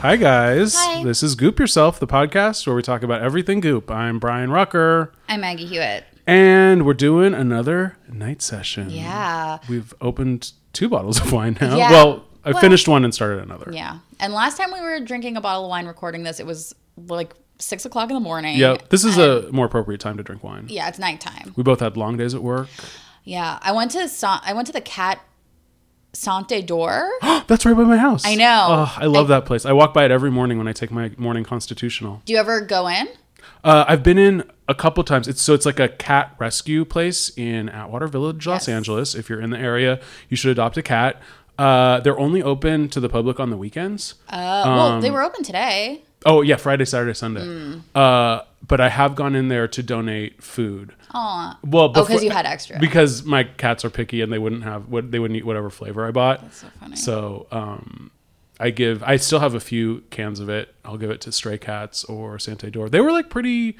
Hi, 0.00 0.16
guys. 0.16 0.74
Hi. 0.76 1.04
This 1.04 1.22
is 1.22 1.34
Goop 1.34 1.58
Yourself, 1.58 2.00
the 2.00 2.06
podcast 2.06 2.66
where 2.66 2.74
we 2.74 2.80
talk 2.82 3.02
about 3.02 3.20
everything 3.20 3.60
goop. 3.60 3.90
I'm 3.90 4.18
Bryan 4.18 4.50
Rucker, 4.50 5.12
I'm 5.28 5.44
Aggie 5.44 5.66
Hewitt. 5.66 6.04
and 6.26 6.86
we're 6.86 6.94
doing 6.94 7.34
another 7.34 7.96
night 8.10 8.40
session. 8.40 8.88
Yeah. 8.90 9.58
We've 9.68 9.92
opened 10.00 10.52
two 10.72 10.88
bottles 10.88 11.20
of 11.20 11.32
wine 11.32 11.58
now. 11.60 11.76
Yeah. 11.76 11.90
Well, 11.90 12.24
I 12.44 12.52
Well- 12.52 12.60
finished 12.60 12.88
one 12.88 13.04
and 13.04 13.14
started 13.14 13.42
another. 13.42 13.70
Yeah. 13.74 13.98
And 14.18 14.32
last 14.32 14.56
time 14.56 14.72
we 14.72 14.80
were 14.80 15.00
drinking 15.00 15.36
a 15.36 15.40
bottle 15.42 15.64
of 15.64 15.70
wine 15.70 15.86
recording 15.86 16.22
this, 16.22 16.40
it 16.40 16.46
was 16.46 16.74
like 17.08 17.34
six 17.58 17.84
o'clock 17.84 18.08
in 18.08 18.14
the 18.14 18.20
morning. 18.20 18.56
Yeah, 18.56 18.78
this 18.88 19.04
is 19.04 19.18
a 19.18 19.50
more 19.52 19.66
appropriate 19.66 20.00
time 20.00 20.16
to 20.16 20.22
drink 20.22 20.42
wine. 20.42 20.64
Yeah, 20.68 20.88
it's 20.88 20.98
nighttime. 20.98 21.52
We 21.56 21.62
both 21.62 21.80
had 21.80 21.98
long 21.98 22.16
days 22.16 22.34
at 22.34 22.42
work. 22.42 22.68
Yeah. 23.24 23.58
I 23.60 23.72
went 23.72 23.90
to 23.92 24.08
Sa- 24.08 24.40
I 24.44 24.54
went 24.54 24.66
to 24.68 24.72
the 24.72 24.80
cat 24.80 25.20
Sante 26.12 26.62
d'Or. 26.66 27.08
That's 27.46 27.64
right 27.64 27.76
by 27.76 27.84
my 27.84 27.96
house. 27.96 28.24
I 28.26 28.34
know. 28.34 28.66
Oh, 28.70 28.94
I 28.96 29.06
love 29.06 29.28
that 29.28 29.44
place. 29.46 29.64
I 29.66 29.72
walk 29.72 29.94
by 29.94 30.04
it 30.04 30.10
every 30.10 30.30
morning 30.30 30.58
when 30.58 30.68
I 30.68 30.72
take 30.72 30.90
my 30.90 31.10
morning 31.16 31.44
constitutional. 31.44 32.22
Do 32.24 32.32
you 32.32 32.38
ever 32.38 32.60
go 32.60 32.88
in? 32.88 33.08
Uh, 33.64 33.84
I've 33.88 34.02
been 34.02 34.18
in 34.18 34.44
a 34.68 34.74
couple 34.74 35.02
times. 35.04 35.28
It's 35.28 35.40
so 35.40 35.54
it's 35.54 35.66
like 35.66 35.80
a 35.80 35.88
cat 35.88 36.34
rescue 36.38 36.84
place 36.84 37.30
in 37.36 37.68
Atwater 37.68 38.06
Village, 38.06 38.46
Los 38.46 38.68
Yes. 38.68 38.74
Angeles. 38.74 39.14
If 39.14 39.28
you're 39.28 39.40
in 39.40 39.50
the 39.50 39.58
area, 39.58 40.00
you 40.28 40.36
should 40.36 40.50
adopt 40.50 40.76
a 40.76 40.82
cat. 40.82 41.20
Uh, 41.58 42.00
they're 42.00 42.18
only 42.18 42.42
open 42.42 42.88
to 42.88 43.00
the 43.00 43.08
public 43.08 43.38
on 43.38 43.50
the 43.50 43.56
weekends. 43.56 44.14
Uh, 44.30 44.62
well, 44.64 44.80
Um, 44.92 45.00
they 45.02 45.10
were 45.10 45.22
open 45.22 45.42
today. 45.44 46.02
Oh 46.26 46.42
yeah, 46.42 46.56
Friday, 46.56 46.84
Saturday, 46.84 47.14
Sunday. 47.14 47.44
Hmm. 47.44 47.78
Uh, 47.94 48.40
but 48.66 48.80
I 48.80 48.88
have 48.90 49.14
gone 49.14 49.34
in 49.34 49.48
there 49.48 49.66
to 49.68 49.82
donate 49.82 50.42
food. 50.42 50.94
Aw. 51.12 51.58
Well, 51.64 51.84
Oh, 51.96 52.04
because 52.04 52.22
you 52.22 52.30
had 52.30 52.46
extra. 52.46 52.78
Because 52.78 53.24
my 53.24 53.44
cats 53.44 53.84
are 53.84 53.90
picky 53.90 54.20
and 54.20 54.32
they 54.32 54.38
wouldn't 54.38 54.62
have 54.64 54.88
what 54.88 55.10
they 55.10 55.18
wouldn't 55.18 55.36
eat 55.38 55.46
whatever 55.46 55.70
flavor 55.70 56.06
I 56.06 56.10
bought. 56.10 56.42
That's 56.42 56.58
so 56.58 56.66
funny. 56.78 56.96
So 56.96 57.46
um, 57.50 58.10
I 58.60 58.70
give. 58.70 59.02
I 59.02 59.16
still 59.16 59.40
have 59.40 59.54
a 59.54 59.60
few 59.60 60.02
cans 60.10 60.40
of 60.40 60.48
it. 60.50 60.74
I'll 60.84 60.98
give 60.98 61.10
it 61.10 61.20
to 61.22 61.32
stray 61.32 61.56
cats 61.58 62.04
or 62.04 62.38
Sante 62.38 62.70
d'Or. 62.70 62.88
They 62.90 63.00
were 63.00 63.12
like 63.12 63.30
pretty 63.30 63.78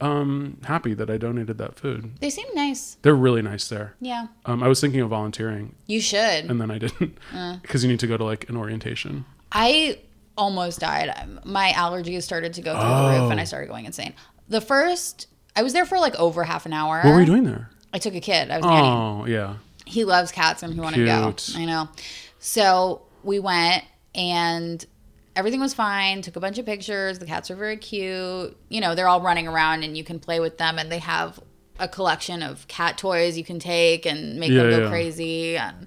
um, 0.00 0.58
happy 0.64 0.92
that 0.94 1.08
I 1.08 1.16
donated 1.18 1.56
that 1.58 1.76
food. 1.78 2.10
They 2.20 2.28
seem 2.30 2.46
nice. 2.54 2.96
They're 3.02 3.14
really 3.14 3.42
nice 3.42 3.68
there. 3.68 3.94
Yeah. 4.00 4.26
Um, 4.44 4.62
I 4.62 4.68
was 4.68 4.80
thinking 4.80 5.00
of 5.00 5.08
volunteering 5.10 5.74
You 5.86 6.00
should. 6.00 6.18
and 6.50 6.60
then 6.60 6.70
I 6.70 6.78
didn't 6.78 7.16
Uh. 7.32 7.56
because 7.62 7.84
you 7.84 7.88
need 7.90 8.00
to 8.00 8.06
go 8.08 8.16
to 8.16 8.24
like 8.24 8.48
an 8.50 8.56
orientation. 8.56 9.24
I 9.52 10.00
almost 10.36 10.80
died. 10.80 11.10
My 11.44 11.70
allergies 11.72 12.22
started 12.22 12.54
to 12.54 12.62
go 12.62 12.72
through 12.72 12.88
the 12.88 13.20
roof 13.20 13.30
and 13.30 13.40
I 13.40 13.42
Oh. 13.44 13.46
started 13.46 13.68
going 13.68 13.84
insane. 13.86 14.14
The 14.48 14.60
first, 14.60 15.26
I 15.54 15.62
was 15.62 15.72
there 15.72 15.86
for 15.86 15.98
like 15.98 16.14
over 16.16 16.44
half 16.44 16.66
an 16.66 16.72
hour. 16.72 17.00
What 17.02 17.12
were 17.12 17.20
you 17.20 17.26
doing 17.26 17.44
there? 17.44 17.70
I 17.92 17.98
took 17.98 18.14
a 18.14 18.20
kid. 18.20 18.50
I 18.50 18.56
was 18.58 18.66
nanny. 18.66 18.86
Oh 18.88 19.24
yeah. 19.26 19.54
he 19.86 20.04
loves 20.04 20.30
cats 20.32 20.62
and 20.62 20.74
he 20.74 20.80
wanted 20.80 20.98
to 20.98 21.04
go. 21.06 21.34
I 21.56 21.64
know. 21.64 21.88
So 22.38 23.02
we 23.22 23.38
went 23.38 23.84
and 24.14 24.84
everything 25.34 25.60
was 25.60 25.72
fine. 25.74 26.22
Took 26.22 26.36
a 26.36 26.40
bunch 26.40 26.58
of 26.58 26.66
pictures. 26.66 27.18
The 27.18 27.26
cats 27.26 27.50
are 27.50 27.56
very 27.56 27.76
cute. 27.76 28.56
You 28.68 28.80
know, 28.80 28.94
they're 28.94 29.08
all 29.08 29.20
running 29.20 29.46
around 29.48 29.82
and 29.84 29.96
you 29.96 30.04
can 30.04 30.18
play 30.18 30.40
with 30.40 30.58
them 30.58 30.78
and 30.78 30.90
they 30.92 30.98
have 30.98 31.40
a 31.78 31.86
collection 31.88 32.42
of 32.42 32.66
cat 32.68 32.96
toys 32.98 33.36
you 33.38 33.44
can 33.44 33.58
take 33.58 34.06
and 34.06 34.38
make 34.40 34.50
Yeah, 34.50 34.62
them 34.64 34.70
go 34.70 34.82
yeah. 34.84 34.88
crazy 34.88 35.56
and 35.58 35.86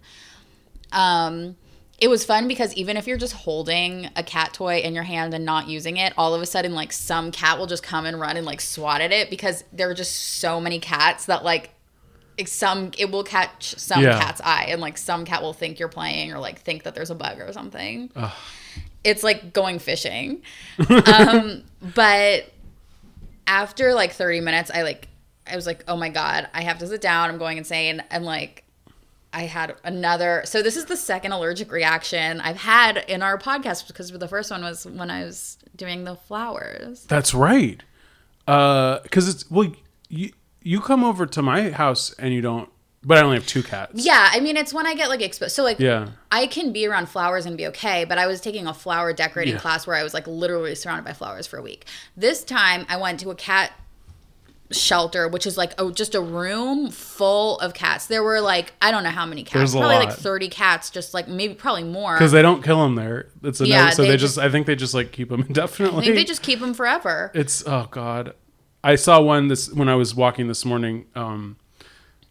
um 0.92 1.56
it 2.02 2.08
was 2.08 2.24
fun 2.26 2.48
because 2.48 2.74
even 2.76 2.98
if 2.98 3.08
you're 3.08 3.18
just 3.18 3.34
holding 3.34 4.10
a 4.16 4.24
cat 4.24 4.54
toy 4.54 4.78
in 4.80 4.94
your 4.94 5.04
hand 5.04 5.34
and 5.34 5.44
not 5.46 5.68
using 5.68 5.98
it, 5.98 6.14
all 6.18 6.34
of 6.34 6.42
a 6.42 6.46
sudden, 6.46 6.74
like 6.74 6.94
some 6.94 7.32
cat 7.32 7.58
will 7.60 7.68
just 7.68 7.84
come 7.84 8.06
and 8.06 8.20
run 8.20 8.38
and 8.38 8.46
like 8.46 8.62
swat 8.62 9.02
at 9.02 9.12
it 9.12 9.30
because 9.30 9.64
there 9.74 9.90
are 9.90 9.94
just 9.94 10.16
so 10.40 10.60
many 10.62 10.80
cats 10.80 11.26
that 11.26 11.44
like 11.44 11.72
some 12.46 12.92
it 12.98 13.12
will 13.12 13.24
catch 13.26 13.76
some 13.78 14.02
Yeah. 14.02 14.18
cat's 14.18 14.40
eye 14.42 14.68
and 14.70 14.80
like 14.80 14.98
some 14.98 15.26
cat 15.26 15.42
will 15.42 15.52
think 15.52 15.78
you're 15.78 15.90
playing 15.90 16.32
or 16.32 16.40
like 16.40 16.60
think 16.62 16.84
that 16.84 16.96
there's 16.96 17.10
a 17.10 17.16
bug 17.16 17.40
or 17.40 17.52
something. 17.52 18.10
It's 19.04 19.24
like 19.24 19.52
going 19.52 19.80
fishing. 19.80 20.42
um, 20.90 21.64
but 21.96 22.46
after 23.46 23.94
like 23.94 24.14
30 24.14 24.42
minutes, 24.42 24.72
I 24.74 24.84
like 24.84 25.08
I 25.46 25.56
was 25.56 25.66
like, 25.66 25.84
oh 25.88 25.98
my 25.98 26.10
god, 26.10 26.48
I 26.54 26.62
have 26.62 26.78
to 26.80 26.88
sit 26.88 27.02
down. 27.02 27.30
I'm 27.30 27.40
going 27.40 27.58
insane. 27.58 28.04
And 28.10 28.24
like 28.24 28.64
I 29.32 29.44
had 29.44 29.76
another. 29.84 30.42
So 30.46 30.62
this 30.64 30.76
is 30.76 30.86
the 30.86 30.98
second 30.98 31.32
allergic 31.34 31.72
reaction 31.72 32.42
I've 32.42 32.58
had 32.58 32.98
in 33.08 33.22
our 33.22 33.38
podcast 33.38 33.88
because 33.88 34.12
the 34.12 34.28
first 34.28 34.50
one 34.52 34.62
was 34.64 34.86
when 34.86 35.12
I 35.12 35.24
was 35.24 35.58
doing 35.76 36.04
the 36.04 36.16
flowers. 36.16 37.06
That's 37.06 37.34
right. 37.34 37.82
Uh, 38.48 39.00
because 39.04 39.28
it's 39.30 39.50
well, 39.52 39.72
you 40.08 40.32
you 40.64 40.82
come 40.82 41.04
over 41.04 41.26
to 41.28 41.42
my 41.42 41.70
house 41.70 42.14
and 42.18 42.34
you 42.34 42.42
don't. 42.42 42.70
But 43.02 43.18
I 43.18 43.22
only 43.22 43.38
have 43.38 43.48
two 43.48 43.64
cats. 43.64 44.04
Yeah, 44.04 44.28
I 44.34 44.42
mean 44.42 44.58
it's 44.58 44.74
when 44.74 44.86
I 44.86 44.94
get 44.94 45.08
like 45.10 45.22
exposed. 45.22 45.56
So 45.56 45.64
like 45.64 45.80
Yeah. 45.80 46.10
I 46.32 46.48
can 46.48 46.74
be 46.74 46.86
around 46.86 47.08
flowers 47.08 47.46
and 47.46 47.56
be 47.56 47.68
okay, 47.68 48.04
but 48.04 48.18
I 48.18 48.28
was 48.28 48.42
taking 48.42 48.68
a 48.68 48.74
flower 48.74 49.14
decorating 49.14 49.54
Yeah. 49.54 49.60
class 49.62 49.88
where 49.88 49.96
I 49.96 50.04
was 50.04 50.14
like 50.14 50.28
literally 50.28 50.76
surrounded 50.76 51.06
by 51.06 51.14
flowers 51.14 51.48
for 51.48 51.58
a 51.58 51.62
week. 51.62 51.86
This 52.18 52.44
time 52.44 52.86
I 52.90 52.98
went 52.98 53.22
to 53.22 53.30
a 53.30 53.36
cat 53.36 53.72
shelter, 54.72 55.28
which 55.28 55.46
is 55.48 55.58
like 55.58 55.74
oh 55.78 55.92
just 55.92 56.14
a 56.16 56.22
room 56.22 56.92
full 56.92 57.60
of 57.60 57.74
cats. 57.74 58.08
There 58.08 58.24
were 58.24 58.42
like 58.42 58.74
I 58.82 58.92
don't 58.92 59.04
know 59.04 59.10
how 59.10 59.26
many 59.26 59.44
cats, 59.44 59.54
There's 59.54 59.76
probably 59.76 59.98
like 59.98 60.14
30 60.14 60.50
cats, 60.50 60.90
just 60.90 61.14
like 61.14 61.28
maybe 61.28 61.54
probably 61.56 61.84
more. 61.84 62.14
Because 62.16 62.32
they 62.32 62.42
don't 62.42 62.64
kill 62.64 62.82
them 62.84 62.96
there. 62.96 63.30
It's 63.44 63.62
a 63.62 63.68
Yeah, 63.68 63.86
no, 63.86 63.92
so 63.92 64.02
they 64.04 64.10
they 64.10 64.18
just, 64.18 64.36
just- 64.36 64.46
I 64.46 64.50
think 64.50 64.68
they 64.68 64.76
just 64.76 64.94
like 64.94 65.12
keep 65.12 65.30
them 65.30 65.42
indefinitely. 65.48 66.02
I 66.02 66.06
think 66.06 66.16
they 66.16 66.24
just 66.26 66.44
keep 66.44 66.60
them 66.60 66.74
forever. 66.74 67.32
It's 67.34 67.64
oh 67.66 67.88
god. 67.92 68.34
I 68.84 68.96
saw 68.96 69.22
one 69.22 69.48
this 69.50 69.72
when 69.74 69.90
I 69.90 69.96
was 69.96 70.16
walking 70.16 70.48
this 70.48 70.64
morning. 70.64 71.06
Um, 71.16 71.58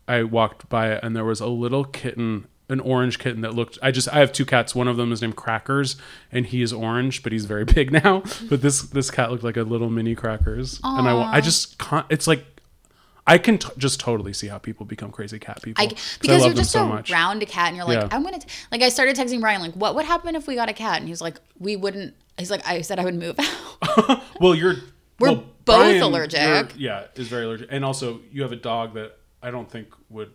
I 0.07 0.23
walked 0.23 0.69
by 0.71 0.93
it 0.93 1.01
and 1.03 1.15
there 1.15 1.25
was 1.25 1.41
a 1.41 1.47
little 1.47 1.85
kitten, 1.85 2.47
an 2.69 2.81
orange 2.81 3.19
kitten 3.19 3.41
that 3.43 3.55
looked. 3.55 3.79
I 3.83 3.91
just 3.91 4.09
I 4.09 4.19
have 4.19 4.33
two 4.33 4.45
cats. 4.45 4.75
One 4.75 4.89
of 4.89 4.97
them 4.97 5.11
is 5.13 5.23
named 5.23 5.37
Crackers, 5.37 5.97
and 6.31 6.47
he 6.47 6.63
is 6.63 6.73
orange, 6.73 7.23
but 7.23 7.33
he's 7.33 7.45
very 7.47 7.65
big 7.77 7.93
now. 7.93 8.23
But 8.49 8.63
this 8.63 8.83
this 8.83 9.11
cat 9.11 9.31
looked 9.31 9.45
like 9.45 9.57
a 9.57 9.63
little 9.63 9.91
mini 9.91 10.15
Crackers, 10.15 10.81
and 10.85 11.09
I 11.09 11.35
I 11.35 11.41
just 11.41 11.79
can't. 11.79 12.07
It's 12.11 12.27
like. 12.27 12.45
I 13.31 13.37
can 13.37 13.59
t- 13.59 13.69
just 13.77 14.01
totally 14.01 14.33
see 14.33 14.47
how 14.47 14.57
people 14.57 14.87
become 14.87 15.11
crazy 15.11 15.39
cat 15.39 15.61
people. 15.63 15.85
I, 15.85 15.89
'Cause 15.89 15.99
I 15.99 16.19
because 16.23 16.41
love 16.41 16.47
you're 16.47 16.55
just 16.57 16.71
so 16.73 16.87
much. 16.89 17.13
around 17.13 17.43
a 17.43 17.45
cat 17.45 17.67
and 17.69 17.77
you're 17.77 17.85
like, 17.85 18.01
Yeah. 18.01 18.09
I'm 18.11 18.23
gonna 18.23 18.39
t-. 18.39 18.49
like. 18.73 18.81
I 18.81 18.89
started 18.89 19.17
texting 19.17 19.43
Brian 19.43 19.61
like, 19.61 19.75
what 19.75 19.95
would 19.97 20.07
happen 20.07 20.35
if 20.35 20.47
we 20.47 20.55
got 20.55 20.71
a 20.71 20.73
cat? 20.73 21.01
And 21.01 21.07
he's 21.09 21.21
like, 21.21 21.37
we 21.59 21.77
wouldn't. 21.77 22.15
He's 22.39 22.51
like, 22.51 22.67
I 22.67 22.81
said 22.81 22.99
I 22.99 23.05
would 23.05 23.17
move 23.17 23.39
out. 23.39 24.23
Well, 24.41 24.55
you're 24.55 24.77
We're 25.21 25.29
Well, 25.33 25.35
both 25.67 25.77
Brian, 25.77 26.01
allergic. 26.03 26.73
Yeah, 26.79 27.05
is 27.17 27.29
very 27.29 27.45
allergic, 27.45 27.69
and 27.71 27.85
also 27.85 28.21
you 28.33 28.41
have 28.45 28.53
a 28.53 28.57
dog 28.57 28.95
that 28.95 29.19
I 29.43 29.51
don't 29.51 29.71
think 29.71 29.89
would 30.09 30.31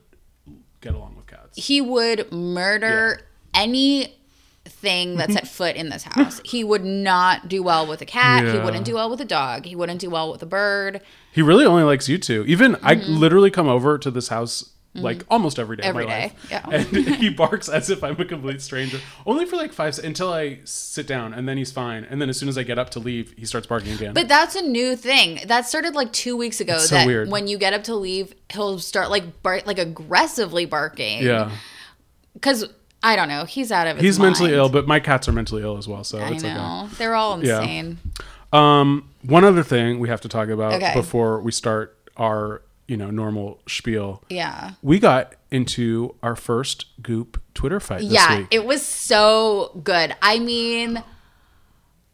get 0.84 0.94
along 0.94 1.16
with 1.16 1.28
cats. 1.28 1.58
He 1.66 1.82
would 1.82 2.32
murder 2.32 3.22
anything 3.54 5.16
that 5.18 5.32
set 5.32 5.48
foot 5.58 5.76
in 5.76 5.90
this 5.90 6.04
house. 6.04 6.42
he 6.44 6.64
would 6.64 6.84
not 6.84 7.48
do 7.48 7.64
well 7.64 7.88
with 7.88 8.02
a 8.02 8.06
cat. 8.06 8.46
He 8.54 8.60
wouldn't 8.60 8.86
do 8.86 8.96
well 8.96 9.10
with 9.10 9.22
a 9.22 9.26
dog. 9.26 9.66
He 9.66 9.76
wouldn't 9.76 10.02
do 10.02 10.10
well 10.10 10.32
with 10.32 10.44
a 10.44 10.46
bird. 10.46 11.02
He 11.32 11.42
really 11.42 11.66
only 11.66 11.84
likes 11.84 12.10
you 12.10 12.18
two. 12.18 12.44
Even 12.48 12.76
I 12.84 12.96
mm-hmm. 12.96 13.14
literally 13.14 13.50
come 13.50 13.68
over 13.68 13.98
to 13.98 14.12
this 14.12 14.28
house 14.28 14.73
like 14.96 15.24
almost 15.30 15.58
every 15.58 15.76
day 15.78 15.84
Mm-hmm. 15.84 15.90
Every 15.90 16.04
of 16.04 16.10
my 16.10 16.16
day, 16.16 16.22
life, 16.24 16.48
yeah. 16.52 16.70
and 16.70 16.86
he 17.18 17.30
barks 17.30 17.68
as 17.68 17.90
if 17.90 18.04
I'm 18.04 18.20
a 18.22 18.26
complete 18.26 18.62
stranger. 18.62 19.00
Only 19.26 19.46
for 19.46 19.56
like 19.56 19.74
five 19.74 19.98
until 20.00 20.32
I 20.32 20.60
sit 20.66 21.08
down, 21.08 21.34
and 21.34 21.50
then 21.50 21.58
he's 21.58 21.72
fine. 21.72 22.04
And 22.04 22.22
then 22.22 22.30
as 22.30 22.38
soon 22.38 22.48
as 22.48 22.58
I 22.58 22.64
get 22.64 22.78
up 22.78 22.92
to 22.92 23.00
leave, 23.00 23.34
he 23.38 23.46
starts 23.46 23.66
barking 23.66 23.92
again. 23.94 24.14
But 24.14 24.28
that's 24.28 24.56
a 24.56 24.62
new 24.62 24.96
thing. 24.96 25.40
That 25.48 25.66
started 25.68 25.96
like 25.96 26.14
two 26.14 26.38
weeks 26.38 26.60
ago. 26.62 26.78
so 26.78 26.94
that 26.96 27.08
weird. 27.08 27.30
when 27.32 27.48
you 27.48 27.58
get 27.58 27.74
up 27.74 27.84
to 27.86 27.96
leave, 27.96 28.34
he'll 28.52 28.78
start 28.80 29.10
like 29.10 29.42
bark, 29.42 29.66
like 29.66 29.80
aggressively 29.80 30.66
barking. 30.66 31.24
yeah, 31.24 31.50
Because 32.34 32.66
I 33.02 33.16
don't 33.16 33.28
know, 33.30 33.46
he's 33.46 33.72
out 33.72 33.88
of 33.88 33.98
his 33.98 34.04
he's 34.06 34.20
mentally 34.20 34.54
ill, 34.54 34.70
but 34.70 34.88
my 34.88 35.00
cats 35.00 35.28
are 35.28 35.34
mentally 35.34 35.64
ill 35.64 35.78
as 35.78 35.88
well, 35.88 36.04
so 36.04 36.20
I 36.20 36.30
it's 36.32 36.44
okay. 36.44 36.54
know 36.54 36.88
they're 36.98 37.16
all 37.16 37.44
Yeah. 37.44 37.62
insane. 37.62 37.98
Um, 38.54 39.10
one 39.24 39.44
other 39.44 39.64
thing 39.64 40.00
we 40.00 40.08
have 40.10 40.22
to 40.22 40.30
talk 40.30 40.50
about 40.50 40.74
Okay. 40.74 40.94
before 40.94 41.42
we 41.42 41.52
start 41.52 41.98
our 42.16 42.62
you 42.88 42.98
know 42.98 43.10
normal 43.10 43.60
spiel. 43.68 44.24
Yeah. 44.30 44.72
We 44.82 45.00
got 45.00 45.36
into 45.52 46.16
our 46.22 46.36
first 46.36 46.86
Goop 47.02 47.42
Twitter 47.54 47.80
fight 47.80 48.02
this 48.02 48.12
yeah, 48.12 48.40
week. 48.40 48.48
it 48.52 48.66
was 48.66 48.86
so 48.86 49.80
good. 49.84 50.16
I 50.22 50.40
mean, 50.40 51.04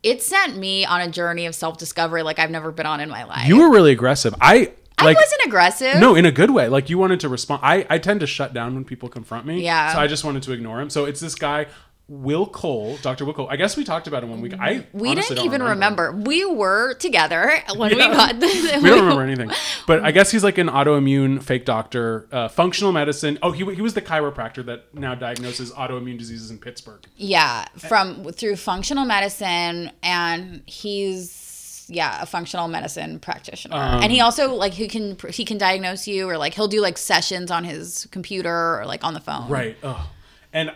it 0.03 0.21
sent 0.21 0.57
me 0.57 0.85
on 0.85 1.01
a 1.01 1.09
journey 1.09 1.45
of 1.45 1.55
self 1.55 1.77
discovery 1.77 2.23
like 2.23 2.39
I've 2.39 2.51
never 2.51 2.71
been 2.71 2.85
on 2.85 2.99
in 2.99 3.09
my 3.09 3.23
life. 3.23 3.47
you 3.47 3.59
were 3.59 3.71
really 3.71 3.91
aggressive. 3.91 4.35
I 4.39 4.73
I 4.97 5.13
wasn't 5.13 5.41
aggressive. 5.45 5.99
no 5.99 6.15
in 6.15 6.25
a 6.25 6.31
good 6.31 6.51
way. 6.51 6.67
Like 6.67 6.89
you 6.89 6.97
wanted 6.97 7.21
to 7.21 7.29
respond. 7.29 7.61
I 7.63 7.85
I 7.89 7.97
tend 7.97 8.19
to 8.19 8.27
shut 8.27 8.53
down 8.53 8.75
when 8.75 8.83
people 8.83 9.09
confront 9.09 9.45
me. 9.45 9.63
Yeah. 9.63 9.93
So 9.93 9.99
I 9.99 10.07
just 10.07 10.23
wanted 10.23 10.43
to 10.43 10.51
ignore 10.51 10.81
him. 10.81 10.89
So 10.89 11.05
it's 11.05 11.19
this 11.19 11.35
guy. 11.35 11.67
Will 12.09 12.47
Cole, 12.47 12.97
Dr. 13.03 13.23
Will 13.23 13.33
Cole. 13.33 13.47
I 13.49 13.55
guess 13.55 13.77
we 13.77 13.83
talked 13.83 14.07
about 14.07 14.23
him 14.23 14.31
one 14.31 14.41
week. 14.41 14.55
I 14.59 14.85
we 14.93 15.13
didn't 15.13 15.37
don't 15.37 15.45
even 15.45 15.61
remember. 15.61 16.11
We 16.11 16.43
were 16.43 16.95
together 16.95 17.53
when 17.75 17.91
we 17.91 17.97
got 17.99 18.39
this. 18.39 18.81
we 18.81 18.89
don't 18.89 19.01
remember 19.01 19.21
anything. 19.21 19.51
But 19.85 20.03
I 20.03 20.09
guess 20.11 20.31
he's 20.31 20.43
like 20.43 20.57
an 20.57 20.67
autoimmune 20.69 21.43
fake 21.43 21.65
doctor, 21.65 22.27
uh, 22.31 22.47
functional 22.47 22.91
medicine. 22.91 23.37
Oh, 23.43 23.51
he, 23.51 23.63
he 23.75 23.81
was 23.83 23.93
the 23.93 24.01
chiropractor 24.01 24.65
that 24.65 24.93
now 24.93 25.13
diagnoses 25.13 25.71
autoimmune 25.71 26.17
diseases 26.17 26.49
in 26.49 26.57
Pittsburgh. 26.57 27.05
Yeah, 27.15 27.65
from 27.77 28.23
through 28.31 28.55
functional 28.55 29.05
medicine, 29.05 29.91
and 30.01 30.63
he's 30.65 31.85
yeah 31.91 32.21
a 32.21 32.25
functional 32.25 32.67
medicine 32.67 33.19
practitioner, 33.19 33.75
Um, 33.75 34.01
and 34.03 34.11
he 34.11 34.19
also 34.19 34.53
like 34.55 34.73
he 34.73 34.87
can 34.87 35.15
he 35.29 35.45
can 35.45 35.59
diagnose 35.59 36.07
you 36.07 36.27
or 36.27 36.37
like 36.37 36.55
he'll 36.55 36.67
do 36.67 36.81
like 36.81 36.97
sessions 36.97 37.51
on 37.51 37.63
his 37.65 38.07
computer 38.11 38.79
or 38.79 38.85
like 38.85 39.03
on 39.03 39.13
the 39.13 39.19
phone. 39.19 39.47
Right. 39.47 39.77
Oh. 39.83 40.09
And 40.51 40.71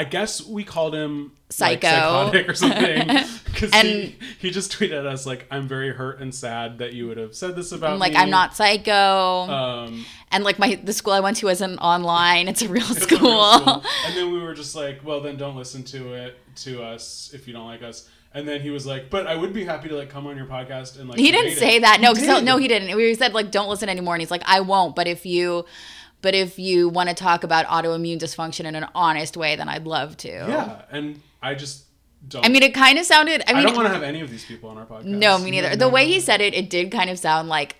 I 0.00 0.04
guess 0.04 0.46
we 0.46 0.64
called 0.64 0.94
him 0.94 1.32
Psycho. 1.50 1.88
psychotic 1.88 2.48
or 2.48 2.54
something 2.54 3.06
because 3.44 3.70
And- 3.72 3.86
he, 3.88 4.16
he 4.38 4.50
just 4.50 4.72
tweeted 4.72 5.04
us 5.04 5.26
like, 5.26 5.46
"I'm 5.50 5.68
very 5.68 5.92
hurt 5.92 6.20
and 6.20 6.34
sad 6.34 6.78
that 6.78 6.92
you 6.94 7.06
would 7.08 7.16
have 7.18 7.34
said 7.34 7.54
this 7.56 7.72
about 7.72 7.92
I'm 7.92 7.98
like 7.98 8.12
me." 8.12 8.18
I'm 8.18 8.30
not 8.30 8.56
psycho, 8.56 8.92
Um, 9.52 10.06
and 10.30 10.42
like 10.44 10.58
my 10.58 10.76
the 10.82 10.92
school 10.92 11.12
I 11.12 11.20
went 11.20 11.36
to 11.38 11.48
isn't 11.48 11.78
online; 11.78 12.48
it's 12.48 12.62
a 12.62 12.68
real 12.68 12.82
it's 12.88 12.98
a 12.98 13.00
school. 13.00 13.18
real 13.20 13.58
school. 13.58 13.84
And 14.06 14.16
then 14.16 14.32
we 14.32 14.38
were 14.40 14.54
just 14.54 14.74
like, 14.74 15.04
"Well, 15.04 15.20
then 15.20 15.36
don't 15.36 15.56
listen 15.56 15.82
to 15.84 16.14
it 16.14 16.38
to 16.64 16.82
us 16.82 17.30
if 17.34 17.46
you 17.46 17.52
don't 17.52 17.66
like 17.66 17.82
us." 17.82 18.08
And 18.32 18.46
then 18.46 18.60
he 18.60 18.70
was 18.70 18.86
like, 18.86 19.10
"But 19.10 19.26
I 19.26 19.34
would 19.34 19.52
be 19.52 19.64
happy 19.64 19.88
to 19.88 19.96
like 19.96 20.08
come 20.08 20.26
on 20.28 20.36
your 20.36 20.46
podcast 20.46 20.98
and 21.00 21.08
like." 21.08 21.18
He 21.18 21.30
didn't 21.32 21.56
say 21.56 21.76
it." 21.76 21.80
that. 21.82 22.00
No, 22.00 22.14
He 22.14 22.40
no, 22.42 22.56
he 22.58 22.68
didn't. 22.68 22.96
We 22.96 23.12
said 23.14 23.34
like, 23.34 23.50
don't 23.50 23.68
listen 23.68 23.88
anymore, 23.88 24.14
and 24.14 24.22
he's 24.22 24.30
like, 24.30 24.44
I 24.46 24.60
won't. 24.60 24.94
But 24.94 25.08
if 25.08 25.26
you, 25.26 25.64
but 26.22 26.34
if 26.34 26.58
you 26.58 26.88
want 26.88 27.08
to 27.08 27.14
talk 27.14 27.44
about 27.44 27.66
autoimmune 27.66 28.18
dysfunction 28.18 28.64
in 28.64 28.74
an 28.74 28.86
honest 28.94 29.36
way, 29.36 29.56
then 29.56 29.68
I'd 29.68 29.86
love 29.86 30.16
to. 30.18 30.28
Yeah, 30.28 30.82
and 30.90 31.20
I 31.42 31.54
just 31.54 31.84
don't. 32.28 32.44
I 32.44 32.48
mean, 32.48 32.62
it 32.62 32.74
kind 32.74 32.98
of 32.98 33.06
sounded. 33.06 33.42
I 33.48 33.58
I 33.58 33.62
don't 33.62 33.74
want 33.76 33.88
to 33.88 33.94
have 33.94 34.02
any 34.02 34.20
of 34.20 34.30
these 34.30 34.44
people 34.44 34.70
on 34.70 34.78
our 34.78 34.86
podcast. 34.86 35.04
no, 35.04 35.38
me 35.38 35.50
neither. 35.50 35.76
The 35.76 35.88
way 35.88 36.06
he 36.06 36.20
said 36.20 36.40
it, 36.40 36.54
it 36.54 36.68
did 36.70 36.90
kind 36.90 37.08
of 37.10 37.18
sound 37.18 37.48
like 37.48 37.76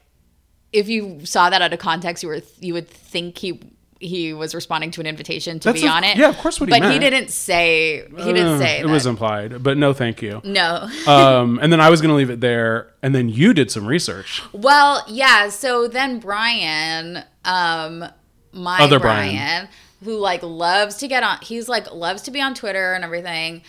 if 0.73 0.89
you 0.89 1.25
saw 1.27 1.51
that 1.51 1.61
out 1.63 1.73
of 1.73 1.79
context, 1.79 2.23
you 2.23 2.29
were 2.29 2.43
you 2.61 2.73
would 2.75 2.89
think 2.89 3.39
he 3.39 3.61
he 4.03 4.33
was 4.33 4.55
responding 4.55 4.91
to 4.91 5.01
an 5.03 5.07
invitation 5.07 5.61
to 5.61 5.69
That's 5.69 5.83
be 5.83 5.87
a- 5.87 5.91
on 5.91 6.05
it. 6.05 6.17
yeah, 6.17 6.31
of 6.31 6.39
course 6.39 6.59
what 6.59 6.73
he 6.73 6.81
but 6.81 6.91
he 6.91 6.99
didn't 6.99 7.29
say. 7.29 8.03
He 8.09 8.33
didn't 8.33 8.47
Uh, 8.55 8.59
say 8.59 8.81
it 8.81 8.87
that. 8.87 8.91
was 8.91 9.05
implied, 9.05 9.63
but 9.63 9.77
no, 9.77 9.93
thank 9.93 10.23
you. 10.23 10.41
no. 10.43 10.89
um, 11.07 11.59
and 11.61 11.71
then 11.71 11.83
I 11.83 11.91
was 11.91 12.01
gonna 12.01 12.15
leave 12.15 12.31
it 12.31 12.41
there, 12.41 12.93
and 13.03 13.15
then 13.15 13.29
you 13.29 13.53
did 13.53 13.71
some 13.71 13.85
research. 13.87 14.41
Well, 14.53 15.05
yeah. 15.07 15.51
So 15.51 15.87
then 15.87 16.19
Brian, 16.19 17.25
um, 17.45 18.07
my 18.53 18.79
Other 18.81 18.99
Brian, 18.99 19.35
Brian. 19.35 19.69
who 20.05 20.17
like 20.19 20.43
loves 20.43 20.97
to 20.97 21.09
get 21.09 21.23
on, 21.23 21.39
he's 21.43 21.69
like 21.69 21.93
loves 21.93 22.23
to 22.23 22.31
be 22.31 22.41
on 22.41 22.55
Twitter 22.55 22.95
and 22.95 23.05
everything. 23.05 23.63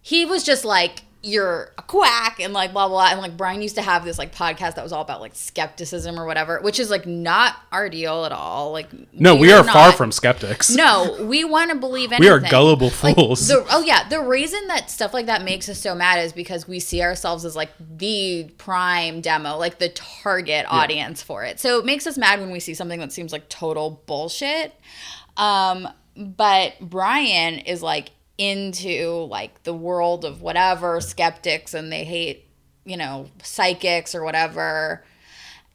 He 0.00 0.24
was 0.24 0.42
just 0.44 0.64
like, 0.64 1.02
"You're 1.22 1.72
a 1.76 1.82
quack," 1.82 2.38
and 2.40 2.52
like 2.52 2.72
blah 2.72 2.88
blah. 2.88 3.08
And 3.10 3.20
like 3.20 3.36
Brian 3.36 3.60
used 3.60 3.74
to 3.74 3.82
have 3.82 4.04
this 4.04 4.18
like 4.18 4.34
podcast 4.34 4.76
that 4.76 4.82
was 4.84 4.92
all 4.92 5.02
about 5.02 5.20
like 5.20 5.34
skepticism 5.34 6.18
or 6.18 6.24
whatever, 6.26 6.60
which 6.60 6.78
is 6.78 6.90
like 6.90 7.06
not 7.06 7.56
our 7.72 7.88
deal 7.88 8.24
at 8.24 8.32
all. 8.32 8.70
Like, 8.72 8.88
No, 9.12 9.34
we 9.34 9.50
are 9.52 9.64
far 9.64 9.88
not- 9.88 9.96
from 9.96 10.12
skeptics. 10.12 10.70
no, 10.70 11.16
we 11.24 11.44
want 11.44 11.70
to 11.70 11.76
believe 11.76 12.12
anything. 12.12 12.22
We 12.28 12.28
are 12.30 12.40
gullible 12.40 12.92
Like, 13.02 13.16
fools. 13.16 13.48
the, 13.48 13.66
oh 13.70 13.82
yeah, 13.82 14.08
the 14.08 14.20
reason 14.20 14.66
that 14.68 14.90
stuff 14.90 15.12
like 15.12 15.26
that 15.26 15.42
makes 15.42 15.68
us 15.68 15.78
so 15.80 15.94
mad 15.94 16.18
is 16.24 16.32
because 16.32 16.68
we 16.68 16.78
see 16.80 17.02
ourselves 17.02 17.44
as 17.44 17.56
like 17.56 17.70
the 17.98 18.50
prime 18.58 19.20
demo, 19.20 19.56
like 19.56 19.78
the 19.78 19.88
target 19.88 20.66
audience 20.68 21.22
for 21.22 21.44
it. 21.44 21.58
So 21.58 21.78
it 21.78 21.84
makes 21.84 22.06
us 22.06 22.16
mad 22.16 22.40
when 22.40 22.50
we 22.50 22.60
see 22.60 22.74
something 22.74 23.00
that 23.00 23.12
seems 23.12 23.32
like 23.32 23.48
total 23.48 24.02
bullshit. 24.06 24.72
Um, 25.36 25.88
but 26.16 26.74
Brian 26.80 27.58
is 27.60 27.82
like 27.82 28.10
into 28.38 29.26
like 29.28 29.64
the 29.64 29.74
world 29.74 30.24
of 30.24 30.40
whatever 30.40 31.00
skeptics 31.00 31.74
and 31.74 31.92
they 31.92 32.04
hate, 32.04 32.48
you 32.84 32.96
know, 32.96 33.28
psychics 33.42 34.14
or 34.14 34.22
whatever. 34.22 35.04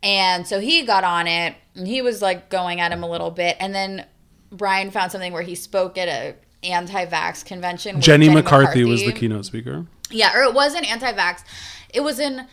And 0.02 0.48
so 0.48 0.60
he 0.60 0.86
got 0.86 1.04
on 1.04 1.28
it 1.28 1.56
and 1.76 1.88
he 1.88 2.02
was 2.02 2.22
like 2.22 2.50
going 2.50 2.80
at 2.80 2.92
him 2.92 3.04
a 3.04 3.10
little 3.10 3.32
bit. 3.32 3.58
And 3.60 3.76
then 3.76 4.06
Brian 4.52 4.92
found 4.92 5.12
something 5.12 5.34
where 5.34 5.42
he 5.42 5.56
spoke 5.56 5.98
at 5.98 6.08
a 6.08 6.36
anti-vax 6.64 7.46
convention. 7.46 7.98
with 7.98 8.06
Jenny, 8.06 8.30
McCarthy, 8.30 8.86
was 8.86 9.04
the 9.04 9.12
keynote 9.12 9.46
speaker. 9.46 9.86
Yeah, 10.10 10.38
or 10.38 10.44
it 10.44 10.54
wasn't 10.54 10.90
anti-vax. 10.90 11.44
It 11.94 12.02
was 12.02 12.20
in 12.20 12.48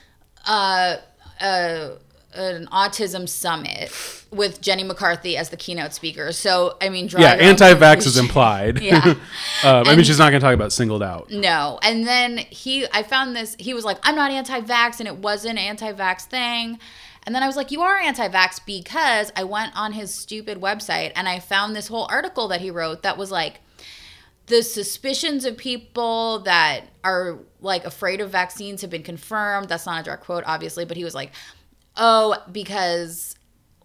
uh, 0.47 0.97
uh, 1.41 1.89
an 2.35 2.67
autism 2.67 3.29
summit 3.29 3.93
with 4.31 4.61
Jenny 4.61 4.85
McCarthy 4.85 5.37
as 5.37 5.49
the 5.51 5.57
keynote 5.57 5.93
speaker. 5.93 6.33
So 6.33 6.77
I 6.81 6.89
mean, 6.89 7.09
Yeah, 7.17 7.33
anti-vax 7.35 7.99
is 8.07 8.17
implied. 8.17 8.81
Yeah. 8.81 9.05
um, 9.65 9.89
I 9.89 9.97
mean, 9.97 10.05
she's 10.05 10.19
not 10.19 10.31
going 10.31 10.41
to 10.41 10.47
talk 10.47 10.55
about 10.55 10.73
singled 10.73 11.03
out. 11.03 11.31
No. 11.31 11.79
And 11.83 12.07
then 12.07 12.39
he, 12.39 12.87
I 12.93 13.03
found 13.03 13.35
this, 13.35 13.57
he 13.59 13.75
was 13.75 13.85
like, 13.85 13.99
I'm 14.03 14.15
not 14.15 14.31
anti 14.31 14.61
vax, 14.61 15.01
and 15.01 15.09
it 15.09 15.17
was 15.17 15.45
an 15.45 15.59
anti 15.59 15.93
vax 15.93 16.23
thing. 16.23 16.79
And 17.25 17.35
then 17.35 17.43
I 17.43 17.47
was 17.47 17.57
like, 17.57 17.71
You 17.71 17.83
are 17.83 17.97
anti 17.97 18.29
vax 18.29 18.61
because 18.65 19.33
I 19.37 19.45
went 19.45 19.77
on 19.77 19.93
his 19.93 20.15
stupid 20.15 20.61
website 20.61 21.13
and 21.17 21.29
I 21.29 21.39
found 21.39 21.75
this 21.75 21.89
whole 21.89 22.07
article 22.11 22.49
that 22.49 22.61
he 22.61 22.71
wrote 22.71 23.03
that 23.03 23.19
was 23.19 23.31
like, 23.31 23.61
the 24.47 24.63
suspicions 24.63 25.45
of 25.45 25.57
people 25.57 26.41
that 26.41 26.83
are 27.05 27.39
like 27.61 27.85
afraid 27.85 28.21
of 28.21 28.31
vaccines 28.31 28.81
have 28.81 28.91
been 28.91 29.03
confirmed. 29.03 29.69
That's 29.69 29.87
not 29.87 30.01
a 30.01 30.05
direct 30.05 30.25
quote, 30.25 30.45
obviously, 30.47 30.85
but 30.85 30.97
he 30.97 31.05
was 31.05 31.15
like, 31.15 31.31
oh, 31.97 32.37
because, 32.51 33.37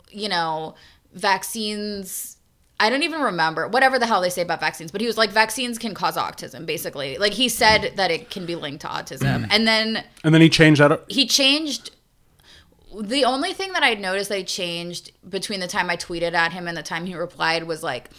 you 0.10 0.30
know, 0.30 0.76
vaccines. 1.14 2.38
I 2.78 2.90
don't 2.90 3.04
even 3.04 3.22
remember 3.22 3.70
whatever 3.70 3.98
the 3.98 4.06
hell 4.06 4.20
they 4.20 4.30
say 4.30 4.42
about 4.42 4.60
vaccines, 4.60 4.92
but 4.92 5.00
he 5.00 5.08
was 5.08 5.18
like, 5.18 5.30
vaccines 5.30 5.78
can 5.78 5.94
cause 5.94 6.18
autism, 6.18 6.66
basically. 6.66 7.18
Like 7.18 7.32
he 7.32 7.48
said 7.48 7.94
that 7.96 8.12
it 8.12 8.30
can 8.30 8.46
be 8.46 8.56
linked 8.56 8.82
to 8.82 8.88
autism. 8.88 9.46
Mm. 9.46 9.48
and 9.50 9.68
then 9.68 10.04
And 10.26 10.34
then 10.34 10.42
he 10.42 10.50
changed 10.50 10.82
that. 10.82 11.06
he 11.08 11.26
changed 11.26 11.92
the 13.02 13.26
only 13.26 13.54
thing 13.54 13.74
that 13.74 13.84
I'd 13.84 14.00
noticed 14.00 14.30
that 14.30 14.38
he 14.38 14.44
changed 14.44 15.12
between 15.28 15.60
the 15.60 15.68
time 15.68 15.90
I 15.90 15.98
tweeted 15.98 16.34
at 16.34 16.54
him 16.54 16.68
and 16.68 16.78
the 16.78 16.84
time 16.84 17.06
he 17.06 17.16
replied 17.16 17.64
was 17.64 17.84
like 17.84 18.10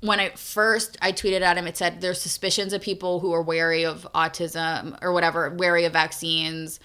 when 0.00 0.20
I 0.20 0.30
first 0.30 0.96
I 1.00 1.12
tweeted 1.12 1.40
at 1.40 1.56
him 1.56 1.66
it 1.66 1.76
said 1.76 2.00
there's 2.00 2.20
suspicions 2.20 2.72
of 2.72 2.82
people 2.82 3.20
who 3.20 3.32
are 3.32 3.42
wary 3.42 3.84
of 3.84 4.06
autism 4.14 4.98
or 5.02 5.12
whatever 5.12 5.50
wary 5.50 5.84
of 5.84 5.92
vaccines 5.92 6.80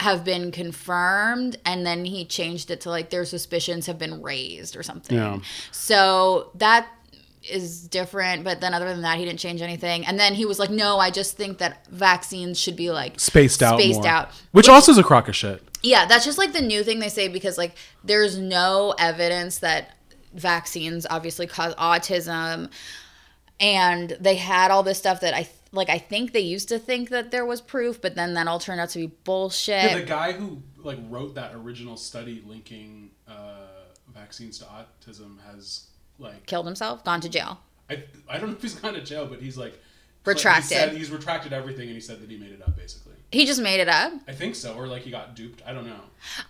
have 0.00 0.24
been 0.24 0.52
confirmed 0.52 1.56
and 1.64 1.84
then 1.84 2.04
he 2.04 2.24
changed 2.24 2.70
it 2.70 2.80
to 2.82 2.90
like 2.90 3.10
their 3.10 3.24
suspicions 3.24 3.86
have 3.86 3.98
been 3.98 4.22
raised 4.22 4.76
or 4.76 4.82
something. 4.82 5.16
Yeah. 5.16 5.38
So 5.72 6.52
that 6.54 6.88
is 7.42 7.88
different, 7.88 8.44
but 8.44 8.60
then 8.60 8.74
other 8.74 8.88
than 8.88 9.02
that, 9.02 9.18
he 9.18 9.24
didn't 9.24 9.38
change 9.38 9.62
anything. 9.62 10.06
And 10.06 10.18
then 10.18 10.34
he 10.34 10.44
was 10.44 10.58
like, 10.58 10.70
"No, 10.70 10.98
I 10.98 11.10
just 11.10 11.36
think 11.36 11.58
that 11.58 11.86
vaccines 11.86 12.58
should 12.58 12.76
be 12.76 12.90
like 12.90 13.18
spaced 13.18 13.62
out 13.62 13.78
spaced 13.78 14.00
more. 14.00 14.08
out." 14.08 14.30
which, 14.52 14.68
also 14.68 14.92
is 14.92 14.98
a 14.98 15.02
crock 15.02 15.28
of 15.28 15.36
shit 15.36 15.62
Yeah, 15.82 16.06
that's 16.06 16.24
just 16.24 16.38
like 16.38 16.52
the 16.52 16.60
new 16.60 16.84
thing 16.84 16.98
they 16.98 17.08
say 17.08 17.28
because 17.28 17.58
like 17.58 17.74
there's 18.04 18.38
no 18.38 18.94
evidence 18.98 19.58
that 19.58 19.96
vaccines 20.34 21.06
obviously 21.08 21.46
cause 21.46 21.74
autism. 21.76 22.70
And 23.60 24.16
they 24.20 24.36
had 24.36 24.70
all 24.70 24.84
this 24.84 24.98
stuff 24.98 25.20
that 25.22 25.34
I 25.34 25.48
like 25.72 25.90
I 25.90 25.98
think 25.98 26.32
they 26.32 26.40
used 26.40 26.68
to 26.68 26.78
think 26.78 27.10
that 27.10 27.30
there 27.30 27.44
was 27.44 27.60
proof, 27.60 28.00
but 28.00 28.14
then 28.14 28.34
that 28.34 28.46
all 28.46 28.58
turned 28.58 28.80
out 28.80 28.90
to 28.90 28.98
be 28.98 29.06
bullshit. 29.24 29.84
Yeah, 29.84 29.98
the 29.98 30.04
guy 30.04 30.32
who 30.32 30.62
like 30.78 30.98
wrote 31.08 31.34
that 31.34 31.54
original 31.54 31.96
study 31.96 32.42
linking 32.46 33.10
uh, 33.26 33.66
vaccines 34.14 34.58
to 34.58 34.64
autism 34.64 35.38
has 35.50 35.88
like 36.18 36.46
Killed 36.46 36.66
himself, 36.66 37.04
gone 37.04 37.20
to 37.20 37.28
jail. 37.28 37.60
I 37.90 38.02
I 38.28 38.38
don't 38.38 38.50
know 38.50 38.56
if 38.56 38.62
he's 38.62 38.74
gone 38.74 38.94
to 38.94 39.02
jail, 39.02 39.26
but 39.26 39.40
he's 39.40 39.56
like 39.56 39.78
Retracted. 40.24 40.62
He 40.64 40.74
said 40.74 40.92
he's 40.92 41.10
retracted 41.10 41.52
everything, 41.52 41.86
and 41.86 41.94
he 41.94 42.00
said 42.00 42.20
that 42.20 42.30
he 42.30 42.36
made 42.36 42.52
it 42.52 42.60
up 42.62 42.76
basically. 42.76 43.07
He 43.30 43.44
just 43.44 43.60
made 43.60 43.78
it 43.78 43.88
up. 43.88 44.12
I 44.26 44.32
think 44.32 44.54
so, 44.54 44.74
or 44.74 44.86
like 44.86 45.02
he 45.02 45.10
got 45.10 45.36
duped. 45.36 45.62
I 45.66 45.74
don't 45.74 45.86
know. 45.86 46.00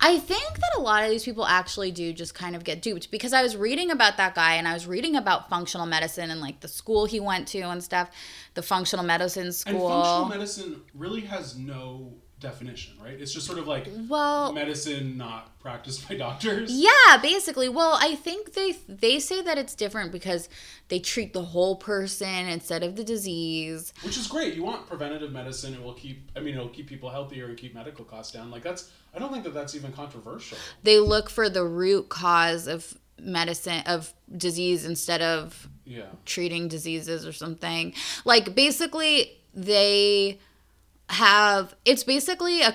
I 0.01 0.19
think 0.19 0.55
that 0.55 0.71
a 0.77 0.81
lot 0.81 1.03
of 1.03 1.11
these 1.11 1.25
people 1.25 1.45
actually 1.45 1.91
do 1.91 2.13
just 2.13 2.35
kind 2.35 2.55
of 2.55 2.63
get 2.63 2.83
duped 2.83 3.11
because 3.11 3.33
I 3.33 3.43
was 3.43 3.57
reading 3.57 3.91
about 3.91 4.17
that 4.17 4.35
guy 4.35 4.55
and 4.55 4.69
I 4.69 4.75
was 4.75 4.87
reading 4.87 5.17
about 5.17 5.51
functional 5.51 5.87
medicine 5.87 6.31
and 6.31 6.41
like 6.41 6.61
the 6.61 6.69
school 6.69 7.05
he 7.07 7.19
went 7.19 7.49
to 7.49 7.61
and 7.63 7.83
stuff, 7.83 8.11
the 8.55 8.63
functional 8.63 9.05
medicine 9.05 9.53
school. 9.53 9.73
And 9.73 10.05
functional 10.05 10.29
medicine 10.29 10.83
really 10.95 11.23
has 11.23 11.57
no 11.57 12.15
definition, 12.41 12.95
right? 13.03 13.21
It's 13.21 13.33
just 13.33 13.47
sort 13.47 13.59
of 13.59 13.67
like 13.67 13.89
well, 14.09 14.53
medicine 14.53 15.17
not 15.17 15.59
practiced 15.59 16.09
by 16.09 16.15
doctors. 16.17 16.71
Yeah, 16.73 17.17
basically. 17.21 17.69
Well, 17.69 17.99
I 18.01 18.15
think 18.15 18.55
they 18.55 18.77
they 18.89 19.19
say 19.19 19.43
that 19.43 19.59
it's 19.59 19.75
different 19.75 20.13
because 20.13 20.49
they 20.89 20.99
treat 20.99 21.33
the 21.33 21.43
whole 21.43 21.77
person 21.77 22.47
instead 22.49 22.83
of 22.83 22.97
the 22.97 23.05
disease. 23.05 23.93
Which 24.03 24.17
is 24.17 24.27
great. 24.27 24.55
You 24.55 24.63
want 24.63 24.87
preventative 24.87 25.33
medicine. 25.33 25.75
It 25.75 25.83
will 25.83 25.95
keep. 25.95 26.31
I 26.37 26.41
mean, 26.41 26.55
it'll 26.55 26.69
keep 26.69 26.87
people 26.87 27.11
healthier 27.11 27.47
and 27.47 27.57
keep 27.57 27.75
medical 27.75 28.05
costs 28.05 28.33
down. 28.33 28.51
Like 28.51 28.63
that's. 28.63 28.91
I 29.15 29.19
don't 29.19 29.33
think 29.33 29.45
that 29.45 29.55
that's 29.55 29.75
even 29.75 29.93
controversial. 29.93 30.59
They 30.83 30.99
look 30.99 31.31
for 31.31 31.49
the 31.49 31.65
root 31.65 32.09
cause 32.09 32.67
of 32.67 32.97
medicine 33.21 33.83
of 33.87 34.15
disease 34.37 34.85
instead 34.85 35.21
of 35.23 35.69
Yeah. 35.85 36.05
treating 36.25 36.69
diseases 36.69 37.27
or 37.27 37.33
something. 37.33 37.95
Like 38.25 38.55
basically 38.55 39.39
they 39.55 40.39
have 41.09 41.75
it's 41.85 42.05
basically 42.05 42.63
a 42.63 42.75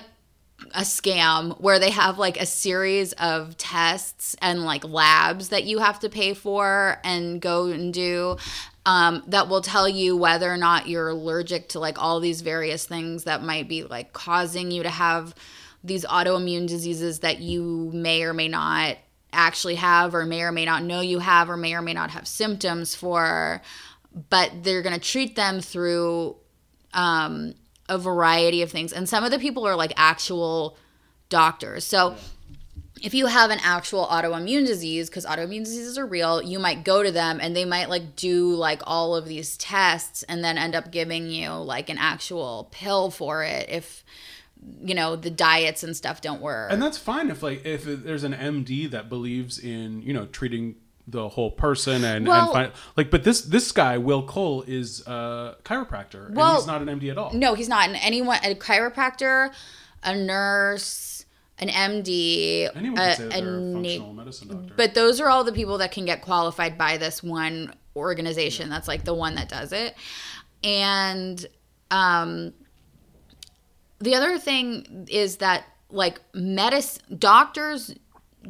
a 0.72 0.80
scam 0.80 1.60
where 1.60 1.78
they 1.78 1.90
have 1.90 2.18
like 2.18 2.40
a 2.40 2.46
series 2.46 3.12
of 3.14 3.56
tests 3.56 4.34
and 4.40 4.64
like 4.64 4.84
labs 4.84 5.48
that 5.50 5.64
you 5.64 5.78
have 5.78 5.98
to 6.00 6.08
pay 6.08 6.32
for 6.32 6.98
and 7.04 7.40
go 7.40 7.66
and 7.66 7.92
do 7.92 8.36
um, 8.86 9.22
that 9.28 9.48
will 9.48 9.62
tell 9.62 9.88
you 9.88 10.16
whether 10.16 10.52
or 10.52 10.56
not 10.56 10.88
you're 10.88 11.08
allergic 11.08 11.68
to 11.70 11.80
like 11.80 12.00
all 12.00 12.20
these 12.20 12.42
various 12.42 12.86
things 12.86 13.24
that 13.24 13.42
might 13.42 13.68
be 13.68 13.82
like 13.84 14.12
causing 14.12 14.70
you 14.70 14.82
to 14.82 14.90
have 14.90 15.34
these 15.82 16.04
autoimmune 16.04 16.66
diseases 16.66 17.20
that 17.20 17.40
you 17.40 17.90
may 17.92 18.22
or 18.22 18.32
may 18.32 18.48
not 18.48 18.96
actually 19.32 19.74
have 19.74 20.14
or 20.14 20.24
may 20.24 20.42
or 20.42 20.52
may 20.52 20.64
not 20.64 20.82
know 20.82 21.00
you 21.00 21.18
have 21.18 21.50
or 21.50 21.56
may 21.56 21.74
or 21.74 21.82
may 21.82 21.94
not 21.94 22.10
have 22.10 22.26
symptoms 22.26 22.94
for 22.94 23.60
but 24.30 24.50
they're 24.62 24.82
going 24.82 24.94
to 24.94 25.00
treat 25.00 25.34
them 25.34 25.60
through 25.60 26.36
um, 26.92 27.54
a 27.88 27.98
variety 27.98 28.62
of 28.62 28.70
things. 28.70 28.92
And 28.92 29.08
some 29.08 29.24
of 29.24 29.30
the 29.30 29.38
people 29.38 29.66
are 29.66 29.76
like 29.76 29.92
actual 29.96 30.76
doctors. 31.28 31.84
So 31.84 32.16
if 33.02 33.12
you 33.12 33.26
have 33.26 33.50
an 33.50 33.58
actual 33.62 34.06
autoimmune 34.06 34.66
disease, 34.66 35.10
because 35.10 35.26
autoimmune 35.26 35.64
diseases 35.64 35.98
are 35.98 36.06
real, 36.06 36.42
you 36.42 36.58
might 36.58 36.84
go 36.84 37.02
to 37.02 37.12
them 37.12 37.38
and 37.40 37.54
they 37.54 37.64
might 37.64 37.90
like 37.90 38.16
do 38.16 38.54
like 38.54 38.80
all 38.86 39.14
of 39.14 39.26
these 39.26 39.56
tests 39.56 40.22
and 40.22 40.42
then 40.42 40.56
end 40.56 40.74
up 40.74 40.90
giving 40.90 41.28
you 41.28 41.50
like 41.50 41.90
an 41.90 41.98
actual 41.98 42.68
pill 42.70 43.10
for 43.10 43.42
it 43.42 43.68
if 43.68 44.04
you 44.82 44.94
know 44.94 45.14
the 45.14 45.30
diets 45.30 45.82
and 45.82 45.94
stuff 45.96 46.20
don't 46.22 46.40
work. 46.40 46.72
And 46.72 46.80
that's 46.80 46.96
fine 46.96 47.30
if 47.30 47.42
like 47.42 47.66
if 47.66 47.84
there's 47.84 48.24
an 48.24 48.32
MD 48.32 48.90
that 48.90 49.10
believes 49.10 49.58
in 49.58 50.00
you 50.02 50.14
know 50.14 50.26
treating 50.26 50.76
the 51.06 51.28
whole 51.28 51.50
person 51.50 52.02
and, 52.04 52.26
Well- 52.26 52.44
and 52.44 52.52
find, 52.52 52.72
like 52.96 53.10
but 53.10 53.24
this 53.24 53.42
this 53.42 53.72
guy 53.72 53.98
Will 53.98 54.22
Cole 54.22 54.62
is 54.66 55.06
a 55.06 55.56
chiropractor 55.64 56.26
and 56.26 56.36
Well, 56.36 56.56
he's 56.56 56.66
not 56.66 56.82
an 56.82 56.88
MD 56.88 57.10
at 57.10 57.18
all. 57.18 57.32
No, 57.32 57.54
he's 57.54 57.68
not. 57.68 57.88
And 57.88 57.96
anyone, 58.00 58.38
a 58.42 58.54
chiropractor, 58.54 59.52
a 60.02 60.16
nurse, 60.16 61.26
an 61.58 61.68
MD, 61.68 62.70
Anyone 62.74 62.98
a, 62.98 63.16
can 63.16 63.30
say 63.30 63.38
a 63.38 63.42
functional 63.42 64.12
medicine 64.14 64.48
doctor. 64.48 64.74
but 64.76 64.94
those 64.94 65.20
are 65.20 65.28
all 65.28 65.44
the 65.44 65.52
people 65.52 65.78
that 65.78 65.92
can 65.92 66.04
get 66.04 66.22
qualified 66.22 66.78
by 66.78 66.96
this 66.96 67.22
one 67.22 67.74
organization. 67.94 68.70
That's 68.70 68.88
like 68.88 69.04
the 69.04 69.14
one 69.14 69.34
that 69.36 69.48
does 69.48 69.72
it. 69.72 69.94
And 70.62 71.44
um, 71.90 72.54
the 73.98 74.14
other 74.14 74.38
thing 74.38 75.06
is 75.10 75.36
that 75.36 75.64
like 75.90 76.20
medicine 76.32 77.16
doctors 77.18 77.94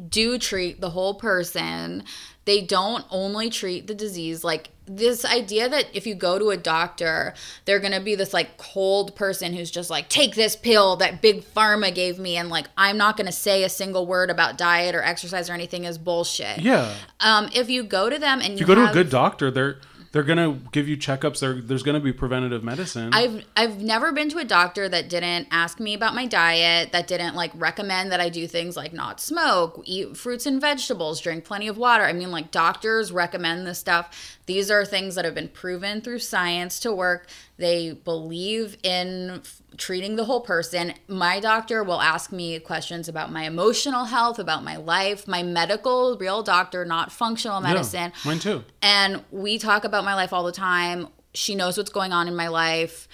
do 0.09 0.37
treat 0.37 0.81
the 0.81 0.89
whole 0.89 1.15
person. 1.15 2.03
They 2.45 2.61
don't 2.61 3.03
only 3.09 3.49
treat 3.49 3.87
the 3.87 3.95
disease. 3.95 4.43
Like 4.43 4.69
this 4.87 5.25
idea 5.25 5.67
that 5.67 5.87
if 5.93 6.05
you 6.05 6.13
go 6.13 6.37
to 6.37 6.51
a 6.51 6.57
doctor, 6.57 7.33
they're 7.65 7.79
going 7.79 7.93
to 7.93 7.99
be 7.99 8.13
this 8.13 8.33
like 8.33 8.57
cold 8.57 9.15
person 9.15 9.53
who's 9.53 9.71
just 9.71 9.89
like, 9.89 10.09
take 10.09 10.35
this 10.35 10.55
pill 10.55 10.95
that 10.97 11.21
big 11.21 11.43
pharma 11.43 11.93
gave 11.93 12.19
me. 12.19 12.37
And 12.37 12.49
like, 12.49 12.67
I'm 12.77 12.97
not 12.97 13.17
going 13.17 13.25
to 13.25 13.31
say 13.31 13.63
a 13.63 13.69
single 13.69 14.05
word 14.05 14.29
about 14.29 14.57
diet 14.59 14.93
or 14.93 15.01
exercise 15.01 15.49
or 15.49 15.53
anything 15.53 15.85
is 15.85 15.97
bullshit. 15.97 16.59
yeah. 16.61 16.93
Um, 17.19 17.49
if 17.55 17.69
you 17.69 17.83
go 17.83 18.09
to 18.09 18.19
them 18.19 18.39
and 18.41 18.49
you, 18.49 18.53
If 18.53 18.59
you 18.61 18.67
go 18.67 18.75
to 18.75 18.89
a 18.89 18.93
good 18.93 19.09
doctor, 19.09 19.49
they're 19.49 19.77
they're 20.15 20.23
gonna 20.23 20.57
give 20.71 20.87
you 20.87 20.95
checkups. 20.95 21.41
There, 21.41 21.55
there's 21.55 21.83
gonna 21.83 21.99
be 21.99 22.13
preventative 22.13 22.63
medicine. 22.63 23.09
I've 23.11 23.43
I've 23.57 23.81
never 23.81 24.13
been 24.13 24.29
to 24.29 24.37
a 24.37 24.45
doctor 24.45 24.87
that 24.87 25.09
didn't 25.09 25.49
ask 25.51 25.77
me 25.77 25.93
about 25.93 26.15
my 26.15 26.25
diet, 26.25 26.93
that 26.93 27.07
didn't 27.07 27.35
like 27.35 27.51
recommend 27.53 28.13
that 28.13 28.21
I 28.21 28.29
do 28.29 28.47
things 28.47 28.77
like 28.77 28.93
not 28.93 29.19
smoke, 29.19 29.81
eat 29.83 30.15
fruits 30.15 30.45
and 30.45 30.61
vegetables, 30.61 31.19
drink 31.19 31.43
plenty 31.43 31.67
of 31.67 31.77
water. 31.77 32.05
I 32.05 32.13
mean 32.13 32.31
like 32.31 32.49
doctors 32.49 33.11
recommend 33.11 33.67
this 33.67 33.77
stuff. 33.77 34.39
These 34.45 34.69
are 34.69 34.85
things 34.85 35.15
that 35.15 35.25
have 35.25 35.33
been 35.33 35.47
proven 35.47 36.01
through 36.01 36.19
science 36.19 36.79
to 36.81 36.93
work. 36.93 37.27
They 37.57 37.93
believe 37.93 38.77
in 38.83 39.41
f- 39.43 39.61
treating 39.77 40.15
the 40.15 40.25
whole 40.25 40.41
person. 40.41 40.93
My 41.07 41.39
doctor 41.39 41.83
will 41.83 42.01
ask 42.01 42.31
me 42.31 42.59
questions 42.59 43.07
about 43.07 43.31
my 43.31 43.43
emotional 43.43 44.05
health, 44.05 44.37
about 44.37 44.63
my 44.63 44.75
life, 44.75 45.27
my 45.27 45.41
medical 45.41 46.17
real 46.17 46.43
doctor, 46.43 46.85
not 46.85 47.11
functional 47.11 47.59
medicine. 47.59 48.11
Yeah, 48.13 48.21
mine 48.25 48.39
too. 48.39 48.63
And 48.81 49.23
we 49.31 49.57
talk 49.57 49.83
about 49.83 50.05
my 50.05 50.13
life 50.13 50.31
all 50.31 50.43
the 50.43 50.51
time. 50.51 51.07
She 51.33 51.55
knows 51.55 51.77
what's 51.77 51.91
going 51.91 52.13
on 52.13 52.27
in 52.27 52.35
my 52.35 52.47
life. 52.47 53.07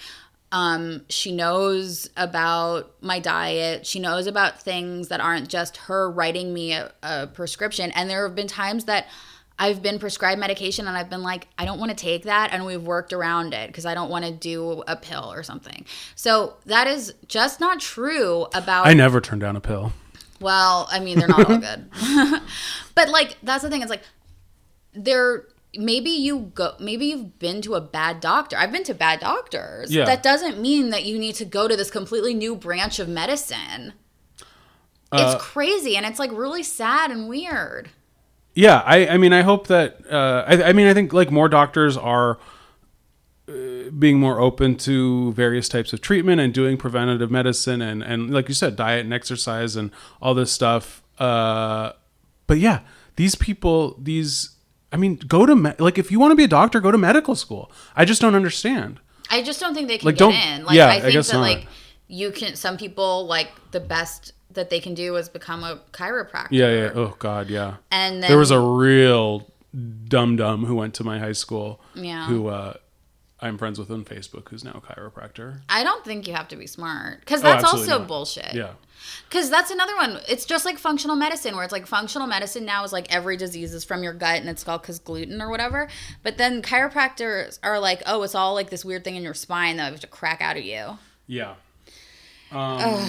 Um, 0.52 1.06
she 1.08 1.32
knows 1.32 2.10
about 2.14 2.92
my 3.00 3.20
diet. 3.20 3.86
She 3.86 3.98
knows 3.98 4.26
about 4.26 4.60
things 4.60 5.08
that 5.08 5.18
aren't 5.18 5.48
just 5.48 5.78
her 5.78 6.10
writing 6.10 6.52
me 6.52 6.72
a, 6.74 6.92
a 7.02 7.26
prescription. 7.26 7.90
And 7.92 8.10
there 8.10 8.26
have 8.26 8.36
been 8.36 8.48
times 8.48 8.84
that 8.84 9.06
I've 9.58 9.82
been 9.82 9.98
prescribed 9.98 10.40
medication 10.40 10.86
and 10.86 10.96
I've 10.96 11.10
been 11.10 11.22
like, 11.22 11.48
I 11.58 11.64
don't 11.64 11.78
want 11.78 11.90
to 11.90 11.96
take 11.96 12.24
that. 12.24 12.50
And 12.52 12.64
we've 12.66 12.82
worked 12.82 13.12
around 13.12 13.54
it 13.54 13.68
because 13.68 13.86
I 13.86 13.94
don't 13.94 14.10
want 14.10 14.24
to 14.24 14.30
do 14.30 14.82
a 14.86 14.96
pill 14.96 15.32
or 15.32 15.42
something. 15.42 15.84
So 16.14 16.56
that 16.66 16.86
is 16.86 17.14
just 17.28 17.60
not 17.60 17.80
true 17.80 18.46
about 18.54 18.86
I 18.86 18.94
never 18.94 19.20
turn 19.20 19.38
down 19.38 19.56
a 19.56 19.60
pill. 19.60 19.92
well, 20.40 20.88
I 20.90 21.00
mean, 21.00 21.18
they're 21.18 21.28
not 21.28 21.48
all 21.48 21.58
good. 21.58 21.90
but 22.94 23.08
like 23.08 23.36
that's 23.42 23.62
the 23.62 23.70
thing. 23.70 23.82
It's 23.82 23.90
like 23.90 24.02
they're 24.94 25.46
maybe 25.74 26.10
you 26.10 26.50
go 26.54 26.74
maybe 26.78 27.06
you've 27.06 27.38
been 27.38 27.62
to 27.62 27.74
a 27.74 27.80
bad 27.80 28.20
doctor. 28.20 28.56
I've 28.56 28.72
been 28.72 28.84
to 28.84 28.94
bad 28.94 29.20
doctors. 29.20 29.92
Yeah. 29.92 30.04
That 30.04 30.22
doesn't 30.22 30.60
mean 30.60 30.90
that 30.90 31.04
you 31.04 31.18
need 31.18 31.34
to 31.36 31.44
go 31.44 31.68
to 31.68 31.76
this 31.76 31.90
completely 31.90 32.34
new 32.34 32.56
branch 32.56 32.98
of 32.98 33.08
medicine. 33.08 33.94
Uh, 35.10 35.34
it's 35.34 35.44
crazy 35.44 35.96
and 35.96 36.06
it's 36.06 36.18
like 36.18 36.32
really 36.32 36.62
sad 36.62 37.10
and 37.10 37.28
weird. 37.28 37.90
Yeah, 38.54 38.82
I, 38.84 39.06
I 39.08 39.16
mean, 39.16 39.32
I 39.32 39.42
hope 39.42 39.68
that. 39.68 39.98
Uh, 40.10 40.44
I, 40.46 40.62
I 40.64 40.72
mean, 40.72 40.86
I 40.86 40.94
think 40.94 41.12
like 41.12 41.30
more 41.30 41.48
doctors 41.48 41.96
are 41.96 42.38
uh, 43.48 43.52
being 43.98 44.18
more 44.20 44.38
open 44.40 44.76
to 44.76 45.32
various 45.32 45.68
types 45.68 45.92
of 45.92 46.00
treatment 46.00 46.40
and 46.40 46.52
doing 46.52 46.76
preventative 46.76 47.30
medicine 47.30 47.80
and 47.82 48.02
and 48.02 48.30
like 48.32 48.48
you 48.48 48.54
said, 48.54 48.76
diet 48.76 49.04
and 49.04 49.12
exercise 49.14 49.74
and 49.76 49.90
all 50.20 50.34
this 50.34 50.52
stuff. 50.52 51.02
Uh, 51.18 51.92
but 52.46 52.58
yeah, 52.58 52.80
these 53.16 53.34
people, 53.34 53.96
these. 54.00 54.50
I 54.92 54.98
mean, 54.98 55.16
go 55.16 55.46
to 55.46 55.56
me- 55.56 55.72
like 55.78 55.96
if 55.96 56.10
you 56.12 56.20
want 56.20 56.32
to 56.32 56.36
be 56.36 56.44
a 56.44 56.48
doctor, 56.48 56.78
go 56.78 56.90
to 56.90 56.98
medical 56.98 57.34
school. 57.34 57.72
I 57.96 58.04
just 58.04 58.20
don't 58.20 58.34
understand. 58.34 59.00
I 59.30 59.42
just 59.42 59.58
don't 59.60 59.72
think 59.72 59.88
they 59.88 59.96
can 59.96 60.04
Like, 60.06 60.16
get 60.16 60.18
don't- 60.18 60.34
in. 60.34 60.64
Like 60.66 60.76
yeah, 60.76 60.88
I 60.88 60.96
I 60.96 61.00
think 61.00 61.12
guess 61.14 61.28
that 61.28 61.34
not. 61.38 61.40
like 61.42 61.66
you 62.08 62.30
can 62.30 62.54
some 62.56 62.76
people 62.76 63.26
like 63.26 63.48
the 63.70 63.80
best 63.80 64.34
that 64.54 64.70
they 64.70 64.80
can 64.80 64.94
do 64.94 65.16
is 65.16 65.28
become 65.28 65.64
a 65.64 65.80
chiropractor. 65.92 66.48
Yeah, 66.50 66.70
yeah. 66.70 66.90
Oh 66.94 67.14
God, 67.18 67.48
yeah. 67.48 67.76
And 67.90 68.22
then 68.22 68.28
there 68.30 68.38
was 68.38 68.50
a 68.50 68.60
real 68.60 69.50
dum 70.08 70.36
dum 70.36 70.64
who 70.66 70.74
went 70.74 70.94
to 70.94 71.04
my 71.04 71.18
high 71.18 71.32
school. 71.32 71.80
Yeah. 71.94 72.26
Who 72.26 72.48
uh, 72.48 72.74
I'm 73.40 73.58
friends 73.58 73.78
with 73.78 73.90
on 73.90 74.04
Facebook, 74.04 74.48
who's 74.50 74.62
now 74.64 74.72
a 74.72 74.80
chiropractor. 74.80 75.60
I 75.68 75.82
don't 75.82 76.04
think 76.04 76.28
you 76.28 76.34
have 76.34 76.48
to 76.48 76.56
be 76.56 76.66
smart 76.66 77.20
because 77.20 77.40
Oh, 77.40 77.44
that's 77.44 77.64
absolutely 77.64 77.90
also 77.92 77.98
not. 78.00 78.08
bullshit. 78.08 78.54
Yeah. 78.54 78.72
Because 79.28 79.50
that's 79.50 79.72
another 79.72 79.96
one. 79.96 80.20
It's 80.28 80.44
just 80.44 80.64
like 80.64 80.78
functional 80.78 81.16
medicine, 81.16 81.56
where 81.56 81.64
it's 81.64 81.72
like 81.72 81.88
functional 81.88 82.28
medicine 82.28 82.64
now 82.64 82.84
is 82.84 82.92
like 82.92 83.12
every 83.12 83.36
disease 83.36 83.74
is 83.74 83.82
from 83.82 84.04
your 84.04 84.12
gut 84.12 84.36
and 84.38 84.48
it's 84.48 84.62
called 84.62 84.82
because 84.82 85.00
gluten 85.00 85.42
or 85.42 85.50
whatever. 85.50 85.88
But 86.22 86.38
then 86.38 86.62
chiropractors 86.62 87.58
are 87.64 87.80
like, 87.80 88.02
oh, 88.06 88.22
it's 88.22 88.36
all 88.36 88.54
like 88.54 88.70
this 88.70 88.84
weird 88.84 89.02
thing 89.02 89.16
in 89.16 89.24
your 89.24 89.34
spine 89.34 89.76
that 89.78 89.86
we 89.86 89.92
have 89.94 90.00
to 90.02 90.06
crack 90.06 90.40
out 90.40 90.56
of 90.56 90.62
you. 90.64 90.98
Yeah. 91.26 91.54
Um, 92.52 93.08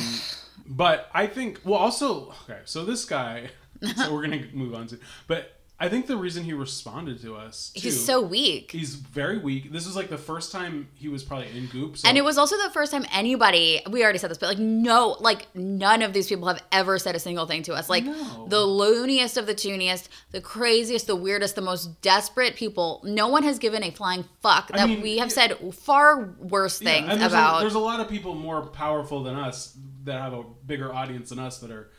but 0.65 1.10
I 1.13 1.27
think 1.27 1.62
well 1.63 1.79
also 1.79 2.34
okay, 2.43 2.60
so 2.65 2.86
this 2.86 3.05
guy 3.05 3.50
so 3.96 4.13
we're 4.13 4.24
gonna 4.24 4.46
move 4.53 4.74
on 4.74 4.88
to 4.88 5.00
but 5.27 5.60
I 5.86 5.90
think 5.90 6.08
the 6.08 6.16
reason 6.16 6.44
he 6.46 6.54
responded 6.54 7.22
to 7.24 7.36
us, 7.36 7.72
too, 7.75 7.82
He's 7.82 8.06
so 8.06 8.22
weak. 8.22 8.72
he's 8.72 8.96
very 8.96 9.38
weak. 9.38 9.72
This 9.72 9.86
was 9.86 9.96
like 9.96 10.10
the 10.10 10.18
first 10.18 10.52
time 10.52 10.88
he 10.96 11.10
was 11.10 11.24
probably 11.24 11.50
in 11.58 11.66
Goop. 11.68 11.98
So 11.98 12.08
And 12.08 12.18
it 12.18 12.24
was 12.24 12.38
also 12.38 12.56
the 12.58 12.70
first 12.70 12.92
time 12.94 13.06
anybody, 13.12 13.82
we 13.90 14.02
already 14.04 14.18
said 14.20 14.32
this, 14.32 14.38
but 14.38 14.48
like, 14.48 14.60
no, 14.60 15.18
like, 15.20 15.54
none 15.54 16.02
of 16.02 16.13
these 16.13 16.28
people 16.28 16.48
have 16.48 16.63
ever 16.72 16.98
said 17.00 17.16
a 17.16 17.20
single 17.20 17.46
thing 17.48 17.63
to 17.63 17.74
us. 17.74 17.90
Like, 17.90 18.06
No. 18.06 18.46
the 18.48 18.62
looniest 18.62 19.36
of 19.38 19.46
the 19.46 19.54
tooniest, 19.54 20.08
the 20.32 20.40
craziest, 20.40 21.06
the 21.08 21.16
weirdest, 21.18 21.56
the 21.56 21.62
most 21.62 22.02
desperate 22.02 22.56
people, 22.56 23.02
no 23.04 23.28
one 23.28 23.44
has 23.44 23.60
given 23.60 23.84
a 23.84 23.92
flying 23.92 24.24
fuck 24.42 24.70
that 24.70 24.88
mean, 24.88 25.02
we 25.02 25.18
have 25.18 25.30
yeah. 25.30 25.34
said 25.58 25.74
far 25.75 26.34
worse 26.40 26.82
Yeah, 26.82 26.92
things 26.92 27.10
and 27.12 27.22
there's 27.22 27.34
about. 27.34 27.58
A, 27.58 27.62
there's 27.62 27.75
a 27.75 27.80
lot 27.80 28.00
of 28.00 28.08
people 28.08 28.36
more 28.36 28.62
powerful 28.68 29.22
than 29.24 29.36
us 29.36 29.78
that 30.06 30.22
have 30.22 30.34
a 30.34 30.44
bigger 30.66 30.94
audience 30.94 31.30
than 31.30 31.40
us 31.40 31.58
that 31.60 31.72
are 31.72 31.92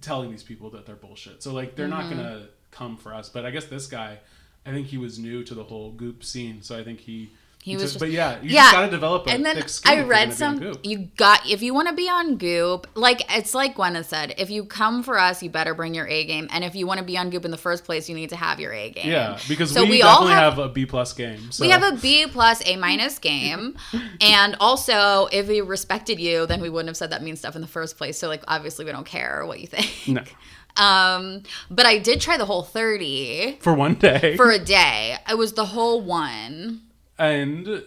telling 0.00 0.30
these 0.30 0.42
people 0.42 0.70
that 0.70 0.86
they're 0.86 0.96
bullshit. 0.96 1.42
So 1.42 1.52
like 1.52 1.76
they're 1.76 1.88
Mm-hmm. 1.88 2.16
not 2.16 2.24
gonna 2.24 2.48
come 2.72 2.96
for 2.96 3.14
us. 3.14 3.28
But 3.28 3.44
I 3.46 3.50
guess 3.52 3.66
this 3.66 3.86
guy, 3.86 4.18
I 4.66 4.70
think 4.72 4.88
he 4.88 4.98
was 4.98 5.18
new 5.18 5.44
to 5.44 5.54
the 5.54 5.62
whole 5.64 5.92
Goop 5.92 6.24
scene, 6.24 6.62
so 6.62 6.76
I 6.76 6.82
think 6.82 6.98
he. 7.00 7.30
He 7.64 7.76
was 7.76 7.82
took- 7.84 7.90
just- 7.92 7.98
but 8.00 8.10
yeah, 8.10 8.40
you 8.42 8.50
yeah, 8.50 8.62
just 8.62 8.72
gotta 8.72 8.90
develop 8.90 9.28
a 9.28 9.30
and 9.30 9.46
then. 9.46 9.62
I 9.84 10.00
read 10.02 10.32
some. 10.34 10.72
You 10.82 11.10
got 11.16 11.48
if 11.48 11.62
you 11.62 11.72
want 11.72 11.86
to 11.86 11.94
be 11.94 12.08
on 12.08 12.36
Goop, 12.36 12.88
like 12.96 13.22
it's 13.32 13.54
like 13.54 13.76
Gwyneth 13.76 14.06
said, 14.06 14.34
if 14.36 14.50
you 14.50 14.64
come 14.64 15.04
for 15.04 15.16
us, 15.16 15.44
you 15.44 15.48
better 15.48 15.72
bring 15.72 15.94
your 15.94 16.08
A 16.08 16.24
game, 16.24 16.48
and 16.50 16.64
if 16.64 16.74
you 16.74 16.88
want 16.88 16.98
to 16.98 17.04
be 17.04 17.16
on 17.16 17.30
Goop 17.30 17.44
in 17.44 17.52
the 17.52 17.56
first 17.56 17.84
place, 17.84 18.08
you 18.08 18.16
need 18.16 18.30
to 18.30 18.36
have 18.36 18.58
your 18.58 18.72
A 18.72 18.90
game. 18.90 19.08
Yeah, 19.08 19.38
because 19.46 19.70
So 19.70 19.84
we, 19.84 19.90
we 19.90 20.02
all 20.02 20.14
definitely 20.26 20.32
have- 20.32 20.54
have, 20.54 20.58
a 20.58 20.68
B 20.70 20.86
plus 20.86 21.12
game. 21.12 21.52
So. 21.52 21.64
We 21.64 21.70
have 21.70 21.84
a 21.84 21.96
B 21.96 22.26
plus, 22.26 22.66
A 22.66 22.74
minus 22.74 23.20
game, 23.20 23.76
and 24.20 24.56
also 24.58 25.28
if 25.30 25.46
we 25.46 25.60
respected 25.60 26.18
you, 26.18 26.46
then 26.46 26.60
we 26.60 26.68
wouldn't 26.68 26.88
have 26.88 26.96
said 26.96 27.10
that 27.10 27.22
mean 27.22 27.36
stuff 27.36 27.54
in 27.54 27.62
the 27.62 27.68
first 27.68 27.96
place. 27.96 28.18
So 28.18 28.26
like, 28.26 28.42
obviously, 28.48 28.84
we 28.86 28.90
don't 28.90 29.06
care 29.06 29.44
what 29.46 29.60
you 29.60 29.68
think. 29.68 30.08
No. 30.08 30.24
Um, 30.76 31.42
but 31.70 31.84
I 31.86 31.98
did 31.98 32.20
try 32.20 32.36
the 32.38 32.46
whole 32.46 32.62
thirty 32.62 33.58
for 33.60 33.74
one 33.74 33.94
day. 33.94 34.36
for 34.36 34.50
a 34.50 34.58
day. 34.58 35.16
It 35.28 35.36
was 35.36 35.52
the 35.52 35.66
whole 35.66 36.00
one. 36.00 36.82
and 37.18 37.82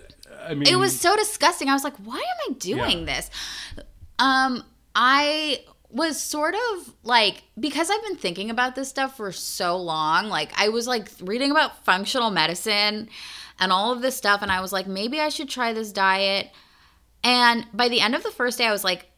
I 0.47 0.53
mean, 0.53 0.67
it 0.67 0.75
was 0.77 0.99
so 0.99 1.15
disgusting. 1.15 1.69
I 1.69 1.73
was 1.73 1.83
like, 1.83 1.95
why 1.97 2.17
am 2.17 2.51
I 2.51 2.53
doing 2.59 2.99
Yeah. 2.99 3.05
this? 3.15 3.29
Um, 4.19 4.63
I 4.95 5.61
was 5.89 6.19
sort 6.21 6.53
of 6.55 6.93
like 7.03 7.43
because 7.59 7.89
I've 7.89 8.03
been 8.03 8.17
thinking 8.17 8.49
about 8.49 8.75
this 8.75 8.89
stuff 8.89 9.17
for 9.17 9.31
so 9.31 9.77
long, 9.77 10.27
like 10.27 10.51
I 10.55 10.69
was 10.69 10.87
like 10.87 11.09
reading 11.21 11.51
about 11.51 11.83
functional 11.85 12.29
medicine 12.31 13.09
and 13.59 13.71
all 13.71 13.93
of 13.93 14.01
this 14.01 14.15
stuff 14.17 14.41
and 14.41 14.51
I 14.51 14.59
was 14.61 14.73
like 14.73 14.87
maybe 14.87 15.19
I 15.19 15.29
should 15.29 15.49
try 15.49 15.73
this 15.73 15.91
diet. 15.91 16.51
And 17.23 17.65
by 17.73 17.87
the 17.89 18.01
end 18.01 18.13
of 18.13 18.23
the 18.23 18.31
first 18.31 18.57
day 18.57 18.65
I 18.67 18.71
was 18.71 18.83
like 18.83 19.09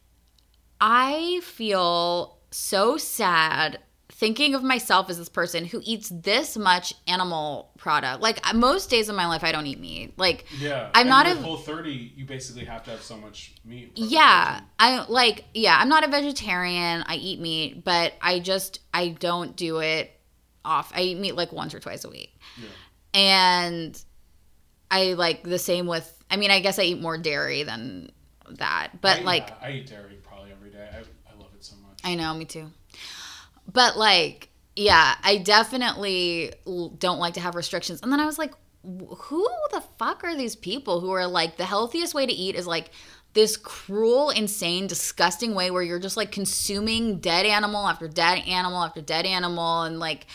I 0.80 1.42
feel 1.44 2.37
so 2.58 2.98
sad 2.98 3.80
thinking 4.10 4.56
of 4.56 4.64
myself 4.64 5.12
as 5.12 5.18
this 5.20 5.30
person 5.30 5.64
who 5.64 5.80
eats 5.84 6.10
this 6.10 6.58
much 6.58 6.96
animal 7.08 7.70
product. 7.78 8.20
Like 8.20 8.42
most 8.56 8.90
days 8.90 9.10
of 9.10 9.16
my 9.16 9.28
life 9.28 9.44
I 9.44 9.52
don't 9.52 9.68
eat 9.68 9.80
meat. 9.80 10.18
Like 10.18 10.46
yeah. 10.58 10.90
I'm 10.96 11.08
not 11.08 11.28
a 11.28 11.36
whole 11.36 11.58
thirty. 11.58 12.14
You 12.16 12.26
basically 12.26 12.66
have 12.66 12.84
to 12.86 12.92
have 12.92 13.04
so 13.04 13.16
much 13.16 13.54
meat. 13.64 13.92
yeah 13.96 14.62
i 14.80 15.06
like 15.08 15.46
yeah 15.54 15.78
i'm 15.80 15.90
not 15.90 16.04
a 16.04 16.08
vegetarian 16.08 17.04
i 17.08 17.16
eat 17.16 17.40
meat 17.40 17.84
but 17.84 18.14
i 18.22 18.40
just 18.40 18.80
i 18.94 19.10
don't 19.10 19.56
do 19.56 19.80
it 19.80 20.12
off 20.66 20.92
i 20.96 21.02
eat 21.02 21.18
meat 21.18 21.36
like 21.36 21.52
once 21.52 21.74
or 21.74 21.80
twice 21.80 22.04
a 22.04 22.10
week 22.10 22.40
yeah. 22.58 23.20
and 23.20 24.04
i 24.90 25.14
like 25.14 25.44
the 25.44 25.60
same 25.60 25.86
with 25.86 26.24
i 26.32 26.38
mean 26.38 26.52
i 26.52 26.60
guess 26.60 26.80
i 26.80 26.84
eat 26.84 27.02
more 27.02 27.18
dairy 27.18 27.64
than 27.64 28.12
that 28.52 28.90
but 29.02 29.20
I, 29.20 29.24
like 29.24 29.48
yeah, 29.48 29.68
I 29.68 29.72
eat 29.72 29.88
dairy 29.88 30.18
probably 30.24 30.52
every 30.52 30.70
day. 30.70 30.90
I, 30.92 31.04
I 32.08 32.16
love 32.16 32.42
it 32.42 32.52
so 32.52 32.62
much. 32.62 32.72
I 32.72 32.72
know, 32.72 32.72
me 32.72 32.72
too. 32.72 32.72
But 33.72 33.98
like, 33.98 34.50
yeah, 34.76 35.16
I 35.24 35.38
definitely 35.38 36.54
don't 36.66 37.20
like 37.20 37.34
to 37.36 37.40
have 37.40 37.56
restrictions. 37.56 38.02
And 38.02 38.12
then 38.12 38.20
I 38.20 38.26
was 38.26 38.38
like, 38.38 38.54
who 38.84 39.48
the 39.72 39.84
fuck 39.98 40.24
are 40.24 40.36
these 40.36 40.56
people 40.56 41.00
who 41.02 41.12
are 41.12 41.28
like 41.28 41.58
the 41.58 41.66
healthiest 41.66 42.14
way 42.14 42.26
to 42.26 42.34
eat 42.34 42.56
is 42.56 42.68
like 42.68 42.92
this 43.34 43.58
cruel, 43.58 44.30
insane, 44.30 44.88
disgusting 44.88 45.54
way 45.54 45.72
where 45.72 45.84
you're 45.84 46.00
just 46.00 46.18
like 46.18 46.32
consuming 46.32 47.20
dead 47.20 47.46
animal 47.46 47.88
after 47.88 48.08
dead 48.08 48.40
animal 48.48 48.84
after 48.84 49.02
dead 49.02 49.26
animal 49.26 49.84
and 49.84 50.00
like 50.00 50.26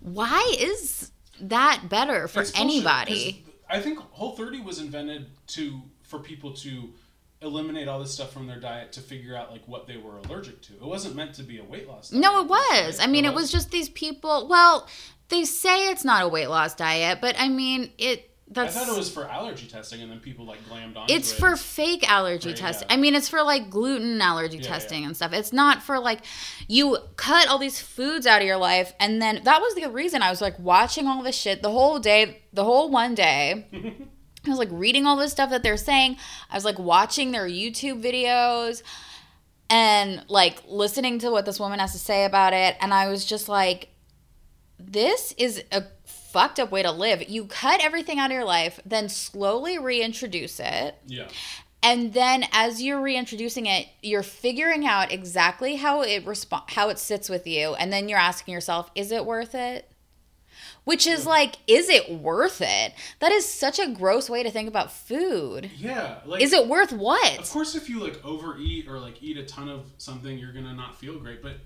why 0.00 0.56
is 0.58 1.10
that 1.40 1.82
better 1.88 2.28
for 2.28 2.40
It's 2.40 2.52
bullshit, 2.52 3.44
I 3.68 3.80
think 3.80 3.98
Whole 3.98 4.32
30 4.32 4.60
was 4.60 4.80
invented 4.80 5.26
to 5.48 5.82
for 6.02 6.18
people 6.18 6.52
to 6.54 6.92
eliminate 7.40 7.86
all 7.88 8.00
this 8.00 8.12
stuff 8.12 8.32
from 8.32 8.46
their 8.46 8.58
diet 8.58 8.92
to 8.92 9.00
figure 9.00 9.36
out 9.36 9.50
like 9.52 9.62
what 9.66 9.86
they 9.86 9.96
were 9.96 10.18
allergic 10.18 10.60
to. 10.62 10.74
It 10.74 10.82
wasn't 10.82 11.14
meant 11.14 11.34
to 11.34 11.42
be 11.42 11.58
a 11.58 11.64
weight 11.64 11.86
loss. 11.88 12.10
Diet, 12.10 12.20
No, 12.22 12.40
it 12.40 12.48
was. 12.48 12.98
right? 12.98 13.08
I 13.08 13.10
mean, 13.10 13.24
it 13.24 13.34
was 13.34 13.52
just 13.52 13.70
these 13.70 13.88
people. 13.88 14.48
Well, 14.48 14.88
they 15.28 15.44
say 15.44 15.90
it's 15.90 16.04
not 16.04 16.24
a 16.24 16.28
weight 16.28 16.48
loss 16.48 16.74
diet, 16.74 17.18
but 17.20 17.36
I 17.38 17.48
mean, 17.48 17.92
it. 17.98 18.24
I 18.50 18.50
That's. 18.64 18.74
thought 18.74 18.88
it 18.88 18.96
was 18.96 19.10
for 19.10 19.28
allergy 19.28 19.66
testing, 19.66 20.00
and 20.00 20.10
then 20.10 20.20
people 20.20 20.46
like 20.46 20.58
glammed 20.70 20.96
on. 20.96 21.04
It. 21.10 21.12
It's 21.12 21.30
for 21.32 21.54
fake 21.54 22.10
allergy 22.10 22.48
Right, 22.48 22.56
testing. 22.56 22.88
yeah. 22.88 22.94
I 22.94 22.96
mean, 22.98 23.14
it's 23.14 23.28
for 23.28 23.42
like 23.42 23.68
gluten 23.68 24.22
allergy 24.22 24.56
Yeah, 24.56 24.62
testing 24.68 25.02
yeah. 25.02 25.08
and 25.08 25.14
stuff. 25.16 25.34
It's 25.34 25.52
not 25.52 25.82
for 25.82 25.98
like 26.00 26.20
you 26.66 26.96
cut 27.16 27.46
all 27.48 27.58
these 27.58 27.78
foods 27.78 28.26
out 28.26 28.40
of 28.40 28.46
your 28.46 28.56
life, 28.56 28.94
and 28.98 29.20
then 29.20 29.42
that 29.44 29.60
was 29.60 29.74
the 29.74 29.90
reason 29.90 30.22
I 30.22 30.30
was 30.30 30.40
like 30.40 30.58
watching 30.58 31.06
all 31.06 31.22
this 31.22 31.36
shit 31.36 31.60
the 31.62 31.70
whole 31.70 31.98
day, 31.98 32.40
the 32.54 32.64
whole 32.64 32.90
one 32.90 33.14
day. 33.14 33.66
I 34.48 34.52
was 34.52 34.58
like 34.58 34.70
reading 34.72 35.06
all 35.06 35.16
this 35.16 35.32
stuff 35.32 35.50
that 35.50 35.62
they're 35.62 35.76
saying. 35.76 36.16
I 36.50 36.56
was 36.56 36.64
like 36.64 36.78
watching 36.78 37.32
their 37.32 37.46
YouTube 37.46 38.02
videos 38.02 38.82
and 39.70 40.24
like 40.28 40.62
listening 40.68 41.18
to 41.20 41.30
what 41.30 41.44
this 41.44 41.60
woman 41.60 41.78
has 41.78 41.92
to 41.92 41.98
say 41.98 42.24
about 42.24 42.52
it. 42.52 42.76
And 42.80 42.92
I 42.92 43.08
was 43.08 43.24
just 43.24 43.48
like, 43.48 43.88
this 44.78 45.34
is 45.36 45.62
a 45.72 45.84
fucked 46.04 46.60
up 46.60 46.70
way 46.70 46.82
to 46.82 46.90
live. 46.90 47.28
You 47.28 47.46
cut 47.46 47.82
everything 47.82 48.18
out 48.18 48.30
of 48.30 48.34
your 48.34 48.44
life, 48.44 48.80
then 48.84 49.08
slowly 49.08 49.78
reintroduce 49.78 50.60
it. 50.60 50.96
yeah. 51.06 51.28
And 51.80 52.12
then 52.12 52.44
as 52.52 52.82
you're 52.82 53.00
reintroducing 53.00 53.66
it, 53.66 53.86
you're 54.02 54.24
figuring 54.24 54.84
out 54.84 55.12
exactly 55.12 55.76
how 55.76 56.02
it 56.02 56.26
respond 56.26 56.64
how 56.68 56.88
it 56.88 56.98
sits 56.98 57.28
with 57.28 57.46
you. 57.46 57.74
And 57.74 57.92
then 57.92 58.08
you're 58.08 58.18
asking 58.18 58.54
yourself, 58.54 58.90
is 58.96 59.12
it 59.12 59.24
worth 59.24 59.54
it? 59.54 59.87
Which 60.88 61.06
is 61.06 61.26
like, 61.26 61.56
is 61.66 61.90
it 61.90 62.10
worth 62.10 62.62
it? 62.62 62.94
That 63.18 63.30
is 63.30 63.44
such 63.46 63.78
a 63.78 63.90
gross 63.90 64.30
way 64.30 64.42
to 64.42 64.50
think 64.50 64.68
about 64.68 64.90
food. 64.90 65.70
Yeah. 65.76 66.20
Like, 66.24 66.40
Is 66.40 66.54
it 66.54 66.66
worth 66.66 66.94
what? 66.94 67.38
Of 67.38 67.50
course, 67.50 67.74
if 67.74 67.90
you 67.90 68.00
like 68.00 68.24
overeat 68.24 68.88
or 68.88 68.98
like 68.98 69.22
eat 69.22 69.36
a 69.36 69.44
ton 69.44 69.68
of 69.68 69.84
something, 69.98 70.38
you're 70.38 70.54
gonna 70.54 70.72
not 70.72 70.96
feel 70.96 71.18
great. 71.18 71.42
But 71.42 71.56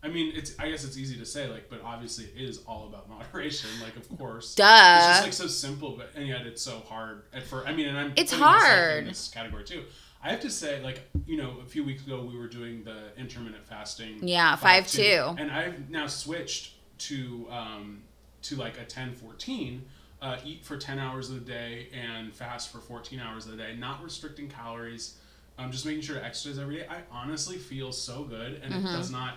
I 0.00 0.06
mean, 0.06 0.32
it's 0.32 0.54
I 0.60 0.70
guess 0.70 0.84
it's 0.84 0.96
easy 0.96 1.18
to 1.18 1.26
say 1.26 1.48
like, 1.48 1.68
but 1.68 1.82
obviously 1.82 2.26
it 2.26 2.40
is 2.40 2.60
all 2.68 2.86
about 2.86 3.08
moderation. 3.10 3.68
Like, 3.82 3.96
of 3.96 4.08
course, 4.16 4.54
Duh. 4.54 4.64
It's 4.64 5.06
just 5.08 5.22
like 5.24 5.32
so 5.32 5.48
simple, 5.48 5.96
but 5.96 6.12
and 6.14 6.28
yet 6.28 6.46
it's 6.46 6.62
so 6.62 6.78
hard 6.88 7.24
at 7.34 7.42
first. 7.42 7.66
I 7.66 7.72
mean, 7.72 7.88
and 7.88 7.98
I'm 7.98 8.12
It's 8.14 8.32
hard. 8.32 8.98
in 8.98 9.08
this 9.08 9.28
category 9.28 9.64
too. 9.64 9.86
I 10.22 10.30
have 10.30 10.40
to 10.42 10.50
say, 10.50 10.80
like 10.84 11.02
you 11.26 11.36
know, 11.36 11.56
a 11.60 11.66
few 11.66 11.82
weeks 11.82 12.06
ago 12.06 12.22
we 12.22 12.38
were 12.38 12.46
doing 12.46 12.84
the 12.84 13.08
intermittent 13.16 13.66
fasting. 13.66 14.20
Yeah, 14.22 14.56
5-2. 14.56 15.40
and 15.40 15.50
I've 15.50 15.90
now 15.90 16.06
switched 16.06 16.74
to 16.98 17.46
um, 17.50 18.02
to 18.42 18.56
like 18.56 18.78
a 18.78 18.84
10-14, 18.84 19.80
uh, 20.20 20.36
eat 20.44 20.64
for 20.64 20.76
ten 20.76 20.98
hours 20.98 21.30
a 21.30 21.38
day 21.38 21.88
and 21.92 22.32
fast 22.34 22.70
for 22.72 22.78
fourteen 22.78 23.20
hours 23.20 23.46
a 23.46 23.56
day, 23.56 23.76
not 23.78 24.02
restricting 24.02 24.48
calories. 24.48 25.14
I'm 25.56 25.70
just 25.72 25.86
making 25.86 26.02
sure 26.02 26.16
to 26.16 26.24
exercise 26.24 26.58
every 26.58 26.76
day. 26.76 26.86
I 26.88 26.98
honestly 27.12 27.56
feel 27.56 27.92
so 27.92 28.24
good, 28.24 28.60
and 28.62 28.72
Mm-hmm. 28.72 28.86
it 28.86 28.92
does 28.92 29.10
not. 29.10 29.34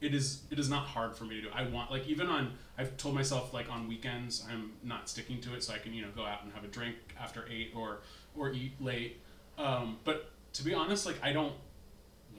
It 0.00 0.12
is. 0.12 0.42
It 0.50 0.58
is 0.58 0.68
not 0.68 0.86
hard 0.86 1.14
for 1.16 1.24
me 1.24 1.36
to 1.36 1.42
do. 1.42 1.48
I 1.54 1.62
want 1.68 1.90
like 1.90 2.06
even 2.08 2.26
on. 2.26 2.52
I've 2.76 2.96
told 2.96 3.14
myself 3.14 3.54
like 3.54 3.70
on 3.70 3.86
weekends 3.88 4.44
I'm 4.50 4.72
not 4.82 5.08
sticking 5.08 5.40
to 5.42 5.54
it, 5.54 5.62
so 5.62 5.72
I 5.72 5.78
can 5.78 5.94
you 5.94 6.02
know 6.02 6.08
go 6.16 6.24
out 6.24 6.42
and 6.42 6.52
have 6.52 6.64
a 6.64 6.68
drink 6.68 6.96
after 7.20 7.44
eight 7.50 7.70
or 7.74 7.98
or 8.36 8.52
eat 8.52 8.72
late. 8.80 9.20
Um, 9.56 9.98
but 10.04 10.30
to 10.54 10.64
be 10.64 10.74
honest, 10.74 11.06
like 11.06 11.16
I 11.22 11.32
don't 11.32 11.54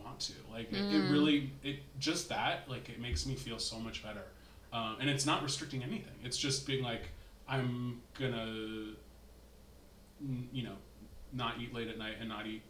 want 0.04 0.20
to. 0.22 0.34
Like 0.52 0.72
it, 0.72 0.84
Mm. 0.90 0.92
it 1.08 1.12
really 1.12 1.50
it 1.64 1.80
just 2.00 2.28
that 2.30 2.70
like 2.70 2.90
it 2.90 3.00
makes 3.00 3.26
me 3.26 3.36
feel 3.36 3.58
so 3.58 3.80
much 3.80 4.04
better. 4.04 4.24
Um, 4.74 4.98
and 5.00 5.10
it's 5.10 5.26
not 5.26 5.44
restricting 5.44 5.84
anything. 5.84 6.14
It's 6.24 6.38
just 6.38 6.68
being 6.68 6.84
like 6.84 7.10
I'm 7.48 8.02
gonna 8.20 8.94
you 10.52 10.64
know 10.64 10.76
not 11.34 11.56
eat 11.60 11.74
late 11.74 11.88
at 11.88 11.98
night 11.98 12.16
and 12.20 12.30
not 12.30 12.48
eat 12.48 12.62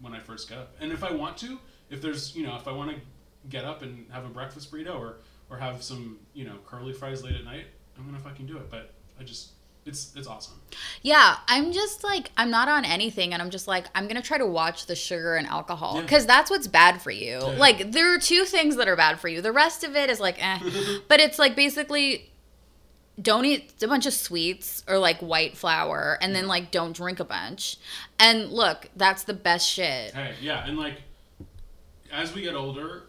when 0.00 0.12
I 0.12 0.20
first 0.20 0.48
get 0.48 0.58
up. 0.58 0.74
And 0.80 0.92
if 0.92 1.02
I 1.02 1.12
want 1.12 1.36
to, 1.38 1.58
if 1.90 2.00
there's 2.00 2.34
you 2.34 2.46
know 2.46 2.56
if 2.56 2.66
I 2.68 2.72
want 2.72 2.90
to 2.90 2.96
get 3.48 3.64
up 3.64 3.82
and 3.82 4.06
have 4.10 4.24
a 4.24 4.28
breakfast 4.28 4.72
burrito 4.72 4.98
or 4.98 5.18
or 5.50 5.56
have 5.56 5.82
some 5.82 6.18
you 6.34 6.44
know 6.44 6.56
curly 6.66 6.92
fries 6.92 7.22
late 7.22 7.34
at 7.34 7.44
night, 7.44 7.66
I'm 7.98 8.06
gonna 8.06 8.18
fucking 8.18 8.46
do 8.46 8.56
it. 8.56 8.70
But 8.70 8.92
I 9.20 9.24
just 9.24 9.52
it's 9.86 10.12
it's 10.16 10.26
awesome. 10.26 10.60
Yeah, 11.02 11.36
I'm 11.48 11.72
just 11.72 12.02
like 12.04 12.30
I'm 12.36 12.50
not 12.50 12.68
on 12.68 12.84
anything, 12.84 13.32
and 13.32 13.40
I'm 13.40 13.50
just 13.50 13.68
like 13.68 13.86
I'm 13.94 14.08
gonna 14.08 14.20
try 14.22 14.36
to 14.38 14.46
watch 14.46 14.86
the 14.86 14.96
sugar 14.96 15.36
and 15.36 15.46
alcohol 15.46 15.96
Yeah. 15.96 16.02
because 16.02 16.26
that's 16.26 16.50
what's 16.50 16.66
bad 16.66 17.00
for 17.00 17.10
you. 17.10 17.38
Yeah. 17.40 17.56
Like 17.58 17.92
there 17.92 18.12
are 18.14 18.18
two 18.18 18.44
things 18.44 18.76
that 18.76 18.88
are 18.88 18.96
bad 18.96 19.20
for 19.20 19.28
you. 19.28 19.40
The 19.40 19.52
rest 19.52 19.84
of 19.84 19.94
it 19.96 20.10
is 20.10 20.20
like, 20.20 20.36
eh. 20.44 20.58
but 21.08 21.20
it's 21.20 21.38
like 21.38 21.54
basically 21.56 22.30
don't 23.22 23.46
eat 23.46 23.72
a 23.82 23.88
bunch 23.88 24.04
of 24.04 24.12
sweets 24.12 24.84
or 24.86 24.98
like 24.98 25.18
white 25.20 25.56
flour, 25.56 26.18
and 26.20 26.34
then 26.34 26.46
like 26.48 26.70
don't 26.70 26.94
drink 26.94 27.20
a 27.20 27.24
bunch. 27.24 27.78
And 28.18 28.50
look, 28.50 28.90
that's 28.96 29.22
the 29.24 29.34
best 29.34 29.66
shit. 29.68 30.12
Hey, 30.12 30.34
yeah, 30.42 30.66
and 30.66 30.76
like 30.76 31.00
as 32.12 32.34
we 32.34 32.42
get 32.42 32.54
older, 32.54 33.04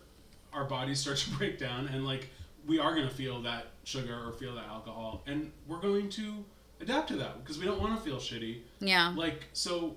our 0.53 0.63
bodies 0.65 0.99
start 0.99 1.17
to 1.25 1.29
break 1.31 1.57
down, 1.57 1.87
and 1.87 2.05
like 2.05 2.29
we 2.65 2.79
are 2.79 2.93
going 2.93 3.07
to 3.07 3.13
feel 3.13 3.41
that 3.43 3.67
sugar 3.83 4.21
or 4.27 4.33
feel 4.33 4.53
that 4.55 4.65
alcohol, 4.67 5.23
and 5.25 5.51
we're 5.67 5.79
going 5.79 6.09
to 6.11 6.43
adapt 6.81 7.07
to 7.09 7.15
that 7.17 7.43
because 7.43 7.57
we 7.57 7.65
don't 7.65 7.79
want 7.81 7.95
to 7.97 8.01
feel 8.03 8.17
shitty. 8.17 8.61
Yeah. 8.79 9.13
Like 9.15 9.45
so, 9.53 9.95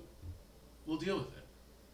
we'll 0.85 0.97
deal 0.97 1.17
with 1.17 1.27
it. 1.37 1.43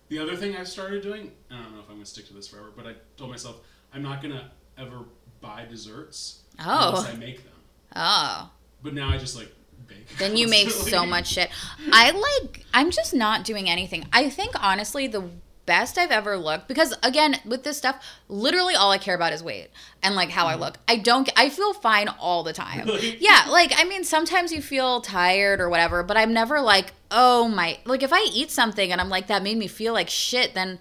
The 0.10 0.19
other 0.19 0.36
thing 0.36 0.56
I've 0.56 0.67
started 0.67 1.04
doing, 1.04 1.32
I 1.52 1.56
don't 1.62 1.73
know 1.73 1.80
if 1.80 1.86
I'm 1.89 1.95
going 1.95 2.04
to 2.04 2.10
stick 2.10 2.28
to 2.28 2.34
this 2.34 2.47
forever, 2.47 2.71
but 2.76 2.88
I 2.88 2.93
told 3.17 3.30
myself 3.30 3.58
I'm 3.93 4.02
not 4.04 4.21
going 4.21 4.34
to 4.34 4.50
ever 4.78 5.00
buy 5.41 5.65
desserts 5.65 6.41
Oh. 6.60 6.89
unless 6.89 7.06
I 7.13 7.15
make 7.17 7.43
them. 7.43 7.54
Oh. 7.95 8.50
But 8.84 8.93
now 8.93 9.10
I 9.10 9.17
just 9.17 9.36
like 9.38 9.54
bake. 9.88 10.08
Then 10.17 10.38
you 10.38 10.47
make 10.50 10.69
so 10.71 11.06
much 11.06 11.28
shit. 11.28 11.50
I 11.91 12.12
like 12.12 12.65
I'm 12.73 12.91
just 12.91 13.13
not 13.13 13.43
doing 13.43 13.69
anything. 13.69 14.06
I 14.13 14.30
think 14.30 14.54
honestly 14.63 15.08
the 15.08 15.30
best 15.67 15.97
I've 15.97 16.10
ever 16.10 16.38
looked 16.38 16.67
because 16.67 16.95
again 17.03 17.36
with 17.45 17.63
this 17.63 17.77
stuff 17.77 18.03
literally 18.30 18.73
all 18.73 18.89
I 18.89 18.97
care 18.97 19.13
about 19.13 19.34
is 19.34 19.43
weight 19.43 19.69
and 20.01 20.15
like 20.15 20.32
how 20.32 20.47
I 20.47 20.53
mm-hmm. 20.53 20.62
look. 20.62 20.77
I 20.88 20.95
don't 20.95 21.30
I 21.36 21.49
feel 21.49 21.73
fine 21.73 22.08
all 22.08 22.41
the 22.41 22.53
time. 22.53 22.89
Yeah, 23.19 23.45
like 23.49 23.73
I 23.75 23.84
mean 23.84 24.03
sometimes 24.03 24.51
you 24.51 24.62
feel 24.62 25.01
tired 25.01 25.60
or 25.60 25.69
whatever, 25.69 26.01
but 26.03 26.17
I'm 26.17 26.34
never 26.34 26.62
like, 26.62 26.93
"Oh 27.12 27.47
my, 27.47 27.80
like 27.86 28.03
if 28.03 28.13
I 28.13 28.27
eat 28.34 28.49
something 28.49 28.91
and 28.91 29.01
I'm 29.01 29.10
like 29.10 29.27
that 29.27 29.43
made 29.43 29.58
me 29.58 29.67
feel 29.67 29.93
like 29.93 30.10
shit, 30.10 30.53
then 30.53 30.80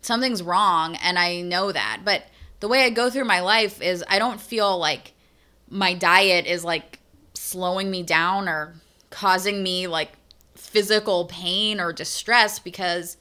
something's 0.00 0.42
wrong 0.42 0.96
and 0.96 1.18
I 1.18 1.40
know 1.40 1.72
that." 1.72 2.00
But 2.04 2.24
the 2.60 2.68
way 2.68 2.84
I 2.84 2.90
go 2.90 3.10
through 3.10 3.24
my 3.24 3.40
life 3.40 3.82
is 3.82 4.04
I 4.08 4.18
don't 4.18 4.40
feel 4.40 4.78
like 4.78 5.12
my 5.68 5.94
diet 5.94 6.46
is 6.46 6.64
like 6.64 7.00
slowing 7.34 7.90
me 7.90 8.02
down 8.02 8.48
or 8.48 8.74
causing 9.10 9.62
me 9.62 9.86
like 9.86 10.12
physical 10.54 11.26
pain 11.26 11.80
or 11.80 11.92
distress 11.92 12.58
because 12.58 13.16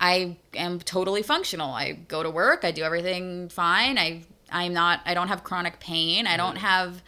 I 0.00 0.36
am 0.54 0.78
totally 0.80 1.22
functional. 1.22 1.70
I 1.70 1.92
go 1.92 2.22
to 2.22 2.30
work, 2.30 2.64
I 2.64 2.70
do 2.70 2.82
everything 2.82 3.48
fine. 3.48 3.98
I 3.98 4.22
I'm 4.50 4.72
not 4.72 5.00
I 5.04 5.14
don't 5.14 5.28
have 5.28 5.44
chronic 5.44 5.80
pain. 5.80 6.26
I 6.26 6.36
don't 6.36 6.56
have 6.56 7.02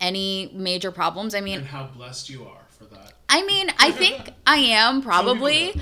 any 0.00 0.50
major 0.54 0.90
problems. 0.90 1.34
I 1.34 1.40
mean, 1.40 1.58
And 1.58 1.66
how 1.66 1.86
blessed 1.86 2.28
you 2.28 2.44
are 2.44 2.66
for 2.68 2.84
that. 2.86 3.14
I 3.28 3.44
mean, 3.44 3.70
I 3.78 3.92
think 3.92 4.30
I 4.46 4.56
am 4.56 5.02
probably. 5.02 5.80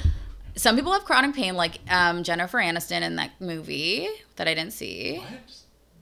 Some 0.56 0.76
people 0.76 0.92
have 0.92 1.04
chronic 1.04 1.34
pain, 1.34 1.54
like 1.54 1.78
um, 1.88 2.22
Jennifer 2.22 2.58
Aniston 2.58 3.00
in 3.00 3.16
that 3.16 3.30
movie 3.40 4.08
that 4.36 4.46
I 4.46 4.54
didn't 4.54 4.72
see. 4.72 5.18
What? 5.18 5.28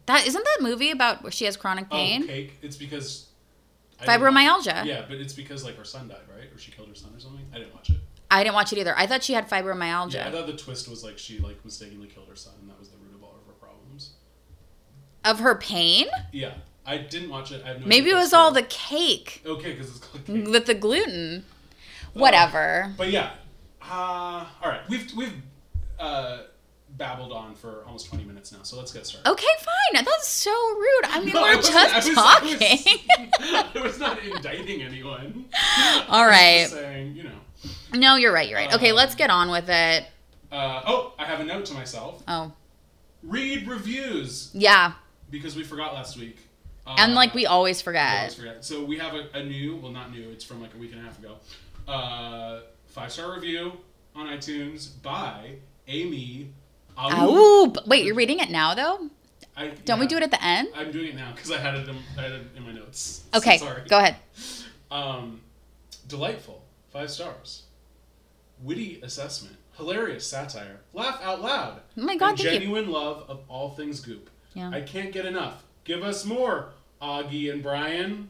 That 0.06 0.26
isn't 0.26 0.42
that 0.42 0.58
movie 0.62 0.90
about 0.90 1.22
where 1.22 1.30
she 1.30 1.44
has 1.44 1.56
chronic 1.56 1.90
pain. 1.90 2.22
Oh, 2.24 2.26
cake. 2.26 2.58
It's 2.62 2.76
because 2.76 3.28
I 4.00 4.06
Fibromyalgia. 4.06 4.84
Yeah, 4.84 5.04
but 5.08 5.18
it's 5.18 5.32
because 5.34 5.64
like 5.64 5.76
her 5.76 5.84
son 5.84 6.08
died, 6.08 6.22
right? 6.34 6.50
Or 6.52 6.58
she 6.58 6.72
killed 6.72 6.88
her 6.88 6.94
son 6.94 7.12
or 7.14 7.20
something. 7.20 7.44
I 7.52 7.58
didn't 7.58 7.74
watch 7.74 7.90
it. 7.90 7.96
I 8.30 8.42
didn't 8.42 8.54
watch 8.54 8.72
it 8.72 8.78
either. 8.78 8.94
I 8.96 9.06
thought 9.06 9.22
she 9.22 9.32
had 9.32 9.48
fibromyalgia. 9.48 10.14
Yeah, 10.14 10.28
I 10.28 10.30
thought 10.30 10.46
the 10.46 10.56
twist 10.56 10.88
was 10.88 11.02
like 11.02 11.18
she 11.18 11.38
like 11.38 11.64
mistakenly 11.64 12.08
killed 12.08 12.28
her 12.28 12.36
son, 12.36 12.54
and 12.60 12.68
that 12.70 12.78
was 12.78 12.88
the 12.90 12.96
root 12.98 13.14
of 13.14 13.22
all 13.22 13.34
of 13.40 13.46
her 13.46 13.52
problems. 13.54 14.10
of 15.24 15.40
her 15.40 15.54
pain. 15.54 16.06
Yeah, 16.32 16.54
I 16.86 16.98
didn't 16.98 17.30
watch 17.30 17.52
it. 17.52 17.62
I 17.64 17.68
have 17.68 17.80
no 17.80 17.86
Maybe 17.86 18.10
it 18.10 18.14
was 18.16 18.32
all 18.34 18.50
the 18.52 18.62
cake 18.64 19.42
okay 19.46 19.72
because 19.72 19.88
it's 19.90 19.98
called 20.00 20.26
cake. 20.26 20.46
with 20.48 20.66
the 20.66 20.74
gluten. 20.74 21.44
Whatever. 22.14 22.92
But 22.96 23.10
yeah, 23.10 23.30
uh, 23.82 24.44
all 24.62 24.70
right. 24.70 24.80
We've 24.88 25.10
we've 25.16 25.32
uh, 25.98 26.42
babbled 26.96 27.32
on 27.32 27.54
for 27.54 27.82
almost 27.86 28.08
twenty 28.08 28.24
minutes 28.24 28.50
now, 28.52 28.58
so 28.62 28.76
let's 28.76 28.92
get 28.92 29.06
started. 29.06 29.30
Okay, 29.30 29.46
fine. 29.60 30.04
That's 30.04 30.28
so 30.28 30.50
rude. 30.50 31.04
I 31.04 31.20
mean, 31.24 31.32
No, 31.34 31.44
I 31.44 31.50
we're 31.50 31.56
wasn't- 31.56 31.74
just 31.76 31.94
I 31.94 31.96
was- 32.08 32.14
talking. 32.14 32.58
I 33.80 33.82
was, 33.82 34.02
I 34.02 34.06
not 34.08 34.22
indicting 34.36 34.82
anyone. 34.82 35.44
All 36.08 36.20
I 36.20 36.26
was 36.26 36.30
right. 36.30 36.60
just 36.62 36.72
saying, 36.74 37.14
you 37.16 37.22
know. 37.24 37.30
No, 37.94 38.16
you're 38.16 38.32
right. 38.32 38.48
You're 38.48 38.58
right. 38.58 38.72
Okay, 38.74 38.90
Um, 38.90 38.96
let's 38.96 39.14
get 39.14 39.30
on 39.30 39.50
with 39.50 39.68
it. 39.68 40.06
Uh, 40.50 40.80
oh, 40.86 41.12
I 41.18 41.24
have 41.24 41.40
a 41.40 41.44
note 41.44 41.66
to 41.66 41.74
myself. 41.74 42.22
Oh, 42.28 42.52
Read 43.22 43.66
reviews 43.68 44.50
yeah. 44.54 44.92
because 45.30 45.56
we 45.56 45.62
forgot 45.64 45.92
last 45.94 46.16
week. 46.16 46.38
Uh, 46.86 46.96
And 46.98 47.14
like 47.14 47.34
we 47.34 47.44
always 47.46 47.80
we 47.80 47.84
forget. 47.84 48.18
always 48.18 48.34
forget. 48.34 48.64
So 48.64 48.82
we 48.84 48.96
have 48.98 49.14
a, 49.14 49.28
a 49.34 49.42
new, 49.44 49.76
well, 49.76 49.92
not 49.92 50.10
new. 50.10 50.30
It's 50.30 50.44
from 50.44 50.62
like 50.62 50.72
a 50.74 50.78
week 50.78 50.92
and 50.92 51.00
a 51.00 51.04
half 51.04 51.18
ago. 51.18 51.34
Uh, 51.86 52.60
five 52.86 53.12
star 53.12 53.34
review 53.34 53.72
on 54.14 54.26
iTunes 54.28 54.90
by 55.02 55.56
Amy. 55.86 56.52
Oh, 56.96 57.72
wait, 57.86 58.04
you're 58.04 58.14
reading 58.14 58.40
it 58.40 58.50
now 58.50 58.74
though? 58.74 59.08
I, 59.56 59.68
Don't 59.84 59.98
we 60.00 60.06
do 60.06 60.16
it 60.16 60.22
at 60.22 60.30
the 60.30 60.42
end? 60.42 60.68
I'm 60.74 60.90
doing 60.92 61.08
it 61.08 61.14
now 61.16 61.32
because 61.32 61.50
I 61.50 61.58
had 61.58 61.74
it 61.74 61.88
in, 61.88 61.96
I 62.16 62.22
had 62.22 62.32
it 62.32 62.42
in 62.56 62.62
my 62.64 62.72
notes. 62.72 63.24
Okay, 63.34 63.58
Sorry. 63.58 63.82
go 63.88 63.98
ahead. 63.98 64.16
Um, 64.90 65.40
delightful, 66.06 66.62
five 66.98 67.10
stars. 67.10 67.62
Witty 68.60 69.00
assessment, 69.04 69.56
hilarious 69.76 70.26
satire, 70.26 70.80
laugh 70.92 71.20
out 71.22 71.40
loud. 71.40 71.80
Oh 71.96 72.02
my 72.02 72.16
God, 72.16 72.30
and 72.30 72.38
thank 72.38 72.52
you. 72.52 72.58
genuine 72.58 72.90
love 72.90 73.24
of 73.28 73.40
all 73.48 73.70
things 73.70 74.00
goop. 74.00 74.28
Yeah. 74.54 74.70
I 74.70 74.80
can't 74.80 75.12
get 75.12 75.24
enough. 75.24 75.62
Give 75.84 76.02
us 76.02 76.24
more, 76.24 76.70
Augie 77.00 77.52
and 77.52 77.62
Brian. 77.62 78.28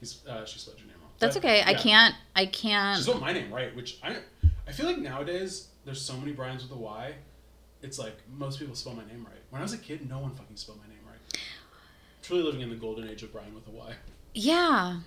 He's 0.00 0.20
uh, 0.26 0.44
she 0.44 0.58
spelled 0.58 0.78
your 0.78 0.88
name 0.88 0.96
wrong. 1.00 1.10
That's 1.18 1.36
But, 1.36 1.44
okay. 1.46 1.62
I 1.64 1.72
can't. 1.72 2.14
I 2.36 2.44
can't. 2.44 2.98
She 2.98 3.04
spelled 3.04 3.22
my 3.22 3.32
name 3.32 3.52
right, 3.52 3.74
which 3.74 3.98
I 4.02 4.16
I 4.68 4.72
feel 4.72 4.84
like 4.84 4.98
nowadays 4.98 5.68
there's 5.86 6.02
so 6.02 6.14
many 6.18 6.32
Brian's 6.32 6.62
with 6.62 6.72
a 6.72 6.80
Y. 6.80 7.14
It's 7.82 7.98
like 7.98 8.18
most 8.36 8.58
people 8.58 8.74
spell 8.74 8.92
my 8.92 9.06
name 9.06 9.24
right. 9.24 9.40
When 9.48 9.60
I 9.60 9.64
was 9.64 9.72
a 9.72 9.78
kid, 9.78 10.06
no 10.06 10.18
one 10.18 10.32
fucking 10.32 10.56
spelled 10.56 10.78
my 10.78 10.88
name 10.88 11.04
right. 11.06 11.40
Truly 12.22 12.42
living 12.42 12.60
in 12.60 12.68
the 12.68 12.76
golden 12.76 13.08
age 13.08 13.22
of 13.22 13.32
Brian 13.32 13.54
with 13.54 13.66
a 13.66 13.70
Y. 13.70 13.94
Yeah. 14.34 14.98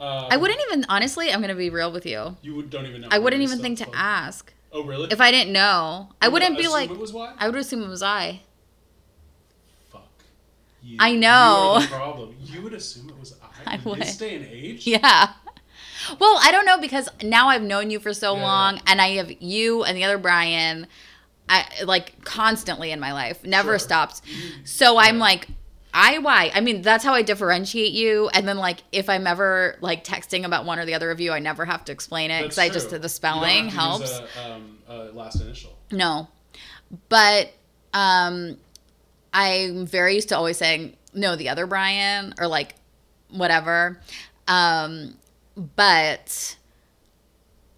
Uh, 0.00 0.28
I 0.30 0.36
wouldn't 0.36 0.60
even. 0.68 0.84
Honestly, 0.88 1.32
I'm 1.32 1.40
gonna 1.40 1.54
be 1.54 1.70
real 1.70 1.92
with 1.92 2.06
you. 2.06 2.36
You 2.42 2.54
would, 2.56 2.70
don't 2.70 2.86
even 2.86 3.02
know. 3.02 3.08
I 3.10 3.18
wouldn't 3.18 3.42
even 3.42 3.58
think 3.60 3.78
to 3.78 3.88
ask 3.94 4.52
Oh 4.72 4.82
really? 4.84 5.08
if 5.10 5.20
I 5.20 5.30
didn't 5.30 5.52
know. 5.52 6.08
I 6.20 6.26
You 6.26 6.32
would 6.32 6.42
wouldn't 6.42 6.58
be 6.58 6.68
like. 6.68 6.90
It 6.90 6.98
was 6.98 7.12
Y? 7.12 7.34
I 7.38 7.48
would 7.48 7.56
assume 7.58 7.82
it 7.82 7.88
was 7.88 8.02
I. 8.02 8.40
Fuck. 9.90 10.24
You, 10.82 10.96
I 11.00 11.14
know. 11.14 11.78
the 11.80 11.86
problem. 11.90 12.34
You 12.40 12.62
would 12.62 12.72
assume 12.74 13.10
it 13.10 13.18
was 13.18 13.34
I. 13.66 13.72
I 13.72 13.74
in 13.76 13.84
would. 13.84 14.00
This 14.00 14.16
day 14.16 14.36
and 14.36 14.46
age. 14.46 14.86
Yeah. 14.86 15.32
Well, 16.18 16.36
I 16.42 16.50
don't 16.50 16.66
know 16.66 16.78
because 16.80 17.08
now 17.22 17.48
I've 17.48 17.62
known 17.62 17.90
you 17.90 18.00
for 18.00 18.12
so 18.12 18.34
Yeah. 18.34 18.42
long, 18.42 18.80
and 18.88 19.00
I 19.00 19.08
have 19.16 19.30
you 19.40 19.84
and 19.84 19.96
the 19.96 20.02
other 20.04 20.18
Brian, 20.18 20.88
I 21.48 21.64
like 21.84 22.24
constantly 22.24 22.90
in 22.90 22.98
my 22.98 23.12
life, 23.12 23.44
never 23.44 23.72
Sure. 23.72 23.78
stops. 23.78 24.20
So 24.64 24.98
I'm 24.98 25.18
like, 25.20 25.46
I 25.94 26.18
why? 26.18 26.50
I 26.54 26.60
mean, 26.60 26.82
that's 26.82 27.04
how 27.04 27.12
I 27.14 27.22
differentiate 27.22 27.92
you. 27.92 28.30
And 28.32 28.48
then 28.48 28.56
like, 28.56 28.82
if 28.92 29.10
I'm 29.10 29.26
ever 29.26 29.76
like 29.80 30.04
texting 30.04 30.44
about 30.44 30.64
one 30.64 30.78
or 30.78 30.86
the 30.86 30.94
other 30.94 31.10
of 31.10 31.20
you, 31.20 31.32
I 31.32 31.38
never 31.38 31.64
have 31.64 31.84
to 31.86 31.92
explain 31.92 32.30
it 32.30 32.42
because 32.42 32.58
I 32.58 32.70
just 32.70 32.90
the 32.90 33.08
spelling 33.08 33.66
don't 33.66 33.74
have 33.74 34.00
to 34.00 34.08
helps. 34.08 34.20
a, 34.38 34.52
um, 34.52 34.78
a 34.88 34.94
last 35.12 35.40
initial. 35.40 35.76
No. 35.90 36.28
But 37.08 37.52
um 37.92 38.56
I'm 39.34 39.86
very 39.86 40.14
used 40.14 40.30
to 40.30 40.36
always 40.36 40.56
saying 40.56 40.96
no 41.14 41.36
the 41.36 41.48
other 41.50 41.66
Brian 41.66 42.34
or 42.38 42.46
like 42.46 42.74
whatever. 43.30 44.00
Um 44.48 45.14
but 45.76 46.56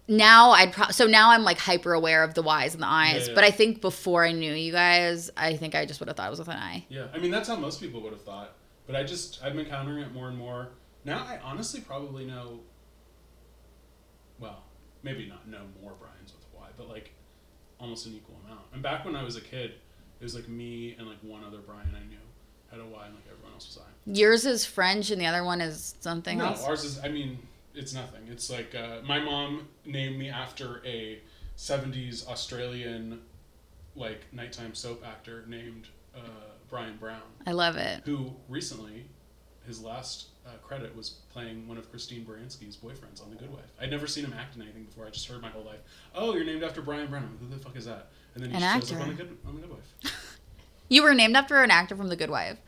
now 0.07 0.51
I'd 0.51 0.71
pro- 0.73 0.89
so 0.89 1.07
now 1.07 1.31
I'm 1.31 1.43
like 1.43 1.57
hyper 1.57 1.93
aware 1.93 2.23
of 2.23 2.33
the 2.33 2.41
Y's 2.43 2.73
and 2.73 2.83
the 2.83 2.87
I's. 2.87 3.27
Yeah, 3.27 3.33
But. 3.35 3.43
I 3.43 3.51
think 3.51 3.81
before 3.81 4.23
I 4.25 4.31
knew 4.31 4.53
you 4.53 4.71
guys, 4.71 5.31
I 5.35 5.55
think 5.57 5.75
I 5.75 5.85
just 5.85 5.99
would 5.99 6.07
have 6.09 6.17
thought 6.17 6.27
it 6.27 6.29
was 6.29 6.39
with 6.39 6.47
an 6.49 6.57
I. 6.57 6.85
Yeah, 6.89 7.07
I 7.13 7.17
mean 7.19 7.31
that's 7.31 7.47
how 7.47 7.55
most 7.55 7.79
people 7.81 8.01
would 8.01 8.13
have 8.13 8.21
thought. 8.23 8.53
But 8.87 8.95
I 8.95 9.03
just 9.03 9.41
I've 9.43 9.53
been 9.53 9.65
encountering 9.65 9.99
it 10.03 10.13
more 10.13 10.27
and 10.29 10.37
more. 10.37 10.69
Now 11.05 11.19
I 11.27 11.39
honestly 11.43 11.81
probably 11.81 12.25
know. 12.25 12.59
Well, 14.39 14.63
maybe 15.03 15.25
not 15.27 15.47
know 15.47 15.61
more 15.81 15.93
Brian's 15.99 16.33
with 16.33 16.43
a 16.53 16.57
Y, 16.57 16.67
but 16.77 16.89
like 16.89 17.11
almost 17.79 18.05
an 18.05 18.13
equal 18.15 18.35
amount. 18.45 18.61
And 18.73 18.81
back 18.83 19.05
when 19.05 19.15
I 19.15 19.23
was 19.23 19.35
a 19.37 19.41
kid, 19.41 19.71
it 20.19 20.23
was 20.23 20.35
like 20.35 20.47
me 20.47 20.95
and 20.97 21.07
like 21.07 21.17
one 21.21 21.43
other 21.43 21.59
Brian 21.59 21.87
I 21.95 22.05
knew 22.07 22.17
had 22.71 22.79
a 22.79 22.85
Y, 22.85 23.05
and 23.05 23.15
like 23.15 23.23
everyone 23.31 23.53
else 23.53 23.67
was 23.67 23.77
I. 23.79 23.89
Yours 24.11 24.45
is 24.45 24.65
French 24.65 25.09
and 25.11 25.21
the 25.21 25.25
other 25.25 25.43
one 25.43 25.61
is 25.61 25.95
something 26.01 26.37
No, 26.37 26.45
else. 26.47 26.63
ours 26.65 26.83
is. 26.83 26.99
I 26.99 27.07
mean, 27.09 27.39
it's 27.75 27.93
nothing. 27.93 28.21
It's 28.31 28.49
like 28.49 28.73
uh, 28.75 28.97
my 29.03 29.19
mom 29.19 29.67
named 29.85 30.17
me 30.17 30.29
after 30.29 30.81
a 30.85 31.19
'70s 31.57 32.27
Australian 32.27 33.21
like 33.95 34.31
nighttime 34.33 34.73
soap 34.75 35.05
actor 35.05 35.43
named 35.47 35.87
uh, 36.15 36.19
Bryan 36.69 36.97
Brown, 36.97 37.21
I 37.47 37.51
love 37.53 37.77
it. 37.77 38.01
who 38.05 38.33
recently 38.49 39.05
his 39.65 39.81
last 39.81 40.27
uh, 40.45 40.51
credit 40.61 40.95
was 40.95 41.09
playing 41.31 41.67
one 41.67 41.77
of 41.77 41.89
Christine 41.89 42.23
Baranski's 42.23 42.77
boyfriends 42.77 43.23
on 43.23 43.29
The 43.31 43.35
Good 43.35 43.51
Wife. 43.51 43.71
I'd 43.81 43.89
never 43.89 44.05
seen 44.05 44.25
him 44.25 44.33
act 44.33 44.55
in 44.55 44.61
anything 44.61 44.83
before. 44.83 45.07
I 45.07 45.09
just 45.09 45.27
heard 45.27 45.41
my 45.41 45.49
whole 45.49 45.63
life. 45.63 45.79
Oh, 46.13 46.35
you're 46.35 46.45
named 46.45 46.63
after 46.63 46.81
Bryan 46.81 47.07
Brown. 47.07 47.37
Who 47.39 47.47
the 47.47 47.61
fuck 47.61 47.75
is 47.75 47.85
that? 47.85 48.09
And 48.35 48.43
then 48.43 48.51
he 48.51 48.59
shows 48.59 48.91
up 48.93 49.01
on 49.01 49.07
The 49.09 49.13
Good 49.15 49.37
on 49.47 49.55
The 49.55 49.61
Good 49.61 49.71
Wife. 49.71 50.21
You 50.87 51.01
were 51.01 51.15
named 51.15 51.35
after 51.35 51.63
an 51.63 51.71
actor 51.71 51.95
from 51.95 52.09
The 52.09 52.15
Good 52.15 52.29
Wife. 52.29 52.59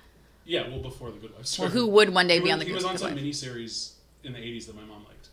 Yeah, 0.43 0.67
well 0.69 0.79
before 0.79 1.11
The 1.11 1.19
Good 1.19 1.35
Wife. 1.35 1.59
Well, 1.59 1.69
who 1.69 1.85
would 1.85 2.11
one 2.11 2.25
day 2.27 2.35
he 2.35 2.39
be 2.39 2.45
was, 2.45 2.53
on 2.53 2.59
The 2.59 2.65
Good 2.65 2.71
Wife? 2.73 2.81
he 2.81 2.91
was 2.91 3.03
on 3.03 3.09
some 3.09 3.17
miniseries 3.17 3.91
in 4.23 4.33
the 4.33 4.39
'80s 4.39 4.67
that 4.67 4.75
my 4.75 4.83
mom 4.83 5.05
liked. 5.05 5.29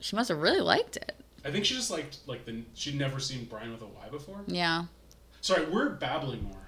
She 0.00 0.16
must 0.16 0.28
have 0.28 0.38
really 0.38 0.60
liked 0.60 0.96
it. 0.96 1.12
I 1.44 1.50
think 1.50 1.64
she 1.64 1.74
just 1.74 1.90
liked 1.90 2.18
like 2.26 2.44
the 2.44 2.62
she'd 2.74 2.96
never 2.98 3.18
seen 3.20 3.44
Brian 3.46 3.72
with 3.72 3.82
a 3.82 3.86
Y 3.86 4.08
before. 4.10 4.40
Yeah. 4.46 4.84
Sorry, 5.40 5.64
we're 5.66 5.90
babbling 5.90 6.44
more. 6.44 6.58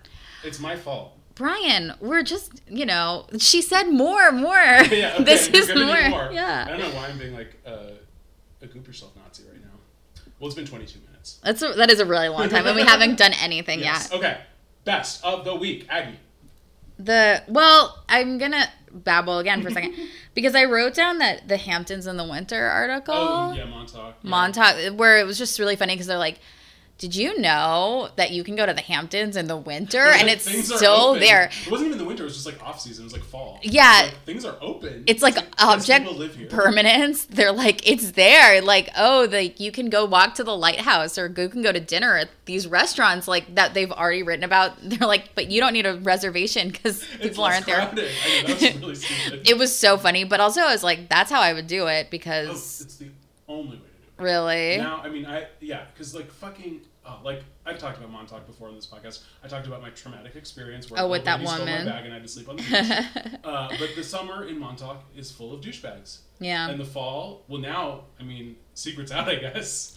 It's 0.42 0.58
my 0.60 0.76
fault. 0.76 1.16
Brian, 1.36 1.92
we're 2.00 2.22
just, 2.22 2.60
you 2.68 2.86
know, 2.86 3.26
she 3.38 3.60
said 3.60 3.84
more, 3.90 4.30
more. 4.30 4.54
Yeah, 4.90 5.14
okay, 5.14 5.24
this 5.24 5.48
is 5.48 5.66
gonna 5.68 6.08
more. 6.10 6.30
Yeah. 6.32 6.64
I 6.66 6.70
don't 6.70 6.80
know 6.80 6.94
why 6.96 7.08
I'm 7.08 7.18
being 7.18 7.34
like 7.34 7.56
uh, 7.66 7.90
a 8.62 8.66
goop 8.66 8.86
yourself 8.86 9.12
Nazi 9.16 9.42
right 9.50 9.60
now. 9.60 9.70
Well, 10.38 10.46
it's 10.48 10.54
been 10.56 10.66
22 10.66 11.00
minutes. 11.08 11.40
That's 11.42 11.62
a, 11.62 11.72
that 11.74 11.90
is 11.90 12.00
a 12.00 12.04
really 12.06 12.28
long 12.28 12.48
time, 12.48 12.66
and 12.66 12.76
we 12.76 12.82
haven't 12.86 13.16
done 13.18 13.32
anything 13.40 13.80
Yes. 13.80 14.08
yet. 14.12 14.18
Okay. 14.18 14.40
Best 14.84 15.24
of 15.24 15.44
the 15.44 15.54
week, 15.54 15.86
Aggie. 15.88 16.18
The 16.98 17.42
well, 17.48 18.04
I'm 18.08 18.38
gonna 18.38 18.68
babble 18.92 19.38
again 19.38 19.62
for 19.62 19.68
a 19.68 19.72
second 19.72 19.94
because 20.34 20.54
I 20.54 20.64
wrote 20.64 20.94
down 20.94 21.18
that 21.18 21.48
the 21.48 21.56
Hamptons 21.56 22.06
in 22.06 22.16
the 22.16 22.24
winter 22.24 22.66
article. 22.66 23.14
Oh 23.16 23.52
yeah, 23.52 23.64
Montauk. 23.64 24.14
Yeah. 24.22 24.30
Montauk, 24.30 24.98
where 24.98 25.18
it 25.18 25.26
was 25.26 25.36
just 25.38 25.58
really 25.58 25.76
funny 25.76 25.94
because 25.94 26.06
they're 26.06 26.18
like, 26.18 26.38
"Did 26.98 27.16
you 27.16 27.38
know 27.40 28.08
that 28.16 28.30
you 28.30 28.44
can 28.44 28.56
go 28.56 28.64
to 28.66 28.72
the 28.72 28.80
Hamptons 28.80 29.36
in 29.36 29.46
the 29.46 29.56
winter 29.56 30.04
Like, 30.06 30.20
and 30.20 30.30
it's 30.30 30.44
still 30.44 31.14
there?" 31.14 31.50
It 31.66 31.70
wasn't 31.70 31.88
even 31.88 31.98
the 31.98 32.04
winter. 32.04 32.22
It 32.22 32.26
was 32.26 32.34
just 32.34 32.46
like 32.46 32.62
off 32.62 32.80
season. 32.80 33.02
It 33.02 33.06
was 33.06 33.12
like 33.12 33.24
fall. 33.24 33.58
Yeah. 33.62 34.02
Like, 34.04 34.22
things 34.24 34.44
are 34.44 34.56
open. 34.60 35.04
It's 35.06 35.22
like 35.22 35.36
object 35.58 36.04
people 36.06 36.18
live 36.18 36.34
here. 36.36 36.48
permanence. 36.48 37.24
They're 37.24 37.52
like, 37.52 37.88
it's 37.88 38.12
there. 38.12 38.62
Like, 38.62 38.90
oh, 38.96 39.28
like 39.30 39.58
you 39.60 39.72
can 39.72 39.90
go 39.90 40.04
walk 40.04 40.34
to 40.36 40.44
the 40.44 40.56
lighthouse 40.56 41.18
or 41.18 41.26
you 41.26 41.48
can 41.48 41.62
go 41.62 41.72
to 41.72 41.80
dinner 41.80 42.16
at 42.16 42.30
these 42.46 42.66
restaurants 42.66 43.26
like 43.26 43.54
that 43.54 43.74
they've 43.74 43.90
already 43.90 44.22
written 44.22 44.44
about. 44.44 44.72
They're 44.82 45.08
like, 45.08 45.34
but 45.34 45.50
you 45.50 45.60
don't 45.60 45.72
need 45.72 45.86
a 45.86 45.96
reservation 45.96 46.68
because 46.68 47.04
people 47.20 47.44
aren't 47.44 47.66
there. 47.66 47.80
I 47.80 47.90
was 48.46 48.62
really. 48.62 49.42
It 49.44 49.58
was 49.58 49.76
so 49.76 49.96
funny, 49.98 50.24
but 50.24 50.40
also 50.40 50.60
I 50.60 50.72
was 50.72 50.82
like, 50.82 51.08
that's 51.08 51.30
how 51.30 51.40
I 51.40 51.52
would 51.52 51.66
do 51.66 51.86
it 51.86 52.06
Oh, 52.06 52.10
because 52.10 52.80
it's 52.80 52.96
the 52.96 53.08
only 53.48 53.70
way 53.70 53.72
to 53.72 53.78
do 53.78 53.84
it. 53.84 53.93
Really, 54.18 54.76
Now, 54.78 55.00
I 55.02 55.08
mean, 55.08 55.26
I 55.26 55.46
yeah, 55.60 55.84
because 55.92 56.14
like 56.14 56.30
fucking, 56.30 56.80
oh, 57.06 57.18
like 57.24 57.42
I've 57.66 57.78
talked 57.78 57.98
about 57.98 58.10
Montauk 58.10 58.46
before 58.46 58.68
in 58.68 58.74
this 58.74 58.86
podcast. 58.86 59.22
I 59.42 59.48
talked 59.48 59.66
about 59.66 59.82
my 59.82 59.90
traumatic 59.90 60.36
experience 60.36 60.90
where 60.90 61.00
Oh, 61.02 61.08
with 61.08 61.24
that 61.24 61.40
lady 61.40 61.50
stole 61.50 61.66
my 61.66 61.84
bag 61.84 62.04
and 62.04 62.12
I 62.12 62.16
had 62.18 62.22
to 62.22 62.28
sleep 62.28 62.48
on 62.48 62.56
the 62.56 62.62
beach. 63.22 63.34
uh, 63.44 63.68
but 63.78 63.90
the 63.96 64.04
summer 64.04 64.46
in 64.46 64.58
Montauk 64.58 65.02
is 65.16 65.30
full 65.30 65.52
of 65.54 65.60
douchebags. 65.60 66.18
Yeah. 66.40 66.68
And 66.68 66.78
the 66.80 66.84
fall, 66.84 67.44
well, 67.48 67.60
now 67.60 68.02
I 68.20 68.22
mean, 68.24 68.56
secrets 68.74 69.10
out, 69.12 69.28
I 69.28 69.36
guess. 69.36 69.94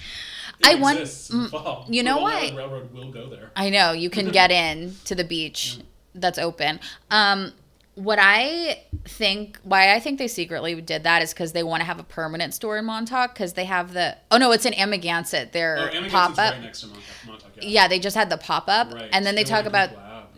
I 0.63 0.75
want- 0.75 0.99
exists 0.99 1.29
in 1.29 1.43
the 1.43 1.49
fall. 1.49 1.85
you 1.89 2.03
know 2.03 2.19
Island 2.25 2.57
Railroad 2.57 2.93
will 2.93 3.11
go 3.11 3.29
there. 3.29 3.51
I 3.55 3.69
know 3.69 3.91
you 3.91 4.09
can 4.09 4.29
get 4.31 4.51
in 4.63 4.95
to 5.05 5.15
the 5.15 5.23
beach 5.23 5.79
that's 6.15 6.39
open. 6.39 6.79
Um, 7.11 7.53
what 7.97 8.19
I 8.21 8.83
think, 9.05 9.57
why 9.63 9.93
I 9.95 9.99
think 9.99 10.19
they 10.19 10.27
secretly 10.27 10.79
did 10.81 11.03
that 11.03 11.21
is 11.23 11.33
because 11.33 11.51
they 11.53 11.63
want 11.63 11.81
to 11.81 11.85
have 11.85 11.99
a 11.99 12.03
permanent 12.03 12.53
store 12.53 12.77
in 12.77 12.85
Montauk 12.85 13.33
because 13.33 13.53
they 13.53 13.65
have 13.65 13.93
the. 13.93 14.15
Oh 14.31 14.37
no, 14.37 14.51
it's 14.51 14.65
in 14.65 14.73
Amagansett. 14.73 15.47
Oh, 15.47 15.49
Their 15.51 15.77
Amagansett 15.89 16.09
pop 16.11 16.31
up. 16.37 16.53
right 16.53 16.61
Montauk. 16.61 16.91
Montauk 17.25 17.51
yeah. 17.55 17.63
Yeah, 17.63 17.87
they 17.87 17.99
just 17.99 18.15
had 18.15 18.29
the 18.29 18.37
pop 18.37 18.65
up, 18.67 18.93
Right. 18.93 19.09
and 19.11 19.25
then 19.25 19.35
they 19.35 19.43
They 19.43 19.49
talk 19.49 19.65
about. 19.65 19.89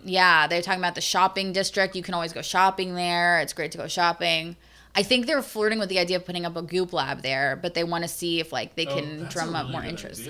Yeah, 0.06 0.48
they're 0.48 0.62
talking 0.62 0.80
about 0.80 0.96
the 0.96 1.02
shopping 1.02 1.52
district. 1.52 1.94
You 1.96 2.02
can 2.04 2.14
always 2.14 2.32
go 2.32 2.42
shopping 2.42 2.96
there. 2.96 3.42
It's 3.42 3.52
great 3.52 3.74
to 3.74 3.78
go 3.78 3.88
shopping. 3.88 4.56
I 4.96 5.04
think 5.04 5.28
they're 5.28 5.42
flirting 5.42 5.78
with 5.78 5.90
the 5.90 6.00
idea 6.00 6.16
of 6.16 6.26
putting 6.26 6.46
up 6.46 6.56
a 6.56 6.62
Goop 6.62 6.94
Lab 6.94 7.22
there, 7.22 7.58
but 7.62 7.74
they 7.74 7.84
want 7.84 8.04
to 8.06 8.08
see 8.08 8.40
if 8.40 8.54
like 8.54 8.76
they 8.76 8.88
Oh, 8.88 8.96
can 8.96 9.24
drum 9.30 9.54
a 9.54 9.58
up 9.60 9.64
really 9.66 9.72
more 9.74 9.84
interest. 9.84 10.30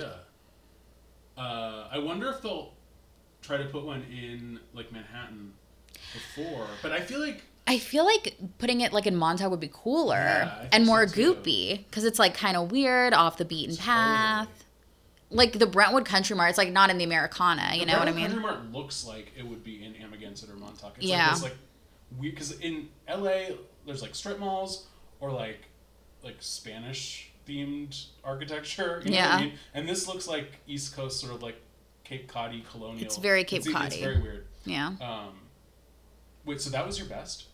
Uh, 1.38 1.86
I 1.90 1.98
wonder 1.98 2.28
if 2.30 2.42
they'll 2.42 2.74
try 3.42 3.56
to 3.58 3.64
put 3.66 3.84
one 3.84 4.02
in 4.10 4.58
like 4.74 4.90
Manhattan 4.92 5.52
before, 6.12 6.66
but 6.82 6.92
I 6.92 7.00
feel 7.00 7.20
like 7.20 7.42
I 7.66 7.78
feel 7.78 8.04
like 8.04 8.36
putting 8.58 8.80
it 8.80 8.92
like 8.92 9.06
in 9.06 9.14
Montauk 9.16 9.50
would 9.50 9.60
be 9.60 9.70
cooler 9.72 10.16
Yeah, 10.16 10.68
and 10.72 10.86
more 10.86 11.06
so, 11.06 11.14
goopy 11.16 11.84
because 11.86 12.04
it's 12.04 12.18
like 12.18 12.34
kind 12.34 12.56
of 12.56 12.70
weird, 12.72 13.12
off 13.14 13.36
the 13.36 13.44
beaten 13.44 13.76
path. 13.76 14.48
Like 15.32 15.52
the 15.60 15.66
Brentwood 15.66 16.04
Country 16.04 16.34
Mart, 16.34 16.48
it's 16.48 16.58
like 16.58 16.72
not 16.72 16.90
in 16.90 16.98
the 16.98 17.04
Americana. 17.04 17.70
You 17.74 17.80
The 17.80 17.92
know 17.92 17.98
what 17.98 18.08
I 18.08 18.12
mean? 18.12 18.26
Country 18.26 18.42
Mart 18.42 18.72
looks 18.72 19.04
like 19.06 19.32
it 19.38 19.46
would 19.46 19.62
be 19.62 19.84
in 19.84 19.94
Amagansett 19.94 20.50
or 20.50 20.56
Montauk. 20.56 20.94
It's 20.98 21.06
Yeah. 21.06 21.32
like 21.34 21.42
like 21.42 21.56
weird 22.18 22.34
because 22.34 22.58
in 22.58 22.88
LA 23.08 23.54
there's 23.86 24.02
like 24.02 24.16
strip 24.16 24.40
malls 24.40 24.86
or 25.20 25.30
like 25.30 25.68
like 26.24 26.36
Spanish 26.40 27.30
themed 27.48 28.06
architecture. 28.24 29.00
You 29.04 29.12
know 29.12 29.16
what 29.18 29.28
Yeah. 29.28 29.36
I 29.36 29.40
mean? 29.44 29.52
And 29.74 29.88
this 29.88 30.08
looks 30.08 30.26
like 30.26 30.58
East 30.66 30.96
Coast 30.96 31.20
sort 31.20 31.32
of 31.32 31.42
like 31.42 31.60
Cape 32.02 32.26
Coddy 32.26 32.64
colonial. 32.68 33.04
It's 33.04 33.16
very 33.16 33.44
Cape 33.44 33.58
it's, 33.60 33.68
It's 33.68 33.96
very 33.98 34.20
weird. 34.20 34.46
Yeah. 34.64 34.88
Um, 35.00 35.34
wait, 36.50 36.60
so 36.60 36.70
that 36.70 36.86
was 36.86 36.98
your 36.98 37.08
best? 37.08 37.46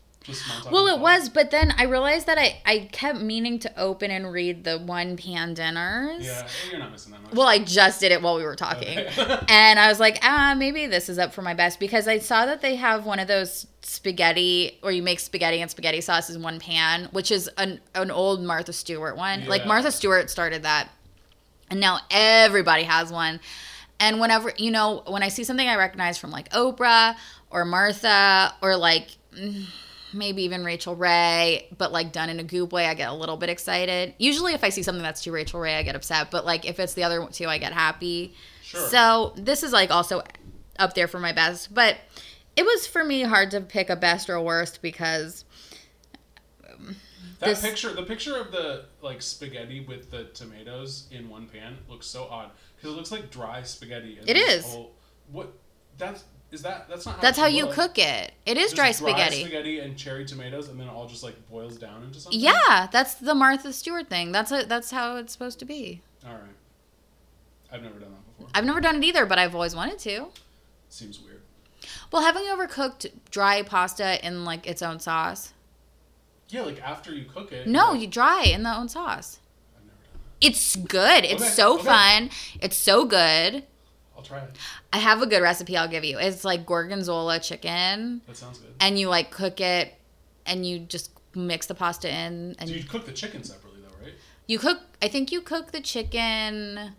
Well, 0.72 0.88
it 0.88 0.98
was, 0.98 1.28
but 1.28 1.50
then 1.52 1.72
I 1.78 1.84
realized 1.84 2.26
that 2.26 2.36
I 2.36 2.60
I 2.66 2.88
kept 2.90 3.20
meaning 3.20 3.60
to 3.60 3.80
open 3.80 4.10
and 4.10 4.32
read 4.32 4.64
the 4.64 4.78
one 4.78 5.16
pan 5.16 5.54
dinners. 5.54 6.26
Yeah, 6.26 6.48
you're 6.68 6.80
not 6.80 6.90
missing 6.90 7.12
that 7.12 7.22
much. 7.22 7.32
Well, 7.32 7.46
I 7.46 7.60
just 7.60 8.00
did 8.00 8.10
it 8.10 8.20
while 8.22 8.36
we 8.36 8.42
were 8.42 8.56
talking. 8.56 8.98
Okay. 8.98 9.38
and 9.48 9.78
I 9.78 9.88
was 9.88 10.00
like, 10.00 10.18
ah, 10.22 10.54
maybe 10.58 10.86
this 10.86 11.08
is 11.08 11.18
up 11.18 11.32
for 11.32 11.42
my 11.42 11.54
best 11.54 11.78
because 11.78 12.08
I 12.08 12.18
saw 12.18 12.44
that 12.46 12.60
they 12.60 12.74
have 12.76 13.06
one 13.06 13.20
of 13.20 13.28
those 13.28 13.68
spaghetti 13.82 14.80
or 14.82 14.90
you 14.90 15.02
make 15.02 15.20
spaghetti 15.20 15.60
and 15.60 15.70
spaghetti 15.70 16.00
sauce 16.00 16.28
in 16.28 16.42
one 16.42 16.58
pan, 16.58 17.08
which 17.12 17.30
is 17.30 17.48
an, 17.56 17.80
an 17.94 18.10
old 18.10 18.42
Martha 18.42 18.72
Stewart 18.72 19.16
one. 19.16 19.46
Like 19.46 19.64
Martha 19.64 19.92
Stewart 19.92 20.28
started 20.28 20.64
that. 20.64 20.88
And 21.70 21.78
now 21.78 22.00
everybody 22.10 22.82
has 22.82 23.12
one. 23.12 23.38
And 23.98 24.20
whenever, 24.20 24.52
you 24.58 24.70
know, 24.70 25.02
when 25.06 25.22
I 25.22 25.28
see 25.28 25.44
something 25.44 25.66
I 25.66 25.76
recognize 25.76 26.18
from 26.18 26.30
like 26.30 26.50
Oprah 26.50 27.14
or 27.50 27.64
Martha 27.64 28.54
or 28.62 28.76
like 28.76 29.08
mm, 29.34 29.64
maybe 30.12 30.42
even 30.44 30.64
Rachael 30.64 30.96
Ray, 30.96 31.68
but 31.76 31.92
like 31.92 32.12
done 32.12 32.30
in 32.30 32.40
a 32.40 32.44
goop 32.44 32.72
way, 32.72 32.86
I 32.86 32.94
get 32.94 33.08
a 33.10 33.14
little 33.14 33.36
bit 33.36 33.48
excited. 33.48 34.14
Usually 34.18 34.52
if 34.54 34.64
I 34.64 34.68
see 34.70 34.82
something 34.82 35.02
that's 35.02 35.22
too 35.22 35.32
Rachael 35.32 35.60
Ray, 35.60 35.76
I 35.76 35.82
get 35.82 35.94
upset. 35.96 36.30
But 36.30 36.44
like 36.44 36.64
if 36.64 36.78
it's 36.80 36.94
the 36.94 37.04
other 37.04 37.26
two, 37.32 37.46
I 37.48 37.58
get 37.58 37.72
happy. 37.72 38.34
Sure. 38.62 38.88
So 38.88 39.32
this 39.36 39.62
is 39.62 39.72
like 39.72 39.90
also 39.90 40.22
up 40.78 40.94
there 40.94 41.08
for 41.08 41.18
my 41.20 41.32
best. 41.32 41.72
But 41.74 41.96
it 42.56 42.64
was 42.64 42.86
for 42.86 43.04
me 43.04 43.22
hard 43.22 43.50
to 43.52 43.60
pick 43.60 43.90
a 43.90 43.96
best 43.96 44.28
or 44.30 44.40
worst 44.40 44.80
because 44.82 45.44
That 47.38 47.48
This- 47.48 47.60
picture, 47.60 47.92
the 47.92 48.02
picture 48.02 48.36
of 48.38 48.50
the 48.50 48.86
like 49.02 49.20
spaghetti 49.20 49.80
with 49.80 50.10
the 50.10 50.24
tomatoes 50.24 51.06
in 51.10 51.28
one 51.28 51.46
pan 51.46 51.76
looks 51.88 52.06
so 52.06 52.24
odd 52.30 52.50
because 52.76 52.92
it 52.94 52.96
looks 52.96 53.12
like 53.12 53.30
dry 53.30 53.62
spaghetti. 53.62 54.18
It 54.26 54.34
this 54.34 54.64
whole- 54.72 54.92
what? 55.30 55.52
That's 55.98 56.24
is 56.52 56.62
that? 56.62 56.88
That's 56.88 57.04
not. 57.06 57.16
How 57.16 57.22
that's 57.22 57.38
how 57.38 57.46
you 57.46 57.66
cook 57.66 57.98
it. 57.98 58.32
It 58.46 58.56
is 58.56 58.72
dry 58.72 58.92
spaghetti. 58.92 59.40
spaghetti 59.40 59.80
and 59.80 59.96
cherry 59.96 60.24
tomatoes, 60.24 60.68
and 60.68 60.78
then 60.78 60.86
it 60.86 60.90
all 60.90 61.06
just 61.06 61.22
like 61.22 61.34
boils 61.50 61.76
down 61.76 62.02
into 62.04 62.20
something. 62.20 62.40
Yeah, 62.40 62.88
that's 62.92 63.14
the 63.14 63.34
Martha 63.34 63.72
Stewart 63.72 64.08
thing. 64.08 64.32
That's 64.32 64.52
a, 64.52 64.64
that's 64.64 64.90
how 64.90 65.16
it's 65.16 65.32
supposed 65.32 65.58
to 65.58 65.64
be. 65.64 66.02
All 66.26 66.32
right. 66.32 66.40
I've 67.72 67.82
never 67.82 67.98
done 67.98 68.10
that 68.12 68.36
before. 68.36 68.50
I've 68.54 68.64
never 68.64 68.80
done 68.80 68.96
it 68.96 69.04
either, 69.04 69.26
but 69.26 69.38
I've 69.38 69.54
always 69.54 69.74
wanted 69.74 69.98
to. 70.00 70.28
Seems 70.88 71.20
weird. 71.20 71.40
Well, 72.12 72.22
haven't 72.22 72.44
you 72.44 72.50
ever 72.52 72.66
cooked 72.66 73.06
dry 73.30 73.62
pasta 73.62 74.24
in 74.24 74.44
like 74.44 74.66
its 74.66 74.82
own 74.82 75.00
sauce? 75.00 75.52
Yeah, 76.48 76.62
like 76.62 76.80
after 76.80 77.12
you 77.12 77.24
cook 77.24 77.50
it. 77.52 77.66
No, 77.66 77.90
like- 77.90 78.00
you 78.02 78.06
dry 78.06 78.44
in 78.44 78.62
the 78.62 78.74
own 78.74 78.88
sauce. 78.88 79.40
I've 79.76 79.84
never 79.84 79.96
done 79.96 80.20
that. 80.40 80.46
It's 80.46 80.76
good. 80.76 81.24
It's 81.24 81.42
Okay, 81.42 81.50
so 81.50 81.74
okay. 81.74 81.84
fun. 81.84 82.30
It's 82.60 82.76
so 82.76 83.04
good. 83.04 83.64
I'll 84.16 84.22
try 84.22 84.38
it. 84.38 84.56
I 84.92 84.98
have 84.98 85.20
a 85.22 85.26
good 85.26 85.42
recipe 85.42 85.76
I'll 85.76 85.88
give 85.88 86.04
you. 86.04 86.18
It's 86.18 86.44
like 86.44 86.64
gorgonzola 86.66 87.38
chicken, 87.40 88.22
That 88.26 88.36
sounds 88.36 88.58
good. 88.58 88.74
and 88.80 88.98
you 88.98 89.08
like 89.08 89.30
cook 89.30 89.60
it, 89.60 89.94
and 90.46 90.64
you 90.66 90.78
just 90.80 91.10
mix 91.34 91.66
the 91.66 91.74
pasta 91.74 92.08
in, 92.08 92.56
and 92.58 92.68
So 92.68 92.74
you, 92.74 92.84
cook 92.84 93.04
the 93.04 93.12
chicken 93.12 93.44
separately, 93.44 93.80
though, 93.82 94.04
right? 94.04 94.14
you 94.46 94.58
cook. 94.58 94.80
I 95.02 95.08
think 95.08 95.30
you 95.32 95.40
cook 95.42 95.72
the 95.72 95.80
chicken 95.80 96.92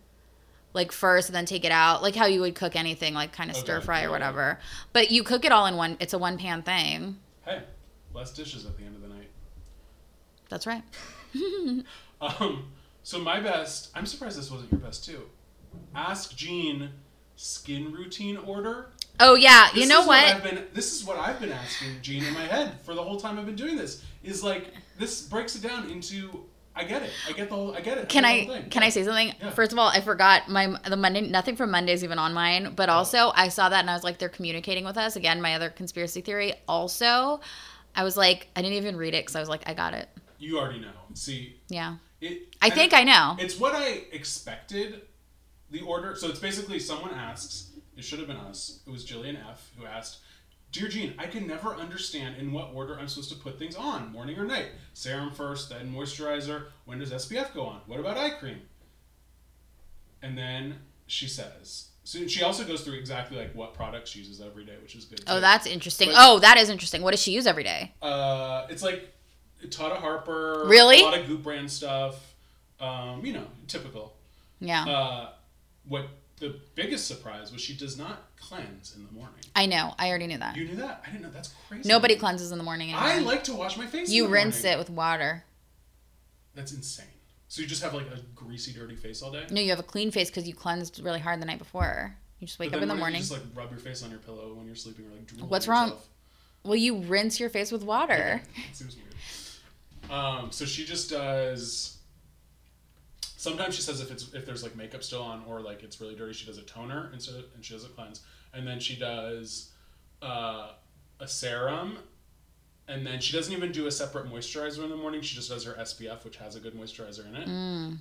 like 0.74 0.92
first, 0.92 1.28
and 1.30 1.36
then 1.36 1.46
take 1.46 1.66
it 1.66 1.72
out, 1.72 2.04
like 2.04 2.16
how 2.16 2.28
you 2.28 2.40
would 2.42 2.54
cook 2.54 2.76
anything, 2.76 3.16
like 3.16 3.32
kind 3.34 3.50
of 3.50 3.56
Okay, 3.56 3.66
stir 3.66 3.82
fry 3.82 4.02
yeah, 4.02 4.08
or 4.08 4.12
whatever. 4.12 4.60
But 4.94 5.10
you 5.10 5.24
cook 5.24 5.44
it 5.44 5.52
all 5.52 5.66
in 5.66 5.76
one. 5.76 5.98
It's 6.00 6.14
a 6.14 6.20
one 6.20 6.38
pan 6.38 6.62
thing. 6.62 7.18
Hey, 7.46 7.64
less 8.14 8.32
dishes 8.32 8.66
at 8.66 8.78
the 8.78 8.84
end 8.84 8.96
of 8.96 9.02
the 9.02 9.08
night. 9.08 9.30
That's 10.50 10.68
right. 10.68 10.84
Um, 12.20 12.72
so 13.04 13.20
my 13.20 13.40
best, 13.40 13.92
I'm 13.94 14.08
surprised 14.08 14.40
this 14.40 14.50
wasn't 14.50 14.72
your 14.72 14.82
best 14.82 15.06
too. 15.06 15.24
Ask 15.94 16.36
Jean 16.36 16.90
skin 17.38 17.94
routine 17.94 18.36
order. 18.38 18.90
Oh 19.20 19.36
yeah, 19.36 19.70
you 19.74 19.82
This 19.82 19.90
know 19.90 20.06
what? 20.06 20.24
I've 20.24 20.44
been, 20.44 20.66
this 20.74 20.94
is 20.94 21.06
what 21.06 21.18
I've 21.18 21.40
been 21.40 21.52
asking 21.52 22.02
Jean 22.02 22.24
in 22.24 22.34
my 22.34 22.46
head 22.46 22.80
for 22.84 22.94
the 22.94 23.02
whole 23.02 23.20
time 23.20 23.40
I've 23.40 23.46
been 23.46 23.56
doing 23.56 23.78
this. 23.78 24.04
Is 24.24 24.44
like 24.44 24.74
this 25.00 25.22
breaks 25.22 25.56
it 25.56 25.64
down 25.64 25.90
into 25.90 26.44
I 26.78 26.84
get 26.84 27.02
it. 27.02 27.10
I 27.28 27.32
get 27.32 27.50
the 27.50 27.56
whole. 27.56 27.76
I 27.76 27.82
get 27.82 27.98
it. 27.98 28.08
Can 28.08 28.24
I 28.24 28.46
thing. 28.46 28.70
can 28.70 28.84
I 28.84 28.90
say 28.90 29.04
something? 29.04 29.34
Yeah. 29.42 29.50
First 29.50 29.72
of 29.72 29.80
all, 29.80 29.88
I 29.88 30.00
forgot 30.02 30.48
my 30.48 30.78
the 30.88 30.96
Monday 30.96 31.22
nothing 31.22 31.56
from 31.56 31.72
Monday's 31.72 32.04
even 32.04 32.20
on 32.20 32.34
mine, 32.34 32.74
but 32.76 32.90
oh. 32.90 32.94
also 32.94 33.32
I 33.34 33.48
saw 33.48 33.70
that 33.70 33.80
and 33.80 33.90
I 33.90 33.94
was 33.94 34.04
like 34.04 34.20
they're 34.20 34.30
communicating 34.30 34.86
with 34.86 34.98
us 34.98 35.16
again. 35.16 35.42
My 35.42 35.56
other 35.56 35.70
conspiracy 35.72 36.22
theory. 36.22 36.54
Also, 36.68 37.42
I 37.96 38.04
was 38.04 38.16
like 38.16 38.50
I 38.56 38.62
didn't 38.62 38.78
even 38.78 38.96
read 38.96 39.16
it 39.16 39.24
because 39.26 39.36
I 39.36 39.40
was 39.40 39.50
like 39.50 39.68
I 39.68 39.74
got 39.74 39.96
it. 39.96 40.08
You 40.38 40.60
already 40.60 40.80
know. 40.80 40.92
See, 41.16 41.56
Yeah, 41.68 41.96
it. 42.22 42.56
I 42.62 42.70
think 42.70 42.94
it- 42.94 43.00
I 43.00 43.04
know. 43.04 43.38
It's 43.40 43.60
what 43.60 43.74
I 43.74 44.04
expected. 44.12 45.02
The 45.70 45.82
order. 45.82 46.16
So 46.16 46.30
it's 46.30 46.40
basically 46.40 46.80
someone 46.80 47.14
asks. 47.14 47.72
It 47.96 48.04
should 48.04 48.20
have 48.20 48.28
been 48.28 48.38
us. 48.38 48.80
It 48.86 48.92
was 48.92 49.06
Jillian 49.06 49.38
F. 49.50 49.72
who 49.78 49.86
asked, 49.86 50.20
"Dear 50.72 50.88
Jean, 50.88 51.14
I 51.18 51.26
can 51.26 51.48
never 51.48 51.76
understand 51.76 52.38
in 52.38 52.52
what 52.52 52.72
order 52.74 52.98
I'm 52.98 53.08
supposed 53.08 53.30
to 53.32 53.36
put 53.36 53.58
things 53.58 53.76
on, 53.76 54.12
morning 54.12 54.38
or 54.38 54.46
night. 54.46 54.68
Serum 54.94 55.32
first, 55.32 55.70
then 55.70 55.92
moisturizer. 55.94 56.68
When 56.86 57.00
does 57.00 57.12
SPF 57.12 57.54
go 57.54 57.66
on? 57.66 57.82
What 57.86 58.00
about 58.00 58.18
eye 58.18 58.30
cream?" 58.32 58.62
And 60.22 60.38
then 60.38 60.80
she 61.08 61.28
says. 61.28 61.88
So 62.04 62.26
she 62.28 62.42
also 62.42 62.64
goes 62.64 62.84
through 62.84 62.94
exactly 62.94 63.38
like 63.38 63.54
what 63.54 63.74
products 63.74 64.12
she 64.12 64.20
uses 64.20 64.40
every 64.40 64.64
day, 64.64 64.76
which 64.82 64.96
is 64.96 65.04
good. 65.04 65.22
Oh, 65.28 65.36
too. 65.36 65.42
that's 65.42 65.68
interesting. 65.68 66.10
But- 66.10 66.16
oh, 66.20 66.40
that 66.40 66.58
is 66.58 66.70
interesting. 66.70 67.02
What 67.02 67.12
does 67.12 67.22
she 67.22 67.32
use 67.32 67.46
every 67.46 67.64
day? 67.64 67.94
Uh, 68.02 68.66
it's 68.70 68.82
like 68.82 69.14
Tata 69.70 69.96
Harper. 69.96 70.64
Really? 70.68 71.02
A 71.02 71.04
lot 71.04 71.20
of 71.20 71.28
Goop 71.28 71.44
brand 71.44 71.70
stuff. 71.70 72.36
Um, 72.80 73.26
you 73.26 73.34
know, 73.34 73.48
typical. 73.68 74.16
Yeah. 74.62 74.86
Uh, 74.86 75.30
what 75.88 76.08
the 76.40 76.56
biggest 76.76 77.08
surprise 77.08 77.52
was 77.52 77.62
she 77.62 77.76
does 77.76 77.98
not 77.98 78.30
cleanse 78.40 78.96
in 78.96 79.06
the 79.06 79.12
morning. 79.12 79.40
I 79.56 79.66
know. 79.66 79.94
I 79.98 80.10
already 80.10 80.28
knew 80.28 80.38
that. 80.38 80.56
You 80.56 80.66
knew 80.66 80.76
that? 80.76 81.04
I 81.06 81.12
didn't 81.12 81.24
know. 81.24 81.32
That's 81.32 81.54
crazy. 81.68 81.90
Nobody 81.90 82.16
cleanses 82.16 82.52
in 82.52 82.58
the 82.58 82.64
morning 82.64 82.94
anymore. 82.94 83.10
I 83.10 83.20
like 83.20 83.44
to 83.46 83.54
wash 83.54 83.78
my 83.78 83.88
face. 83.88 84.10
you 84.10 84.28
rinse 84.28 84.64
morning. 84.64 84.74
it 84.74 84.80
with 84.80 84.90
water. 84.90 85.44
That's 86.54 86.72
insane. 86.74 87.06
So 87.50 87.62
you 87.62 87.68
just 87.68 87.82
have 87.82 87.94
like 87.94 88.08
a 88.08 88.20
greasy, 88.36 88.74
dirty 88.74 88.96
face 88.96 89.22
all 89.22 89.32
day. 89.32 89.46
No, 89.50 89.62
you 89.62 89.70
have 89.70 89.80
a 89.80 89.84
clean 89.84 90.12
face 90.12 90.30
because 90.30 90.48
you 90.48 90.54
cleansed 90.54 91.00
really 91.04 91.20
hard 91.20 91.42
the 91.42 91.46
night 91.46 91.60
before. 91.60 92.16
You 92.40 92.48
just 92.48 92.60
wake 92.60 92.74
up 92.74 92.82
in 92.82 92.88
the 92.88 92.96
morning. 92.96 93.22
You 93.22 93.28
just 93.28 93.32
like 93.32 93.42
rub 93.56 93.72
your 93.72 93.80
face 93.80 94.04
on 94.04 94.12
your 94.12 94.20
pillow 94.20 94.54
when 94.54 94.68
you're 94.68 94.76
sleeping, 94.76 95.06
or 95.06 95.12
like 95.12 95.26
drool 95.26 95.48
What's 95.48 95.68
wrong? 95.68 95.94
Well, 96.64 96.76
you 96.76 96.98
rinse 97.00 97.40
your 97.40 97.50
face 97.50 97.72
with 97.72 97.84
water. 97.84 98.42
It 98.70 98.76
seems 98.76 98.96
weird. 98.96 100.12
Um, 100.12 100.52
so 100.52 100.66
she 100.66 100.86
just 100.86 101.10
does. 101.10 101.97
Sometimes 103.48 103.76
she 103.76 103.82
says 103.82 104.02
if 104.02 104.12
it's 104.12 104.34
if 104.34 104.46
there's 104.46 104.62
like 104.62 104.76
makeup 104.76 105.02
still 105.04 105.22
on 105.22 105.42
or 105.48 105.62
like 105.62 105.82
it's 105.82 106.02
really 106.02 106.16
dirty, 106.16 106.34
she 106.34 106.46
does 106.46 106.58
a 106.58 106.64
toner 106.64 107.10
instead 107.14 107.36
of, 107.36 107.46
and 107.56 107.64
she 107.64 107.74
does 107.74 107.86
a 107.86 107.88
cleanse, 107.88 108.22
and 108.54 108.68
then 108.68 108.78
she 108.80 108.98
does 108.98 109.72
uh, 110.22 110.72
a 111.22 111.28
serum, 111.28 111.98
and 112.90 113.08
then 113.08 113.22
she 113.22 113.32
doesn't 113.38 113.54
even 113.54 113.72
do 113.72 113.88
a 113.88 113.92
separate 113.92 114.26
moisturizer 114.26 114.84
in 114.84 114.90
the 114.90 114.98
morning. 114.98 115.22
She 115.22 115.36
just 115.36 115.50
does 115.50 115.64
her 115.64 115.74
SPF, 115.80 116.26
which 116.26 116.36
has 116.38 116.58
a 116.58 116.60
good 116.60 116.74
moisturizer 116.74 117.26
in 117.26 117.36
it, 117.38 117.48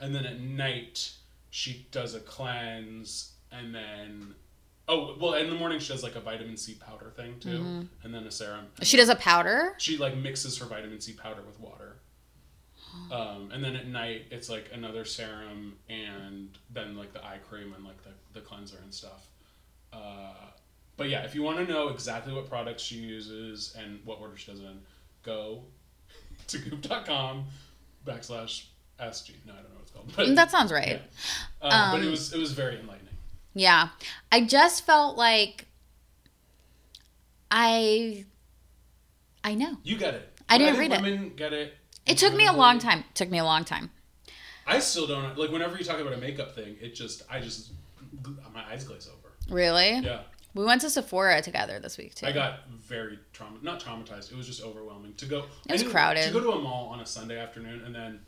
and 0.01 0.13
then 0.15 0.27
at 0.27 0.41
night 0.41 1.13
she 1.51 1.87
does 1.93 2.15
a 2.15 2.21
cleanse, 2.21 3.33
and 3.53 3.73
then. 3.73 4.35
Oh 4.89 5.17
well! 5.21 5.35
In 5.35 5.49
the 5.49 5.55
morning 5.57 5.79
she 5.79 5.93
does 5.93 6.03
like 6.03 6.17
a 6.17 6.21
vitamin 6.21 6.57
C 6.57 6.75
powder 6.75 7.11
thing 7.17 7.39
too, 7.41 7.87
and 8.03 8.13
then 8.13 8.25
a 8.25 8.31
serum. 8.33 8.67
She 8.83 8.97
does 8.97 9.09
a 9.09 9.17
powder. 9.17 9.75
She 9.79 9.97
like 9.97 10.17
mixes 10.17 10.59
her 10.59 10.67
vitamin 10.67 11.01
C 11.01 11.13
powder 11.13 11.43
with 11.47 11.61
water. 11.61 11.96
Um, 13.11 13.51
and 13.53 13.63
then 13.63 13.77
at 13.77 13.87
night 13.87 14.27
it's 14.31 14.49
like 14.49 14.71
another 14.73 15.05
serum 15.05 15.77
and 15.89 16.49
then 16.73 16.97
like 16.97 17.13
the 17.13 17.25
eye 17.25 17.39
cream 17.49 17.73
and 17.75 17.85
like 17.85 18.03
the, 18.03 18.11
the 18.33 18.41
cleanser 18.41 18.79
and 18.83 18.93
stuff. 18.93 19.29
Uh, 19.93 20.33
but 20.97 21.09
yeah, 21.09 21.23
if 21.25 21.35
you 21.35 21.43
want 21.43 21.59
to 21.59 21.73
know 21.73 21.89
exactly 21.89 22.33
what 22.33 22.49
products 22.49 22.83
she 22.83 22.97
uses 22.97 23.77
and 23.79 24.01
what 24.05 24.21
order 24.21 24.37
she 24.37 24.51
does 24.51 24.61
it 24.61 24.65
in, 24.65 24.81
go 25.23 25.63
to 26.49 26.59
goop.com 26.59 27.45
backslash 28.07 28.65
SG. 29.01 29.33
No, 29.47 29.53
I 29.53 29.57
don't 29.57 29.65
know 29.65 29.75
what 29.75 29.83
it's 29.83 29.91
called. 29.93 30.13
But, 30.17 30.35
That 30.35 30.51
sounds 30.51 30.73
right. 30.73 30.89
yeah. 30.89 30.99
Uh, 31.61 31.69
Um, 31.93 31.99
but 32.01 32.07
it 32.07 32.11
was 32.11 32.33
it 32.33 32.39
was 32.39 32.53
very 32.53 32.79
enlightening. 32.79 33.13
Yeah. 33.55 33.89
I 34.33 34.43
just 34.43 34.85
felt 34.87 35.17
like 35.17 35.67
I 37.51 38.25
I 39.45 39.55
know. 39.55 39.77
You 39.85 39.97
get 39.97 40.15
it. 40.15 40.33
I 40.49 40.59
didn't 40.59 40.79
read 40.79 40.93
it. 40.93 41.03
Women 41.03 41.33
get 41.37 41.53
it. 41.53 41.75
It 42.07 42.19
took 42.19 42.35
me 42.35 42.47
a 42.47 42.53
long 42.53 42.79
time. 42.79 43.01
It 43.01 43.15
took 43.15 43.31
me 43.31 43.39
a 43.39 43.45
long 43.45 43.65
time. 43.65 43.91
I 44.67 44.79
still 44.81 45.07
don't 45.07 45.37
like 45.39 45.51
whenever 45.51 45.77
you 45.79 45.85
talk 45.85 46.01
about 46.01 46.13
a 46.13 46.17
makeup 46.17 46.55
thing. 46.55 46.77
It 46.81 46.95
just 46.95 47.23
I 47.31 47.41
just 47.41 47.73
my 48.53 48.65
eyes 48.71 48.85
glaze 48.85 49.09
over. 49.09 49.33
Really? 49.55 49.99
Yeah, 49.99 50.21
We 50.55 50.65
went 50.65 50.81
to 50.81 50.91
Sephora 50.91 51.41
together 51.43 51.79
this 51.79 51.97
week 51.99 52.15
too. 52.15 52.27
I 52.27 52.33
got 52.33 52.69
very 52.71 53.19
trauma 53.33 53.59
not 53.63 53.81
traumatized. 53.81 54.33
It 54.33 54.37
was 54.37 54.47
just 54.47 54.63
overwhelming 54.63 55.15
to 55.15 55.27
go. 55.27 55.45
It 55.69 55.73
was 55.73 55.83
crowded. 55.85 56.25
To 56.27 56.33
go 56.33 56.41
to 56.41 56.53
a 56.53 56.61
mall 56.61 56.89
on 56.89 57.01
a 57.01 57.07
Sunday 57.07 57.39
afternoon 57.39 57.83
and 57.85 57.95
then 57.95 58.21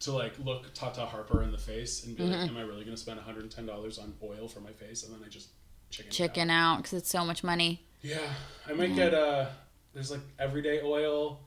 to 0.00 0.12
like 0.12 0.34
look 0.38 0.74
Tata 0.74 1.06
Harper 1.06 1.42
in 1.42 1.50
the 1.52 1.58
face 1.58 2.04
and 2.04 2.14
be 2.16 2.24
Mm-hmm. 2.24 2.32
like, 2.32 2.50
"Am 2.50 2.56
I 2.58 2.60
really 2.62 2.84
going 2.84 2.94
to 2.96 3.00
spend 3.00 3.16
110 3.16 3.64
dollars 3.64 3.98
on 3.98 4.12
oil 4.22 4.48
for 4.48 4.60
my 4.60 4.72
face?" 4.72 5.04
And 5.04 5.14
then 5.14 5.20
I 5.24 5.30
just 5.30 5.48
chicken. 5.90 6.12
chicken 6.12 6.50
out 6.50 6.78
because 6.78 6.92
it's 6.94 7.08
so 7.10 7.24
much 7.24 7.42
money. 7.42 7.82
Yeah, 8.02 8.18
I 8.68 8.74
might 8.74 8.94
get 8.94 9.14
uh 9.14 9.46
There's 9.94 10.10
like 10.10 10.20
everyday 10.38 10.82
oil. 10.82 11.40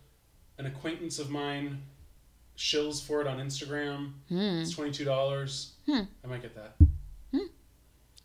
An 0.60 0.66
acquaintance 0.68 1.18
of 1.20 1.30
mine 1.32 1.82
shills 2.58 3.02
for 3.04 3.22
it 3.22 3.28
on 3.28 3.40
Instagram. 3.40 4.12
Hmm. 4.28 4.60
It's 4.62 4.72
twenty 4.76 4.92
two 4.92 5.06
dollars. 5.06 5.72
Hmm. 5.88 6.02
I 6.24 6.28
might 6.28 6.42
get 6.42 6.54
that. 6.56 6.76
Hmm. 7.32 7.38
Uh, 7.38 7.48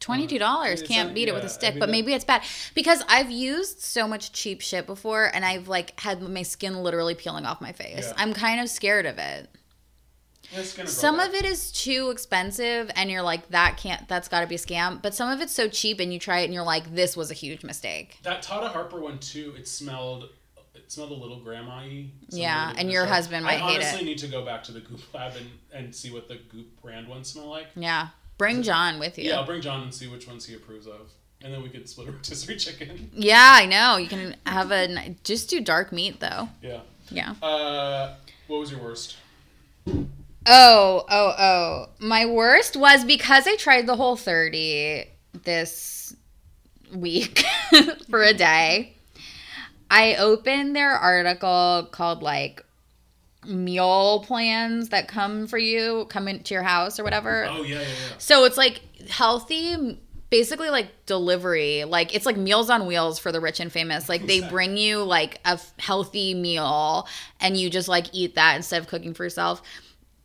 twenty-two 0.00 0.38
dollars 0.40 0.80
It's 0.80 0.88
can't 0.88 1.14
beat 1.14 1.28
it 1.28 1.32
with 1.32 1.44
a 1.44 1.46
a 1.46 1.48
I 1.48 1.52
stick, 1.52 1.74
mean, 1.74 1.80
but 1.80 1.88
maybe 1.90 2.12
it's 2.12 2.24
bad 2.24 2.42
because 2.74 3.02
I've 3.08 3.30
used 3.30 3.80
so 3.80 4.08
much 4.08 4.32
cheap 4.32 4.60
shit 4.60 4.84
before, 4.86 5.30
and 5.32 5.44
I've 5.44 5.68
like 5.68 5.98
had 6.00 6.20
my 6.20 6.42
skin 6.42 6.82
literally 6.82 7.14
peeling 7.14 7.46
off 7.46 7.60
my 7.60 7.72
face. 7.72 8.08
Yeah. 8.08 8.12
I'm 8.16 8.34
kind 8.34 8.60
of 8.60 8.68
scared 8.68 9.06
of 9.06 9.16
it. 9.18 9.48
It's 10.52 10.74
gonna 10.74 10.86
grow 10.86 10.92
Some 10.92 11.16
back. 11.16 11.28
of 11.28 11.34
it 11.36 11.44
is 11.44 11.70
too 11.72 12.10
expensive, 12.10 12.90
and 12.96 13.10
you're 13.10 13.22
like, 13.22 13.48
that 13.50 13.76
can't, 13.76 14.06
that's 14.08 14.28
got 14.28 14.40
to 14.40 14.46
be 14.46 14.56
a 14.56 14.58
scam. 14.58 15.00
But 15.00 15.14
some 15.14 15.30
of 15.30 15.40
it's 15.40 15.54
so 15.54 15.68
cheap, 15.68 16.00
and 16.00 16.12
you 16.12 16.18
try 16.18 16.40
it, 16.40 16.44
and 16.44 16.52
you're 16.54 16.64
like, 16.64 16.94
this 16.94 17.16
was 17.16 17.30
a 17.30 17.34
huge 17.34 17.64
mistake. 17.64 18.18
That 18.24 18.42
Tata 18.42 18.68
Harper 18.68 19.00
one 19.00 19.18
too. 19.20 19.54
It 19.56 19.66
smelled. 19.68 20.28
It 20.94 20.98
smelled 20.98 21.10
a 21.10 21.14
little 21.14 21.40
grandma-y. 21.40 22.06
Yeah, 22.28 22.72
and 22.78 22.88
your 22.88 23.02
one- 23.02 23.12
husband 23.12 23.44
might 23.44 23.60
I 23.60 23.66
hate 23.66 23.74
honestly 23.78 24.04
need 24.04 24.18
to 24.18 24.28
go 24.28 24.44
back 24.44 24.62
to 24.64 24.72
the 24.72 24.78
Goop 24.78 25.00
lab 25.12 25.32
and, 25.34 25.50
and 25.72 25.92
see 25.92 26.12
what 26.12 26.28
the 26.28 26.36
Goop 26.52 26.80
brand 26.80 27.08
ones 27.08 27.26
smell 27.32 27.46
like. 27.46 27.66
Yeah, 27.74 28.10
bring 28.38 28.62
John 28.62 29.00
with 29.00 29.18
you. 29.18 29.30
Yeah, 29.30 29.40
I'll 29.40 29.44
bring 29.44 29.60
John 29.60 29.82
and 29.82 29.92
see 29.92 30.06
which 30.06 30.28
ones 30.28 30.46
he 30.46 30.54
approves 30.54 30.86
of, 30.86 31.10
and 31.42 31.52
then 31.52 31.64
we 31.64 31.68
could 31.68 31.88
split 31.88 32.06
a 32.06 32.12
rotisserie 32.12 32.58
chicken. 32.58 33.10
Yeah, 33.12 33.56
I 33.56 33.66
know. 33.66 33.96
You 33.96 34.06
can 34.06 34.36
have 34.46 34.70
a 34.70 35.16
just 35.24 35.50
do 35.50 35.60
dark 35.60 35.90
meat 35.90 36.20
though. 36.20 36.48
Yeah. 36.62 36.80
Yeah. 37.10 37.34
Uh, 37.42 38.14
what 38.46 38.60
was 38.60 38.70
your 38.70 38.80
worst? 38.80 39.16
Oh, 39.88 41.04
oh, 41.08 41.34
oh. 41.36 41.86
My 41.98 42.24
worst 42.26 42.76
was 42.76 43.04
because 43.04 43.48
I 43.48 43.56
tried 43.56 43.86
the 43.88 43.96
whole 43.96 44.14
30 44.14 45.06
this 45.42 46.14
week 46.94 47.42
for 48.10 48.22
a 48.22 48.32
day. 48.32 48.93
I 49.90 50.16
opened 50.16 50.74
their 50.74 50.90
article 50.92 51.88
called 51.92 52.22
like 52.22 52.64
meal 53.46 54.24
plans 54.26 54.88
that 54.88 55.08
come 55.08 55.46
for 55.46 55.58
you, 55.58 56.06
come 56.08 56.28
into 56.28 56.54
your 56.54 56.62
house 56.62 56.98
or 56.98 57.04
whatever. 57.04 57.46
Oh 57.50 57.62
yeah, 57.62 57.80
yeah, 57.80 57.80
yeah. 57.82 57.86
So 58.18 58.44
it's 58.44 58.56
like 58.56 58.80
healthy, 59.10 60.00
basically 60.30 60.70
like 60.70 60.88
delivery. 61.06 61.84
Like 61.84 62.14
it's 62.14 62.26
like 62.26 62.36
Meals 62.36 62.70
on 62.70 62.86
Wheels 62.86 63.18
for 63.18 63.30
the 63.32 63.40
rich 63.40 63.60
and 63.60 63.70
famous. 63.70 64.08
Like 64.08 64.26
they 64.26 64.40
bring 64.48 64.76
you 64.76 65.02
like 65.02 65.36
a 65.44 65.50
f- 65.50 65.74
healthy 65.78 66.34
meal 66.34 67.06
and 67.40 67.56
you 67.56 67.68
just 67.70 67.88
like 67.88 68.06
eat 68.12 68.34
that 68.36 68.56
instead 68.56 68.80
of 68.80 68.88
cooking 68.88 69.14
for 69.14 69.24
yourself. 69.24 69.62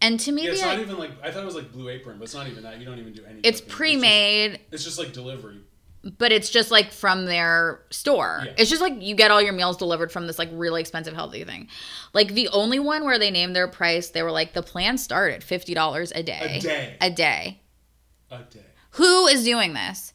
And 0.02 0.18
to 0.22 0.32
me, 0.32 0.46
Yeah, 0.46 0.52
it's 0.52 0.62
not 0.62 0.80
even 0.80 0.98
like 0.98 1.12
I 1.22 1.30
thought 1.30 1.44
it 1.44 1.46
was 1.46 1.56
like 1.56 1.74
Blue 1.74 1.90
Apron, 1.90 2.20
but 2.20 2.24
it's 2.24 2.34
not 2.34 2.48
even 2.48 2.64
that. 2.64 2.80
You 2.80 2.86
don't 2.86 3.00
even 3.00 3.12
do 3.12 3.26
any. 3.26 3.42
it's 3.44 3.60
pre-made, 3.60 4.52
It's 4.54 4.62
just, 4.62 4.74
it's 4.74 4.84
just 4.86 5.00
like 5.00 5.12
delivery. 5.12 5.58
But 6.04 6.32
it's 6.32 6.50
just 6.50 6.72
like 6.72 6.92
from 6.92 7.26
their 7.26 7.82
store. 7.90 8.44
Yeah. 8.46 8.54
It's 8.58 8.70
just 8.70 8.82
like 8.82 9.02
you 9.02 9.16
get 9.16 9.32
all 9.32 9.42
your 9.42 9.54
meals 9.54 9.78
delivered 9.78 10.12
from 10.12 10.28
this 10.28 10.40
like 10.40 10.50
really 10.52 10.82
expensive 10.82 11.14
healthy 11.14 11.44
thing. 11.44 11.68
Like 12.14 12.34
the 12.34 12.48
only 12.50 12.80
one 12.80 13.04
where 13.04 13.20
they 13.20 13.32
named 13.32 13.56
their 13.56 13.68
price, 13.68 14.10
they 14.10 14.24
were 14.24 14.32
like 14.32 14.54
the 14.54 14.64
plan 14.64 14.98
start 14.98 15.34
at 15.34 15.44
fifty 15.44 15.74
dollars 15.74 16.12
a 16.16 16.24
day. 16.24 16.58
A 16.58 16.62
day. 16.62 16.98
A 17.02 17.10
day. 17.10 17.62
A 18.32 18.38
day. 18.44 18.60
who 18.92 19.28
is 19.28 19.44
doing 19.44 19.74
this? 19.74 20.14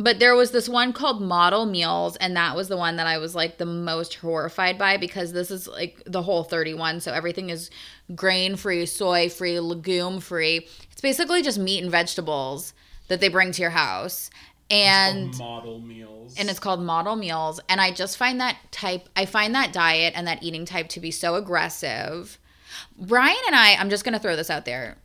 But 0.00 0.20
there 0.20 0.36
was 0.36 0.52
this 0.52 0.68
one 0.68 0.92
called 0.92 1.20
Model 1.20 1.66
Meals, 1.66 2.14
and 2.16 2.36
that 2.36 2.54
was 2.54 2.68
the 2.68 2.76
one 2.76 2.96
that 2.96 3.08
I 3.08 3.18
was 3.18 3.34
like 3.34 3.58
the 3.58 3.66
most 3.66 4.14
horrified 4.14 4.78
by 4.78 4.96
because 4.96 5.32
this 5.32 5.50
is 5.50 5.66
like 5.66 6.00
the 6.06 6.22
whole 6.22 6.44
31. 6.44 7.00
So 7.00 7.12
everything 7.12 7.50
is 7.50 7.68
grain 8.14 8.54
free, 8.54 8.86
soy 8.86 9.28
free, 9.28 9.58
legume 9.58 10.20
free. 10.20 10.68
It's 10.92 11.00
basically 11.00 11.42
just 11.42 11.58
meat 11.58 11.82
and 11.82 11.90
vegetables 11.90 12.74
that 13.08 13.20
they 13.20 13.28
bring 13.28 13.50
to 13.52 13.62
your 13.62 13.72
house. 13.72 14.30
And 14.70 15.36
model 15.38 15.80
meals. 15.80 16.34
and 16.38 16.50
it's 16.50 16.58
called 16.58 16.80
model 16.82 17.16
meals. 17.16 17.58
And 17.68 17.80
i 17.80 17.90
just 17.90 18.16
find 18.18 18.40
that 18.40 18.56
type 18.70 19.08
i 19.16 19.24
find 19.24 19.54
that 19.54 19.72
diet 19.72 20.12
and 20.16 20.26
that 20.26 20.42
eating 20.42 20.64
type 20.66 20.88
to 20.90 21.00
be 21.00 21.10
so 21.10 21.34
aggressive. 21.36 22.38
Bryan 22.98 23.36
and 23.46 23.54
i 23.56 23.74
i'm 23.76 23.88
just 23.90 24.04
going 24.04 24.12
to 24.12 24.18
throw 24.18 24.36
this 24.36 24.50
out 24.50 24.64
there. 24.66 24.96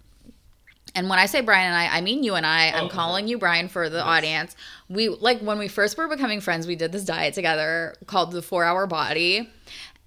And 0.95 1.10
when 1.10 1.17
i 1.17 1.26
say 1.28 1.41
brian 1.41 1.67
and 1.67 1.76
i 1.76 1.97
i 1.97 2.02
mean 2.02 2.23
you 2.23 2.36
and 2.36 2.45
i. 2.45 2.67
I'm 2.67 2.73
Oh, 2.76 2.86
okay. 2.88 2.93
calling 2.95 3.28
you 3.28 3.38
brian 3.38 3.67
for 3.69 3.89
the 3.89 4.04
audience. 4.04 4.56
We 4.89 5.08
like 5.10 5.39
when 5.39 5.58
we 5.60 5.67
first 5.69 5.97
were 5.97 6.08
becoming 6.10 6.41
friends 6.41 6.67
we 6.67 6.76
did 6.76 6.91
this 6.91 7.06
diet 7.06 7.34
together 7.34 7.95
called 8.06 8.32
the 8.32 8.41
four 8.41 8.63
hour 8.65 8.86
body. 8.86 9.49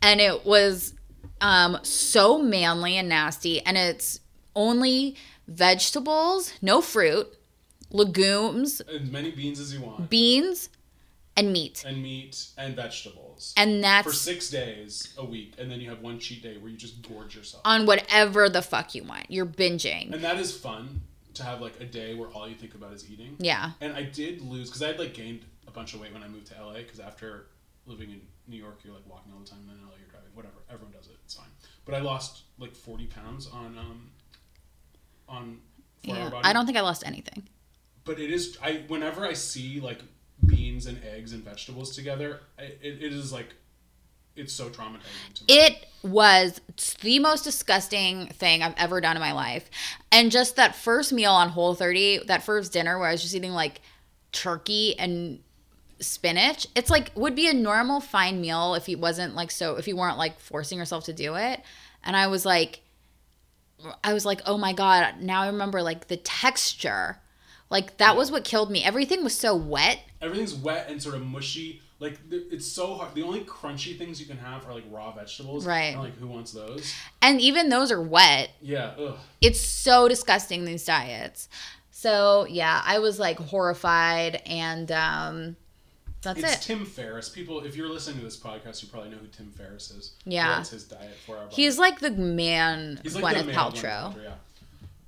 And 0.02 0.20
it 0.20 0.44
was 0.44 0.92
um 1.40 1.78
so 1.82 2.38
manly 2.38 2.96
and 2.98 3.08
nasty. 3.08 3.64
And 3.64 3.76
it's 3.78 4.20
only 4.54 5.16
vegetables 5.48 6.52
no 6.60 6.80
fruit 6.80 7.32
legumes 7.96 8.80
as 8.82 9.10
many 9.10 9.30
beans 9.30 9.58
as 9.60 9.72
you 9.74 9.80
want, 9.80 10.08
beans 10.10 10.68
and 11.36 11.52
meat 11.52 11.84
and 11.86 12.02
meat 12.02 12.48
and 12.56 12.74
vegetables. 12.74 13.52
and 13.56 13.82
that's 13.84 14.06
for 14.06 14.12
six 14.12 14.48
days 14.50 15.12
a 15.18 15.24
week, 15.24 15.54
and 15.58 15.70
then 15.70 15.80
you 15.80 15.88
have 15.90 16.00
one 16.00 16.18
cheat 16.18 16.42
day 16.42 16.56
where 16.56 16.70
you 16.70 16.76
just 16.76 17.06
gorge 17.08 17.36
yourself. 17.36 17.62
on 17.64 17.86
whatever 17.86 18.48
the 18.48 18.62
fuck 18.62 18.94
you 18.94 19.02
want. 19.04 19.26
You're 19.30 19.46
binging. 19.46 20.12
and 20.12 20.22
that 20.24 20.38
is 20.38 20.56
fun 20.56 21.02
to 21.34 21.42
have 21.42 21.60
like 21.60 21.78
a 21.80 21.84
day 21.84 22.14
where 22.14 22.28
all 22.30 22.48
you 22.48 22.54
think 22.54 22.74
about 22.74 22.92
is 22.94 23.10
eating. 23.10 23.36
Yeah. 23.38 23.72
And 23.82 23.92
I 23.92 24.02
did 24.04 24.40
lose 24.40 24.68
because 24.70 24.82
I 24.82 24.86
had 24.88 24.98
like 24.98 25.12
gained 25.12 25.44
a 25.66 25.70
bunch 25.70 25.92
of 25.92 26.00
weight 26.00 26.12
when 26.14 26.22
I 26.22 26.28
moved 26.28 26.46
to 26.46 26.54
LA. 26.58 26.74
Because 26.78 26.98
after 27.00 27.48
living 27.84 28.08
in 28.10 28.20
New 28.48 28.56
York, 28.56 28.80
you're 28.82 28.94
like 28.94 29.06
walking 29.06 29.32
all 29.34 29.40
the 29.40 29.46
time, 29.46 29.58
and 29.60 29.68
then 29.68 29.76
in 29.76 29.84
LA 29.86 29.96
you're 30.00 30.08
driving. 30.08 30.30
Whatever, 30.32 30.54
everyone 30.70 30.92
does 30.92 31.06
it. 31.08 31.16
It's 31.26 31.34
fine. 31.34 31.48
But 31.84 31.94
I 31.94 31.98
lost 32.00 32.44
like 32.58 32.74
40 32.74 33.06
pounds 33.08 33.46
on 33.48 33.76
um 33.78 34.10
on 35.28 35.58
Yeah. 36.02 36.30
I 36.42 36.54
don't 36.54 36.64
think 36.64 36.78
I 36.78 36.80
lost 36.80 37.02
anything. 37.04 37.46
But 38.06 38.18
it 38.20 38.30
is 38.30 38.56
I 38.62 38.84
whenever 38.88 39.26
I 39.26 39.34
see 39.34 39.80
like 39.80 40.00
beans 40.46 40.86
and 40.86 41.02
eggs 41.04 41.32
and 41.32 41.44
vegetables 41.44 41.94
together, 41.94 42.40
it, 42.58 42.78
it 42.82 43.12
is 43.12 43.32
like 43.32 43.48
it's 44.36 44.52
so 44.52 44.68
traumatizing. 44.68 45.42
It 45.48 45.86
was 46.02 46.60
the 47.02 47.18
most 47.18 47.42
disgusting 47.42 48.28
thing 48.28 48.62
I've 48.62 48.74
ever 48.76 49.00
done 49.00 49.16
in 49.16 49.20
my 49.20 49.32
life. 49.32 49.68
And 50.12 50.30
just 50.30 50.56
that 50.56 50.76
first 50.76 51.12
meal 51.12 51.32
on 51.32 51.48
Whole 51.48 51.74
30, 51.74 52.26
that 52.26 52.44
first 52.44 52.72
dinner 52.72 52.98
where 52.98 53.08
I 53.08 53.12
was 53.12 53.22
just 53.22 53.34
eating 53.34 53.52
like 53.52 53.80
turkey 54.30 54.96
and 54.98 55.40
spinach, 55.98 56.66
it's 56.76 56.90
like 56.90 57.10
would 57.16 57.34
be 57.34 57.48
a 57.48 57.54
normal 57.54 58.00
fine 58.00 58.40
meal 58.40 58.74
if 58.74 58.88
you 58.88 58.98
wasn't 58.98 59.34
like 59.34 59.50
so 59.50 59.76
if 59.76 59.88
you 59.88 59.96
weren't 59.96 60.18
like 60.18 60.38
forcing 60.38 60.78
yourself 60.78 61.04
to 61.04 61.12
do 61.12 61.34
it. 61.34 61.60
And 62.04 62.14
I 62.14 62.28
was 62.28 62.44
like 62.46 62.82
I 64.04 64.12
was 64.14 64.24
like, 64.24 64.40
"Oh 64.46 64.56
my 64.56 64.72
god, 64.72 65.20
now 65.20 65.42
I 65.42 65.48
remember 65.48 65.82
like 65.82 66.08
the 66.08 66.16
texture." 66.16 67.20
Like 67.70 67.96
that 67.98 68.16
was 68.16 68.30
what 68.30 68.44
killed 68.44 68.70
me. 68.70 68.84
Everything 68.84 69.24
was 69.24 69.36
so 69.36 69.54
wet. 69.56 70.00
Everything's 70.22 70.54
wet 70.54 70.88
and 70.88 71.02
sort 71.02 71.14
of 71.16 71.26
mushy. 71.26 71.82
Like 71.98 72.18
it's 72.30 72.66
so 72.66 72.94
hard. 72.94 73.14
The 73.14 73.22
only 73.22 73.40
crunchy 73.40 73.96
things 73.96 74.20
you 74.20 74.26
can 74.26 74.36
have 74.38 74.66
are 74.68 74.74
like 74.74 74.84
raw 74.90 75.12
vegetables. 75.12 75.66
Right. 75.66 75.94
And 75.94 76.02
like 76.02 76.16
who 76.18 76.26
wants 76.28 76.52
those? 76.52 76.94
And 77.22 77.40
even 77.40 77.68
those 77.70 77.90
are 77.90 78.00
wet. 78.02 78.50
Yeah. 78.60 78.92
Ugh. 78.98 79.16
it's 79.40 79.60
so 79.60 80.08
disgusting 80.08 80.64
these 80.64 80.84
diets 80.84 81.48
so 81.90 82.46
yeah 82.50 82.82
i 82.84 82.98
was 82.98 83.18
like 83.18 83.38
horrified 83.38 84.42
and 84.44 84.92
um 84.92 85.56
that's 86.20 86.40
It's 86.40 86.54
it 86.56 86.60
Tim 86.62 86.84
Ferriss. 86.84 87.28
People, 87.28 87.60
if 87.64 87.76
you're 87.76 87.88
listening 87.88 88.18
to 88.18 88.24
this 88.24 88.36
podcast, 88.36 88.82
you 88.82 88.88
probably 88.88 89.10
know 89.10 89.16
who 89.18 89.28
Tim 89.28 89.50
Ferriss 89.56 89.90
is. 89.92 90.12
Yeah. 90.24 90.56
That's 90.56 90.70
his 90.70 90.84
diet 90.84 91.14
four 91.24 91.36
hour 91.36 91.44
body. 91.44 91.54
he's 91.54 91.78
like 91.78 92.00
the 92.00 92.10
man 92.10 92.98
He's 93.02 93.14
like 93.14 93.36
gwyneth 93.36 93.38
the 93.40 93.44
male 93.52 93.56
paltrow 93.56 94.14
Gwyneth 94.14 94.22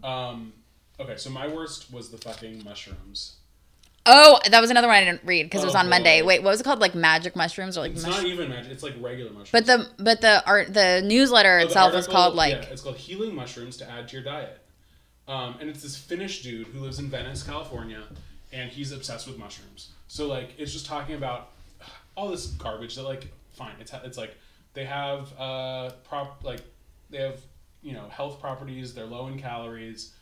yeah. 0.02 0.28
Um. 0.28 0.52
Okay, 1.00 1.16
so 1.16 1.30
my 1.30 1.46
worst 1.46 1.92
was 1.92 2.10
the 2.10 2.18
fucking 2.18 2.64
mushrooms. 2.64 3.36
oh 4.06 4.38
that 4.50 4.60
was 4.60 4.70
another 4.70 4.86
one 4.88 4.96
i 4.96 5.04
didn't 5.04 5.20
read 5.24 5.42
because 5.44 5.62
it 5.62 5.66
was 5.66 5.74
Oh, 5.74 5.78
on 5.80 5.88
monday 5.90 6.22
boy. 6.22 6.26
wait 6.28 6.42
what 6.42 6.50
was 6.50 6.60
it 6.60 6.64
called 6.64 6.78
like 6.80 6.94
magic 6.94 7.36
mushrooms 7.36 7.76
or 7.76 7.82
like 7.82 7.92
It's 7.92 8.06
mush- 8.06 8.16
not 8.16 8.24
even 8.24 8.48
magic. 8.48 8.72
It's 8.72 8.82
like 8.82 8.94
regular 9.00 9.30
mushrooms. 9.30 9.50
but 9.52 9.66
the 9.66 9.88
but 10.02 10.20
the 10.22 10.42
art 10.46 10.72
the 10.72 11.02
newsletter 11.04 11.56
Oh, 11.56 11.60
the 11.60 11.66
itself 11.66 11.90
is 11.90 11.96
article- 11.96 12.14
called 12.14 12.34
like 12.34 12.54
yeah, 12.54 12.68
it's 12.72 12.80
called 12.82 12.96
healing 12.96 13.34
mushrooms 13.34 13.76
to 13.78 13.90
add 13.90 14.08
to 14.08 14.14
your 14.16 14.24
diet 14.24 14.60
um, 15.26 15.56
and 15.60 15.68
it's 15.68 15.82
this 15.82 15.96
finnish 15.96 16.42
dude 16.42 16.68
who 16.68 16.80
lives 16.80 16.98
in 16.98 17.10
venice 17.10 17.42
california 17.42 18.02
and 18.52 18.70
he's 18.70 18.92
obsessed 18.92 19.26
with 19.26 19.36
mushrooms 19.38 19.90
so 20.06 20.26
like 20.26 20.54
it's 20.58 20.72
just 20.72 20.86
talking 20.86 21.14
about 21.16 21.50
all 22.16 22.28
this 22.30 22.46
garbage 22.46 22.94
that 22.96 23.02
like 23.02 23.28
fine 23.52 23.74
it's 23.78 23.92
it's 24.04 24.16
like 24.16 24.34
they 24.74 24.84
have 24.86 25.32
uh 25.38 25.90
prop 26.08 26.42
like 26.44 26.60
they 27.10 27.18
have 27.18 27.38
you 27.82 27.92
know 27.92 28.08
health 28.08 28.40
properties 28.40 28.94
they're 28.94 29.04
low 29.04 29.26
in 29.26 29.38
calories 29.38 30.14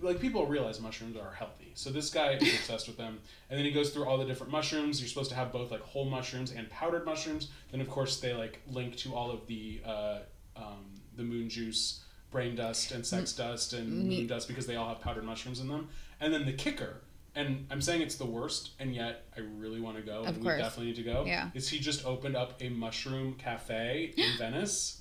like 0.00 0.20
people 0.20 0.46
realize 0.46 0.80
mushrooms 0.80 1.16
are 1.16 1.32
healthy. 1.32 1.72
So 1.74 1.90
this 1.90 2.10
guy 2.10 2.32
is 2.34 2.42
obsessed 2.42 2.86
with 2.86 2.96
them, 2.96 3.18
and 3.50 3.58
then 3.58 3.64
he 3.64 3.72
goes 3.72 3.90
through 3.90 4.06
all 4.06 4.18
the 4.18 4.24
different 4.24 4.52
mushrooms. 4.52 5.00
You're 5.00 5.08
supposed 5.08 5.30
to 5.30 5.36
have 5.36 5.52
both 5.52 5.70
like 5.70 5.80
whole 5.80 6.04
mushrooms 6.04 6.52
and 6.52 6.68
powdered 6.70 7.04
mushrooms. 7.04 7.48
Then 7.70 7.80
of 7.80 7.88
course 7.88 8.20
they 8.20 8.34
like 8.34 8.60
link 8.70 8.96
to 8.98 9.14
all 9.14 9.30
of 9.30 9.46
the 9.46 9.80
uh, 9.84 10.18
um, 10.56 11.00
the 11.16 11.22
moon 11.22 11.48
juice, 11.48 12.04
brain 12.30 12.54
dust, 12.54 12.92
and 12.92 13.04
sex 13.04 13.32
dust, 13.32 13.72
and 13.72 14.08
moon 14.08 14.26
dust 14.26 14.48
because 14.48 14.66
they 14.66 14.76
all 14.76 14.88
have 14.88 15.00
powdered 15.00 15.24
mushrooms 15.24 15.60
in 15.60 15.68
them. 15.68 15.88
And 16.20 16.32
then 16.32 16.46
the 16.46 16.52
kicker, 16.52 17.00
and 17.34 17.66
I'm 17.70 17.80
saying 17.80 18.02
it's 18.02 18.16
the 18.16 18.26
worst, 18.26 18.70
and 18.78 18.94
yet 18.94 19.26
I 19.36 19.40
really 19.40 19.80
want 19.80 19.96
to 19.96 20.02
go, 20.02 20.24
and 20.24 20.42
course. 20.42 20.56
we 20.56 20.62
definitely 20.62 20.86
need 20.86 20.96
to 20.96 21.02
go. 21.02 21.24
Yeah. 21.26 21.50
Is 21.54 21.68
he 21.68 21.78
just 21.78 22.04
opened 22.04 22.36
up 22.36 22.54
a 22.60 22.68
mushroom 22.68 23.34
cafe 23.34 24.12
in 24.16 24.30
Venice? 24.38 24.97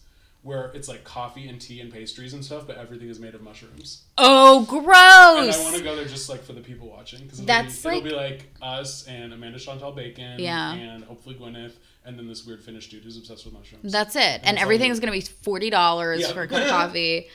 Where 0.48 0.72
it's 0.74 0.88
like 0.88 1.04
coffee 1.04 1.50
and 1.50 1.60
tea 1.60 1.82
and 1.82 1.92
pastries 1.92 2.34
and 2.34 2.44
stuff, 2.44 2.66
but 2.66 2.78
everything 2.78 3.10
is 3.10 3.20
made 3.20 3.36
of 3.36 3.42
mushrooms. 3.42 4.04
oh 4.18 4.64
gross! 4.64 4.82
And 4.86 5.62
I 5.62 5.64
want 5.64 5.76
to 5.76 5.84
go 5.84 5.94
there 5.98 6.06
just 6.06 6.30
like 6.30 6.42
for 6.42 6.54
the 6.54 6.62
people 6.62 6.88
watching 6.90 7.20
because 7.24 7.40
it'll, 7.40 7.48
That's 7.48 7.84
be, 7.84 7.90
it'll 7.90 8.00
like- 8.02 8.10
be 8.10 8.16
like 8.16 8.54
us 8.62 9.06
and 9.08 9.34
Amanda 9.34 9.60
Chantal 9.60 9.92
Bacon, 9.92 10.40
Yeah. 10.40 10.74
and 10.74 11.04
hopefully 11.04 11.36
Gwyneth, 11.36 11.74
and 12.06 12.18
then 12.18 12.30
this 12.30 12.46
weird 12.46 12.64
Finnish 12.64 12.90
dude 12.90 13.04
who's 13.04 13.18
obsessed 13.18 13.44
with 13.44 13.56
mushrooms. 13.56 13.92
that's 13.92 14.16
it 14.16 14.40
and 14.46 14.56
all 14.58 14.64
everything 14.64 14.88
you- 14.88 14.94
is 14.94 15.02
gonna 15.02 15.12
be 15.12 15.22
$40 15.22 16.22
Yeah. 16.22 16.32
for 16.32 16.44
a 16.44 16.48
cup 16.48 16.62
of 16.64 16.70
coffee 16.70 17.28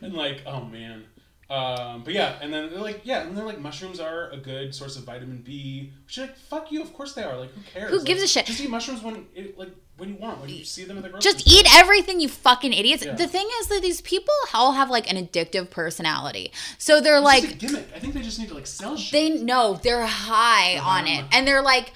and 0.00 0.14
like, 0.14 0.40
oh 0.46 0.64
man. 0.64 1.04
Um, 1.50 2.02
but 2.04 2.14
yeah, 2.14 2.38
and 2.40 2.52
then 2.52 2.70
they're 2.70 2.80
like, 2.80 3.00
yeah, 3.04 3.22
and 3.22 3.36
they're 3.36 3.44
like, 3.44 3.60
mushrooms 3.60 4.00
are 4.00 4.30
a 4.30 4.36
good 4.38 4.74
source 4.74 4.96
of 4.96 5.04
vitamin 5.04 5.42
B. 5.42 5.92
Which 6.06 6.18
like, 6.18 6.36
fuck 6.36 6.72
you, 6.72 6.80
of 6.82 6.92
course 6.94 7.12
they 7.12 7.22
are. 7.22 7.36
Like, 7.38 7.50
who 7.52 7.60
cares? 7.62 7.90
Who 7.90 8.02
gives 8.04 8.20
Like, 8.20 8.24
a 8.26 8.28
shit? 8.28 8.46
Just 8.46 8.60
eat 8.60 8.70
mushrooms 8.70 9.02
when, 9.02 9.26
it, 9.34 9.58
like, 9.58 9.68
when 9.98 10.08
you 10.08 10.16
want, 10.16 10.40
when 10.40 10.48
you 10.50 10.64
see 10.64 10.84
them 10.84 10.96
in 10.96 11.02
the 11.04 11.08
grocery. 11.10 11.30
just 11.32 11.46
eat 11.46 11.66
everything 11.76 12.18
you 12.20 12.28
fucking 12.28 12.72
idiots 12.72 13.04
Yeah. 13.04 13.14
the 13.14 13.28
thing 13.28 13.46
is 13.60 13.68
that 13.68 13.80
these 13.80 14.00
people 14.00 14.34
all 14.52 14.72
have 14.72 14.90
like 14.90 15.08
an 15.08 15.16
addictive 15.16 15.70
personality 15.70 16.50
so 16.78 17.00
they're 17.00 17.18
It's 17.18 17.24
like 17.24 17.58
gimmick. 17.60 17.86
I 17.94 18.00
think 18.00 18.12
they 18.12 18.20
just 18.22 18.40
need 18.40 18.48
to 18.48 18.54
like 18.54 18.66
sell 18.66 18.96
shit. 18.96 19.12
they 19.12 19.30
know 19.40 19.78
they're 19.80 20.04
high 20.04 20.78
on 20.78 21.06
it 21.06 21.24
and 21.30 21.46
they're 21.46 21.62
like 21.62 21.92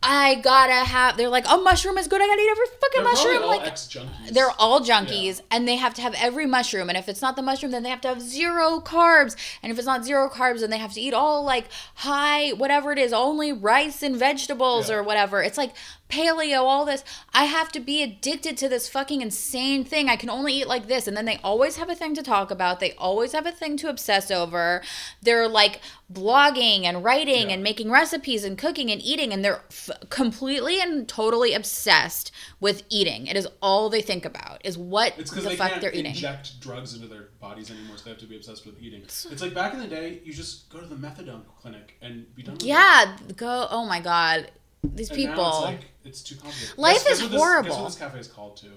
i 0.00 0.36
gotta 0.36 0.72
have 0.72 1.16
they're 1.16 1.28
like 1.28 1.44
oh 1.48 1.60
mushroom 1.62 1.98
is 1.98 2.06
good 2.06 2.22
i 2.22 2.26
gotta 2.26 2.40
eat 2.40 2.48
every 2.50 2.66
fucking 2.80 3.02
They're 3.02 3.12
mushroom 3.12 3.42
all 3.42 3.48
like 3.48 3.66
ex 3.66 3.88
junkies. 3.88 4.30
they're 4.30 4.50
all 4.58 4.80
junkies 4.80 5.38
Yeah. 5.38 5.44
and 5.50 5.66
they 5.66 5.74
have 5.74 5.92
to 5.94 6.02
have 6.02 6.14
every 6.18 6.46
mushroom 6.46 6.88
and 6.88 6.96
if 6.96 7.08
it's 7.08 7.20
not 7.20 7.34
the 7.34 7.42
mushroom 7.42 7.72
then 7.72 7.82
they 7.82 7.88
have 7.90 8.00
to 8.02 8.08
have 8.08 8.20
zero 8.22 8.80
carbs 8.80 9.34
and 9.60 9.72
if 9.72 9.78
it's 9.78 9.86
not 9.86 10.04
zero 10.04 10.28
carbs 10.28 10.60
then 10.60 10.70
they 10.70 10.78
have 10.78 10.92
to 10.92 11.00
eat 11.00 11.14
all 11.14 11.42
like 11.42 11.66
high 11.96 12.50
whatever 12.50 12.92
it 12.92 12.98
is 12.98 13.12
only 13.12 13.52
rice 13.52 14.02
and 14.04 14.16
vegetables 14.16 14.88
Yeah. 14.88 14.96
or 14.96 15.02
whatever 15.02 15.42
it's 15.42 15.58
like 15.58 15.74
paleo 16.08 16.62
all 16.62 16.84
this. 16.84 17.04
I 17.34 17.44
have 17.44 17.70
to 17.72 17.80
be 17.80 18.02
addicted 18.02 18.56
to 18.58 18.68
this 18.68 18.88
fucking 18.88 19.20
insane 19.20 19.84
thing. 19.84 20.08
I 20.08 20.16
can 20.16 20.30
only 20.30 20.54
eat 20.54 20.66
like 20.68 20.88
this. 20.88 21.06
And 21.06 21.16
then 21.16 21.24
they 21.24 21.38
always 21.44 21.76
have 21.76 21.90
a 21.90 21.94
thing 21.94 22.14
to 22.14 22.22
talk 22.22 22.50
about. 22.50 22.80
They 22.80 22.92
always 22.94 23.32
have 23.32 23.46
a 23.46 23.52
thing 23.52 23.76
to 23.78 23.88
obsess 23.88 24.30
over. 24.30 24.82
They're 25.22 25.48
like 25.48 25.80
blogging 26.12 26.84
and 26.84 27.04
writing 27.04 27.48
Yeah. 27.48 27.54
and 27.54 27.62
making 27.62 27.90
recipes 27.90 28.44
and 28.44 28.56
cooking 28.56 28.90
and 28.90 29.00
eating. 29.02 29.32
And 29.32 29.44
they're 29.44 29.62
f- 29.70 29.90
completely 30.08 30.80
and 30.80 31.06
totally 31.08 31.52
obsessed 31.54 32.32
with 32.60 32.82
eating. 32.88 33.26
It 33.26 33.36
is 33.36 33.46
all 33.62 33.90
they 33.90 34.00
think 34.02 34.24
about 34.24 34.60
is 34.64 34.78
what 34.78 35.18
It's 35.18 35.30
the 35.30 35.40
they 35.42 35.56
fuck 35.56 35.80
they're 35.80 35.92
eating. 35.92 36.06
inject 36.06 36.60
drugs 36.60 36.94
into 36.94 37.06
their 37.06 37.28
bodies 37.40 37.70
anymore, 37.70 37.96
so 37.98 38.04
they 38.04 38.10
have 38.10 38.18
to 38.20 38.26
be 38.26 38.36
obsessed 38.36 38.64
with 38.66 38.80
eating. 38.80 39.02
It's 39.02 39.42
like 39.42 39.54
back 39.54 39.74
in 39.74 39.80
the 39.80 39.86
day, 39.86 40.20
you 40.24 40.32
just 40.32 40.68
go 40.70 40.80
to 40.80 40.86
the 40.86 40.96
methadone 40.96 41.42
clinic 41.60 41.96
and 42.00 42.34
be 42.34 42.42
done 42.42 42.54
with 42.54 42.62
it. 42.62 42.66
yeah 42.68 43.16
go 43.36 43.68
oh 43.70 43.84
my 43.86 44.00
god 44.00 44.50
these 44.94 45.08
And 45.10 45.16
people 45.16 45.48
it's 45.48 45.60
like 45.64 45.80
it's 46.04 46.22
too 46.22 46.34
complicated. 46.36 46.78
Life 46.78 46.94
Guess- 47.04 47.06
is 47.06 47.08
guess 47.08 47.22
what 47.22 47.32
this- 47.32 47.40
horrible. 47.40 47.68
Guess 47.70 47.78
what 47.78 47.84
this 47.86 47.98
cafe 47.98 48.18
is 48.18 48.28
called 48.28 48.56
too? 48.56 48.72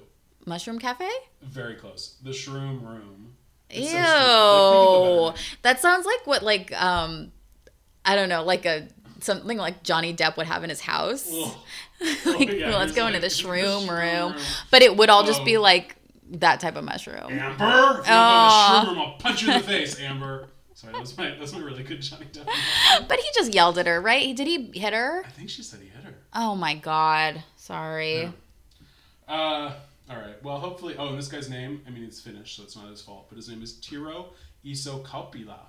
mushroom 0.48 0.80
cafe 0.80 1.08
Very 1.44 1.76
close. 1.76 2.16
The 2.24 2.32
Shroom 2.32 2.82
Room. 2.82 3.36
Ew. 3.70 3.84
It's 3.84 3.92
so. 3.92 3.98
Like, 3.98 5.36
think 5.36 5.36
about 5.36 5.36
it. 5.36 5.58
that 5.62 5.80
sounds 5.80 6.06
like 6.06 6.26
what 6.28 6.44
like 6.44 6.72
um 6.82 7.32
I 8.04 8.16
don't 8.16 8.30
know, 8.30 8.44
like 8.44 8.66
a 8.66 8.88
something 9.20 9.58
like 9.58 9.84
Johnny 9.84 10.14
Depp 10.16 10.38
would 10.38 10.48
have 10.48 10.64
in 10.64 10.70
his 10.72 10.82
house. 10.82 11.30
Ugh. 11.32 11.56
like, 12.26 12.50
Oh, 12.50 12.54
yeah, 12.54 12.76
let's 12.78 12.92
go 12.94 13.04
like 13.04 13.14
into 13.14 13.20
the 13.20 13.28
the 13.28 13.28
shroom 13.28 13.86
shroom 13.86 14.32
room. 14.34 14.42
But 14.72 14.82
it 14.82 14.98
would 14.98 15.10
all 15.10 15.24
just 15.24 15.46
be 15.46 15.58
Oh. 15.58 15.62
like 15.62 15.96
that 16.32 16.60
type 16.60 16.76
of 16.76 16.84
mushroom. 16.86 17.18
Amber, 17.30 17.34
if 17.34 17.58
you 17.60 17.62
don't 17.68 17.98
go 17.98 17.98
to 17.98 18.02
the 18.02 18.10
Shroom 18.10 18.88
Room, 18.88 19.00
I'll 19.00 19.14
punch 19.20 19.44
you 19.44 19.52
in 19.52 19.58
the 19.60 19.64
face, 19.68 20.00
Amber. 20.00 20.48
Sorry, 20.74 20.94
that's 20.94 21.16
my 21.18 21.36
that's 21.38 21.54
my 21.54 21.60
really 21.60 21.84
good 21.84 22.02
Johnny 22.02 22.26
Depp. 22.32 22.48
But 23.08 23.20
he 23.20 23.26
just 23.36 23.54
yelled 23.54 23.78
at 23.78 23.86
her, 23.86 24.02
right? 24.02 24.36
Did 24.36 24.48
he 24.48 24.72
hit 24.74 24.94
her? 24.94 25.24
I 25.24 25.30
think 25.30 25.50
she 25.52 25.62
said 25.62 25.82
he. 25.82 25.91
Oh 26.34 26.56
my 26.56 26.76
god. 26.76 27.44
Sorry. 27.58 28.22
Yeah. 28.22 28.32
Uh, 29.28 29.74
all 30.10 30.18
right. 30.18 30.42
Well, 30.44 30.58
hopefully. 30.58 30.96
Oh, 30.98 31.10
and 31.10 31.18
this 31.18 31.28
guy's 31.28 31.50
name. 31.50 31.82
I 31.88 31.90
mean, 31.90 32.04
it's 32.04 32.20
Finnish, 32.20 32.56
so 32.56 32.64
it's 32.64 32.76
not 32.76 32.90
his 32.90 33.02
fault. 33.02 33.28
But 33.30 33.38
his 33.38 33.50
name 33.50 33.62
is 33.62 33.74
Tero 33.74 34.28
Iso 34.66 35.04
Isokauppila. 35.04 35.60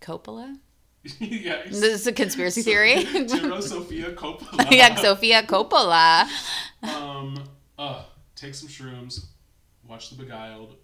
Coppola? 0.00 0.58
yeah. 1.18 1.62
This 1.66 1.82
is 1.82 2.06
a 2.06 2.12
conspiracy 2.12 2.62
theory. 2.62 3.04
Tero 3.04 3.60
Sofia 3.60 4.12
Coppola. 4.12 4.70
yeah, 4.70 4.94
Sofia 4.94 5.42
Coppola. 5.42 6.28
Um. 6.82 7.42
Uh. 7.78 8.02
Take 8.34 8.54
some 8.54 8.68
shrooms. 8.68 9.26
Watch 9.86 10.10
The 10.10 10.22
Beguiled. 10.22 10.74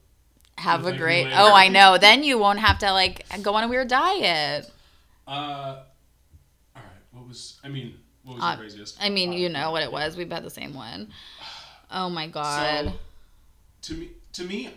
Have 0.59 0.87
a 0.87 0.97
great. 0.97 1.27
Oh, 1.33 1.53
I 1.55 1.68
know. 1.68 1.99
Then 1.99 2.22
you 2.22 2.39
won't 2.39 2.59
have 2.61 2.79
to 2.79 2.93
like 2.93 3.27
go 3.43 3.55
on 3.55 3.64
a 3.64 3.68
weird 3.68 3.89
diet. 3.89 4.70
Uh. 5.27 5.31
All 6.75 6.83
right. 6.83 6.85
What 7.12 7.29
was? 7.29 7.61
I 7.62 7.68
mean, 7.68 7.95
what 8.25 8.35
was 8.37 8.43
Uh, 8.45 8.51
the 8.53 8.57
craziest? 8.62 8.97
I 9.01 9.11
mean, 9.11 9.33
you 9.33 9.49
know 9.49 9.70
what 9.70 9.83
it 9.83 9.93
was. 9.93 10.16
We've 10.16 10.31
had 10.31 10.45
the 10.45 10.51
same 10.51 10.75
one. 10.75 11.09
Oh 11.91 12.09
my 12.11 12.27
god. 12.27 12.87
So, 12.87 12.93
to 13.83 13.95
me, 14.01 14.11
to 14.33 14.43
me, 14.45 14.70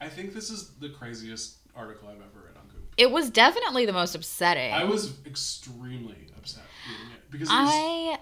I 0.00 0.08
think 0.08 0.34
this 0.34 0.50
is 0.50 0.70
the 0.80 0.88
craziest 0.88 1.56
article 1.76 2.08
I've 2.08 2.16
ever 2.16 2.46
read 2.46 2.56
on 2.56 2.66
Goop. 2.68 2.92
it 2.96 3.10
was 3.10 3.30
definitely 3.30 3.86
the 3.86 3.92
most 3.92 4.14
upsetting. 4.16 4.72
I 4.72 4.82
was 4.82 5.12
extremely 5.24 6.16
upset 6.36 6.64
reading 6.88 7.14
it 7.14 7.30
because 7.30 7.48
it 7.48 7.52
was 7.52 7.70
I 7.70 8.18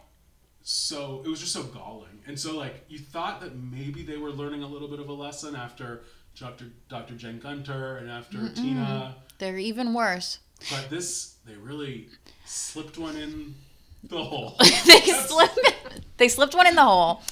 so 0.63 1.23
it 1.25 1.29
was 1.29 1.41
just 1.41 1.53
so 1.53 1.63
galling, 1.63 2.21
and 2.27 2.39
so 2.39 2.57
like 2.57 2.85
you 2.89 2.99
thought 2.99 3.41
that 3.41 3.57
maybe 3.57 4.03
they 4.03 4.17
were 4.19 4.31
learning 4.31 4.63
a 4.65 4.67
little 4.69 4.89
bit 4.89 5.01
of 5.01 5.09
a 5.09 5.13
lesson 5.15 5.57
after 5.57 6.03
Dr. 6.39 6.67
Dr. 6.89 7.15
Jen 7.15 7.39
Gunter 7.39 7.97
and 7.99 8.11
after 8.11 8.49
Tina, 8.51 9.15
they're 9.39 9.59
even 9.59 9.95
worse. 9.95 10.41
but 10.71 10.91
this 10.91 11.37
they 11.47 11.55
really 11.55 12.09
slipped 12.45 12.99
one 12.99 13.17
in 13.17 13.55
the 14.03 14.23
hole. 14.23 14.57
they 14.87 15.01
slipped 15.01 15.59
they 16.17 16.29
slipped 16.29 16.55
one 16.55 16.67
in 16.67 16.75
the 16.75 16.83
hole. 16.83 17.23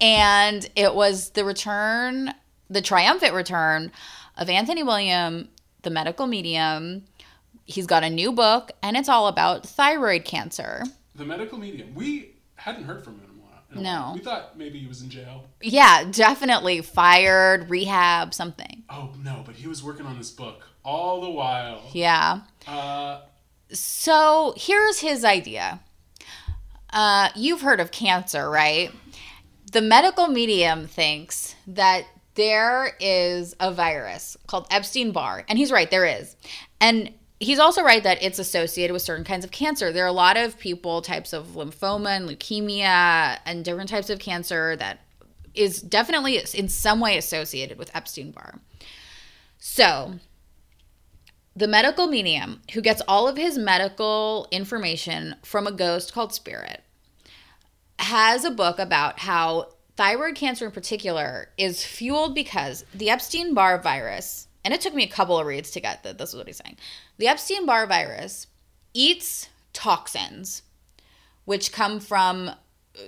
And 0.00 0.68
it 0.76 0.94
was 0.94 1.30
the 1.30 1.44
return, 1.44 2.32
the 2.70 2.80
triumphant 2.80 3.34
return 3.34 3.90
of 4.36 4.48
Anthony 4.48 4.82
William, 4.82 5.48
the 5.82 5.90
medical 5.90 6.26
medium. 6.26 7.04
He's 7.64 7.86
got 7.86 8.04
a 8.04 8.10
new 8.10 8.32
book 8.32 8.70
and 8.82 8.96
it's 8.96 9.08
all 9.08 9.26
about 9.28 9.66
thyroid 9.66 10.24
cancer. 10.24 10.84
the 11.14 11.24
medical 11.24 11.58
medium. 11.58 11.94
We 11.94 12.36
hadn't 12.54 12.84
heard 12.84 13.04
from 13.04 13.14
him 13.14 13.22
in 13.24 13.40
a 13.40 13.42
while. 13.42 13.82
No. 13.82 14.12
We 14.14 14.20
thought 14.20 14.56
maybe 14.56 14.78
he 14.78 14.86
was 14.86 15.02
in 15.02 15.10
jail. 15.10 15.44
Yeah, 15.60 16.04
definitely 16.10 16.80
fired, 16.80 17.68
rehab, 17.68 18.32
something. 18.34 18.84
Oh 18.88 19.12
no, 19.22 19.42
but 19.44 19.56
he 19.56 19.66
was 19.68 19.82
working 19.82 20.06
on 20.06 20.16
this 20.16 20.30
book 20.30 20.62
all 20.84 21.20
the 21.20 21.30
while. 21.30 21.82
Yeah. 21.92 22.40
Uh, 22.66 23.20
So 23.70 24.54
here's 24.56 25.00
his 25.00 25.24
idea. 25.24 25.80
Uh, 26.90 27.28
you've 27.36 27.60
heard 27.60 27.80
of 27.80 27.90
cancer, 27.90 28.48
right? 28.48 28.90
The 29.72 29.82
medical 29.82 30.28
medium 30.28 30.86
thinks 30.86 31.54
that 31.66 32.04
there 32.34 32.92
is 33.00 33.54
a 33.60 33.72
virus 33.72 34.36
called 34.46 34.66
Epstein 34.70 35.12
Barr, 35.12 35.44
and 35.48 35.58
he's 35.58 35.72
right, 35.72 35.90
there 35.90 36.06
is. 36.06 36.36
And 36.80 37.12
he's 37.40 37.58
also 37.58 37.82
right 37.82 38.02
that 38.02 38.22
it's 38.22 38.38
associated 38.38 38.92
with 38.92 39.02
certain 39.02 39.24
kinds 39.24 39.44
of 39.44 39.50
cancer. 39.50 39.92
There 39.92 40.04
are 40.04 40.08
a 40.08 40.12
lot 40.12 40.36
of 40.36 40.58
people, 40.58 41.02
types 41.02 41.32
of 41.32 41.48
lymphoma 41.48 42.16
and 42.16 42.28
leukemia, 42.28 43.38
and 43.44 43.64
different 43.64 43.90
types 43.90 44.10
of 44.10 44.18
cancer 44.18 44.76
that 44.76 45.00
is 45.54 45.82
definitely 45.82 46.40
in 46.54 46.68
some 46.68 47.00
way 47.00 47.18
associated 47.18 47.78
with 47.78 47.94
Epstein 47.94 48.30
Barr. 48.30 48.60
So, 49.58 50.14
the 51.58 51.66
medical 51.66 52.06
medium 52.06 52.62
who 52.72 52.80
gets 52.80 53.02
all 53.08 53.26
of 53.26 53.36
his 53.36 53.58
medical 53.58 54.46
information 54.52 55.34
from 55.42 55.66
a 55.66 55.72
ghost 55.72 56.12
called 56.12 56.32
Spirit 56.32 56.84
has 57.98 58.44
a 58.44 58.50
book 58.50 58.78
about 58.78 59.18
how 59.18 59.68
thyroid 59.96 60.36
cancer 60.36 60.66
in 60.66 60.70
particular 60.70 61.48
is 61.58 61.84
fueled 61.84 62.32
because 62.32 62.84
the 62.94 63.10
Epstein 63.10 63.54
Barr 63.54 63.82
virus, 63.82 64.46
and 64.64 64.72
it 64.72 64.80
took 64.80 64.94
me 64.94 65.02
a 65.02 65.08
couple 65.08 65.36
of 65.36 65.46
reads 65.46 65.72
to 65.72 65.80
get 65.80 66.04
that 66.04 66.16
this 66.16 66.28
is 66.28 66.36
what 66.36 66.46
he's 66.46 66.60
saying. 66.64 66.76
The 67.16 67.26
Epstein 67.26 67.66
Barr 67.66 67.88
virus 67.88 68.46
eats 68.94 69.48
toxins 69.72 70.62
which 71.44 71.72
come 71.72 71.98
from 71.98 72.50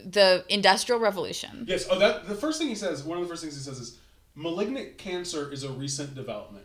the 0.05 0.45
industrial 0.49 1.01
revolution. 1.01 1.67
yes. 1.69 1.87
Oh, 1.89 1.99
that 1.99 2.27
the 2.27 2.35
first 2.35 2.59
thing 2.59 2.69
he 2.69 2.75
says. 2.75 3.05
One 3.05 3.19
of 3.19 3.25
the 3.25 3.29
first 3.29 3.43
things 3.43 3.55
he 3.55 3.61
says 3.61 3.79
is, 3.79 3.99
"Malignant 4.35 4.99
cancer 4.99 5.53
is 5.53 5.63
a 5.63 5.71
recent 5.71 6.15
development. 6.15 6.65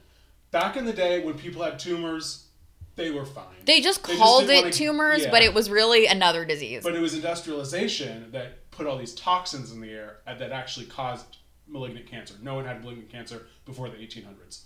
Back 0.51 0.77
in 0.77 0.85
the 0.85 0.93
day, 0.93 1.23
when 1.23 1.35
people 1.37 1.63
had 1.63 1.77
tumors, 1.79 2.47
they 2.95 3.11
were 3.11 3.25
fine. 3.25 3.45
They 3.65 3.81
just 3.81 4.03
They 4.05 4.15
called 4.15 4.43
didn't 4.43 4.55
it 4.57 4.61
wanna- 4.63 4.73
tumors, 4.73 5.21
yeah. 5.23 5.31
but 5.31 5.41
it 5.43 5.53
was 5.53 5.69
really 5.69 6.05
another 6.07 6.45
disease. 6.45 6.81
But 6.83 6.95
it 6.95 7.01
was 7.01 7.13
industrialization 7.13 8.31
that 8.31 8.69
put 8.71 8.87
all 8.87 8.97
these 8.97 9.13
toxins 9.15 9.71
in 9.71 9.81
the 9.81 9.89
air 9.91 10.17
uh, 10.25 10.35
that 10.35 10.51
actually 10.51 10.85
caused 10.85 11.37
malignant 11.67 12.07
cancer. 12.07 12.35
No 12.41 12.55
one 12.55 12.65
had 12.65 12.81
malignant 12.81 13.09
cancer 13.09 13.47
before 13.65 13.89
the 13.89 13.97
1800s. 13.97 14.61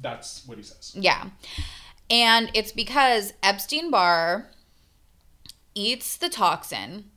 That's 0.00 0.46
what 0.46 0.56
he 0.56 0.64
says. 0.64 0.92
Yeah. 0.94 1.30
And 2.10 2.50
it's 2.54 2.72
because 2.72 3.32
Epstein 3.42 3.90
Barr 3.90 4.50
eats 5.74 6.16
the 6.16 6.28
toxin, 6.28 7.10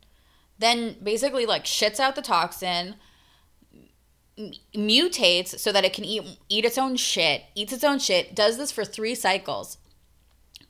then 0.58 0.96
basically 1.02 1.46
like 1.46 1.64
shits 1.64 2.00
out 2.00 2.14
the 2.16 2.22
toxin, 2.22 2.96
mutates 4.74 5.58
so 5.58 5.72
that 5.72 5.84
it 5.84 5.92
can 5.92 6.04
eat 6.04 6.38
eat 6.48 6.64
its 6.64 6.78
own 6.78 6.96
shit, 6.96 7.42
eats 7.54 7.72
its 7.72 7.84
own 7.84 7.98
shit, 7.98 8.34
does 8.34 8.56
this 8.56 8.70
for 8.72 8.84
3 8.84 9.14
cycles. 9.14 9.78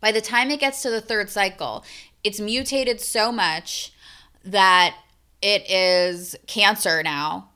By 0.01 0.13
the 0.13 0.21
time 0.21 0.51
it 0.51 0.61
gets 0.61 0.83
to 0.83 0.91
the 0.91 1.01
third 1.01 1.29
cycle, 1.29 1.85
it's 2.25 2.41
mutated 2.41 3.01
so 3.01 3.33
much 3.33 3.93
that 4.45 4.95
it 5.43 5.69
is 5.71 6.37
cancer 6.47 7.03
now 7.03 7.51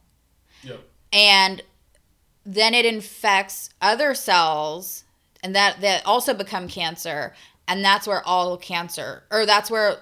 Yep. 0.63 0.81
and 1.13 1.63
then 2.45 2.75
it 2.75 2.85
infects 2.85 3.71
other 3.81 4.15
cells 4.15 5.05
and 5.43 5.55
that 5.57 5.81
that 5.81 6.05
also 6.07 6.35
become 6.35 6.69
cancer 6.69 7.35
and 7.67 7.85
that's 7.85 8.07
where 8.07 8.25
all 8.27 8.57
cancer 8.57 9.25
or 9.31 9.47
that's 9.47 9.71
where 9.71 9.99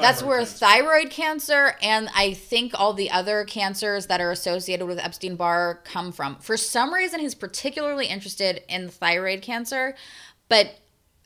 that's 0.00 0.22
where 0.22 0.38
cancer. 0.38 0.58
thyroid 0.58 1.10
cancer 1.10 1.74
and 1.82 2.08
I 2.14 2.34
think 2.34 2.72
all 2.74 2.92
the 2.92 3.10
other 3.10 3.44
cancers 3.44 4.06
that 4.06 4.20
are 4.20 4.30
associated 4.30 4.86
with 4.86 4.98
Epstein 4.98 5.36
Barr 5.36 5.80
come 5.84 6.12
from. 6.12 6.36
For 6.36 6.56
some 6.56 6.92
reason, 6.92 7.20
he's 7.20 7.34
particularly 7.34 8.06
interested 8.06 8.62
in 8.68 8.88
thyroid 8.88 9.42
cancer, 9.42 9.94
but 10.48 10.78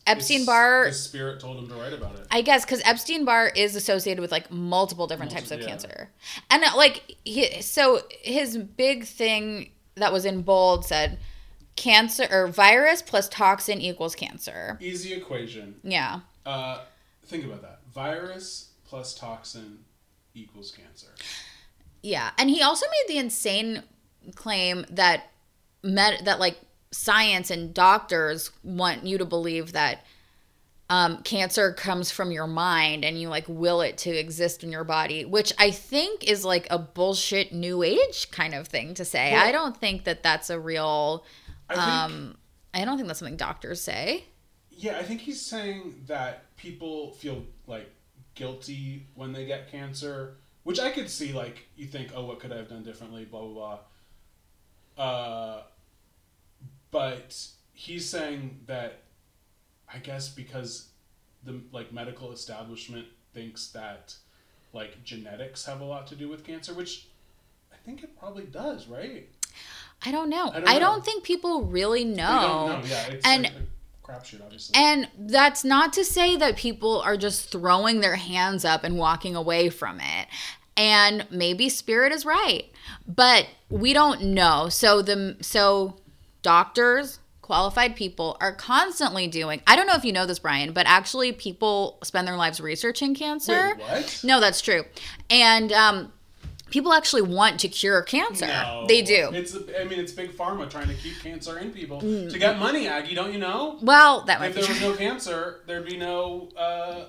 Epstein 0.07 0.45
Barr. 0.45 0.87
His 0.87 1.03
spirit 1.03 1.41
told 1.41 1.59
him 1.59 1.69
to 1.69 1.75
write 1.75 1.93
about 1.93 2.17
it. 2.17 2.27
I 2.31 2.43
guess, 2.43 2.65
because 2.65 2.83
Epstein 2.85 3.25
Barr 3.25 3.49
is 3.49 3.75
associated 3.75 4.21
with 4.21 4.33
like 4.33 4.51
multiple 4.51 5.07
different 5.07 5.33
types 5.33 5.51
of 5.51 5.61
yeah. 5.61 5.67
cancer, 5.67 6.11
and 6.51 6.63
uh, 6.63 6.77
like 6.77 7.17
he, 7.25 7.63
so 7.63 8.01
his 8.21 8.57
big 8.59 9.05
thing 9.05 9.71
that 9.95 10.13
was 10.13 10.25
in 10.25 10.43
bold 10.43 10.85
said 10.85 11.19
cancer 11.77 12.27
or 12.31 12.49
virus 12.49 13.03
plus 13.03 13.29
toxin 13.29 13.81
equals 13.81 14.15
cancer. 14.15 14.79
Easy 14.81 15.15
equation. 15.15 15.77
Yeah. 15.83 16.21
Uh, 16.45 16.83
think 17.25 17.45
about 17.45 17.63
that. 17.63 17.81
Virus 17.95 18.71
plus 18.85 19.15
toxin 19.15 19.79
equals 20.35 20.71
cancer. 20.71 21.09
Yeah, 22.03 22.31
and 22.39 22.51
he 22.51 22.61
also 22.63 22.87
made 22.87 23.15
the 23.15 23.19
insane 23.19 23.83
claim 24.35 24.85
that 24.91 25.31
med- 25.83 26.25
that 26.25 26.41
like 26.41 26.59
science 26.91 27.51
and 27.51 27.73
doctors 27.75 28.51
want 28.63 29.05
you 29.07 29.19
to 29.19 29.25
believe 29.25 29.73
that 29.73 30.05
um, 30.91 31.23
cancer 31.23 31.73
comes 31.73 32.11
from 32.11 32.31
your 32.31 32.47
mind 32.47 33.05
and 33.05 33.19
you 33.19 33.29
like 33.29 33.47
will 33.49 33.81
it 33.81 33.97
to 33.99 34.11
exist 34.11 34.63
in 34.63 34.71
your 34.71 34.85
body, 34.85 35.25
which 35.25 35.53
I 35.59 35.71
think 35.71 36.29
is 36.29 36.45
like 36.45 36.67
a 36.71 36.79
bullshit 36.79 37.53
new 37.53 37.83
age 37.83 38.31
kind 38.31 38.55
of 38.55 38.69
thing 38.69 38.93
to 38.95 39.05
say. 39.05 39.33
Well- 39.33 39.47
I 39.47 39.51
don't 39.53 39.77
think 39.77 40.05
that 40.05 40.23
that's 40.23 40.51
a 40.51 40.59
real. 40.61 41.25
I 41.71 41.75
think, 41.75 41.87
Um, 41.89 42.37
I 42.75 42.85
don't 42.85 42.97
think 42.99 43.07
that's 43.07 43.19
something 43.21 43.37
doctors 43.39 43.81
say. 43.81 44.25
Yeah, 44.77 44.99
I 44.99 45.03
think 45.03 45.21
he's 45.21 45.41
saying 45.41 46.05
that 46.07 46.57
people 46.57 47.13
feel 47.13 47.45
like 47.67 47.91
guilty 48.35 49.07
when 49.15 49.33
they 49.33 49.47
get 49.47 49.71
cancer, 49.71 50.37
which 50.65 50.81
I 50.81 50.91
could 50.91 51.09
see. 51.09 51.33
Like 51.33 51.67
you 51.77 51.87
think, 51.87 52.11
oh, 52.15 52.25
what 52.25 52.41
could 52.41 52.53
I 52.53 52.57
have 52.57 52.69
done 52.69 52.83
differently? 52.83 53.25
Blah 53.25 53.43
blah 53.43 53.79
blah. 54.97 55.05
Uh, 55.05 55.63
but 56.91 57.47
he's 57.73 58.09
saying 58.09 58.61
that 58.67 59.03
I 59.93 59.99
guess 59.99 60.29
because 60.29 60.89
the 61.45 61.61
like 61.73 61.93
medical 61.93 62.33
establishment 62.33 63.07
thinks 63.33 63.69
that 63.69 64.15
like 64.73 65.03
genetics 65.05 65.65
have 65.67 65.81
a 65.81 65.85
lot 65.85 66.07
to 66.09 66.17
do 66.17 66.29
with 66.29 66.45
cancer, 66.45 66.75
which 66.75 67.09
I 67.73 67.77
think 67.85 68.03
it 68.03 68.19
probably 68.19 68.45
does, 68.45 68.87
right? 68.89 69.29
I 70.05 70.11
don't 70.11 70.29
know. 70.29 70.51
I 70.53 70.59
I 70.59 70.63
don't 70.63 70.81
don't, 70.81 71.05
think 71.05 71.25
people 71.25 71.63
really 71.65 72.05
know. 72.05 72.69
Don't 72.71 72.83
know. 72.83 72.89
Yeah, 72.89 73.07
it's 73.07 73.27
and 73.27 73.43
like 73.45 73.53
crapshoot, 74.05 74.43
obviously. 74.45 74.75
And 74.77 75.09
that's 75.19 75.65
not 75.65 75.93
to 75.95 76.05
say 76.05 76.37
that 76.37 76.57
people 76.57 77.01
are 77.01 77.17
just 77.17 77.51
throwing 77.51 78.01
their 78.01 78.17
hands 78.17 78.65
up 78.65 78.85
and 78.85 78.97
walking 78.97 79.35
away 79.35 79.71
from 79.71 80.01
it. 80.01 80.29
And 80.77 81.27
maybe 81.31 81.69
spirit 81.69 82.13
is 82.13 82.27
right, 82.27 82.65
but 83.07 83.47
we 83.71 83.93
don't 83.93 84.23
know. 84.23 84.69
So 84.69 85.03
the 85.03 85.37
so 85.41 85.97
doctors, 86.43 87.21
qualified 87.43 87.95
people 87.95 88.37
are 88.41 88.55
constantly 88.55 89.29
doing. 89.29 89.63
I 89.67 89.77
don't 89.77 89.87
know 89.87 89.95
if 89.95 90.05
you 90.05 90.13
know 90.13 90.27
this 90.27 90.39
Bryan, 90.39 90.73
but 90.73 90.87
actually 90.87 91.31
people 91.33 91.99
spend 92.03 92.27
their 92.27 92.37
lives 92.37 92.61
researching 92.61 93.15
cancer. 93.15 93.77
Wait, 93.77 93.85
what? 93.85 94.21
No, 94.25 94.41
that's 94.41 94.61
true. 94.61 94.85
And 95.31 95.73
um 95.73 96.13
people 96.75 96.93
actually 96.93 97.23
want 97.23 97.61
to 97.61 97.69
cure 97.69 98.03
cancer. 98.03 98.49
No. 98.49 98.85
They 98.89 99.01
do. 99.01 99.31
It's 99.33 99.55
I 99.55 99.85
mean, 99.85 100.01
it's 100.01 100.11
big 100.11 100.33
pharma 100.37 100.69
trying 100.69 100.89
to 100.89 100.95
keep 100.95 101.21
cancer 101.21 101.57
in 101.61 101.71
people 101.73 102.01
to 102.01 102.37
get 102.37 102.59
money. 102.59 102.89
Aggie, 102.89 103.15
don't 103.15 103.33
you 103.33 103.39
know? 103.39 103.79
well, 103.81 104.23
that 104.23 104.41
might 104.41 104.49
If 104.49 104.57
be 104.57 104.61
there 104.63 104.71
was 104.71 104.81
no 104.81 104.95
cancer, 104.97 105.61
there'd 105.69 105.87
be 105.87 105.97
no. 105.97 106.49
Uh, 106.57 107.05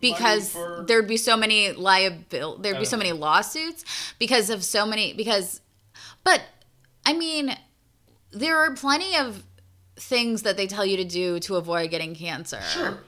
because 0.00 0.50
for- 0.52 0.84
there'd 0.88 1.06
be 1.06 1.16
so 1.18 1.36
many 1.36 1.68
liabil 1.72 2.62
there'd 2.62 2.78
be 2.78 2.84
so 2.86 2.96
Uh. 2.96 2.98
many 2.98 3.12
lawsuits 3.12 3.84
because 4.18 4.48
of 4.50 4.62
so 4.62 4.84
many 4.84 5.14
because 5.14 5.62
but 6.22 6.42
i 7.06 7.14
mean 7.14 7.56
there 8.30 8.58
are 8.58 8.74
plenty 8.74 9.16
of 9.16 9.42
things 9.96 10.42
that 10.42 10.58
they 10.58 10.66
tell 10.66 10.84
you 10.84 10.98
to 10.98 11.04
do 11.04 11.40
to 11.40 11.56
avoid 11.56 11.90
getting 11.90 12.14
cancer 12.14 12.60
Sure. 12.74 12.98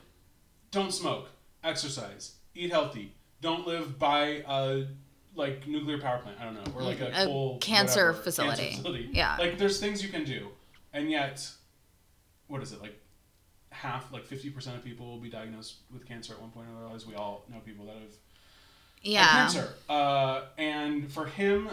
Don't 0.70 0.92
smoke. 0.92 1.28
Exercise. 1.62 2.36
Eat 2.54 2.70
healthy. 2.70 3.12
Don't 3.42 3.66
live 3.66 3.98
by 3.98 4.42
a 4.48 4.86
like 5.34 5.66
nuclear 5.66 5.98
power 5.98 6.18
plant. 6.18 6.38
I 6.40 6.44
don't 6.44 6.54
know, 6.54 6.72
or 6.76 6.82
like 6.82 7.00
a, 7.00 7.08
A 7.08 7.24
coal 7.26 7.58
cancer 7.58 8.06
whatever, 8.08 8.22
facility. 8.24 8.62
Cancer 8.62 8.76
facility. 8.82 9.08
Yeah. 9.12 9.36
Like 9.38 9.58
there's 9.58 9.80
things 9.80 10.02
you 10.02 10.08
can 10.08 10.24
do, 10.24 10.48
and 10.92 11.10
yet, 11.10 11.48
what 12.48 12.62
is 12.62 12.72
it 12.72 12.80
like? 12.80 12.98
Half, 13.70 14.12
like 14.12 14.26
fifty 14.26 14.50
percent 14.50 14.76
of 14.76 14.84
people 14.84 15.06
will 15.06 15.18
be 15.18 15.30
diagnosed 15.30 15.76
with 15.92 16.06
cancer 16.06 16.34
at 16.34 16.40
one 16.40 16.50
point 16.50 16.68
or 16.68 16.84
otherwise. 16.84 17.06
We 17.06 17.14
all 17.14 17.44
know 17.48 17.58
people 17.64 17.86
that 17.86 17.94
have 17.94 18.12
yeah 19.02 19.26
cancer. 19.32 19.68
Uh, 19.88 20.42
and 20.58 21.10
for 21.10 21.24
him 21.26 21.70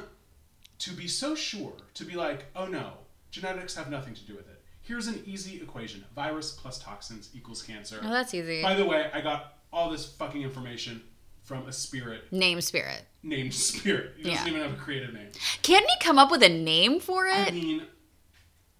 to 0.79 0.91
be 0.93 1.07
so 1.07 1.35
sure, 1.35 1.73
to 1.95 2.05
be 2.05 2.15
like, 2.15 2.45
oh 2.55 2.65
no, 2.67 2.93
genetics 3.31 3.75
have 3.75 3.89
nothing 3.91 4.13
to 4.13 4.25
do 4.25 4.33
with 4.33 4.47
it. 4.47 4.61
Here's 4.81 5.07
an 5.07 5.21
easy 5.25 5.61
equation: 5.61 6.05
virus 6.15 6.51
plus 6.53 6.79
toxins 6.79 7.29
equals 7.35 7.61
cancer. 7.61 7.99
oh 8.01 8.09
that's 8.09 8.33
easy 8.33 8.61
By 8.63 8.75
the 8.75 8.85
way, 8.85 9.11
I 9.13 9.19
got 9.21 9.57
all 9.71 9.89
this 9.91 10.05
fucking 10.13 10.41
information 10.41 11.01
from 11.49 11.67
a 11.67 11.73
spirit 11.73 12.31
name 12.31 12.61
spirit 12.61 13.05
named 13.23 13.53
Spirit. 13.53 14.13
He 14.17 14.23
doesn't 14.23 14.45
Yeah. 14.45 14.53
even 14.53 14.61
have 14.61 14.79
a 14.79 14.81
creative 14.81 15.13
name. 15.13 15.29
can't 15.61 15.85
he 15.89 15.95
come 15.99 16.19
up 16.19 16.31
with 16.31 16.43
a 16.43 16.49
name 16.49 16.99
for 16.99 17.25
it? 17.25 17.33
I 17.33 17.47
it 17.47 17.53
mean, 17.53 17.87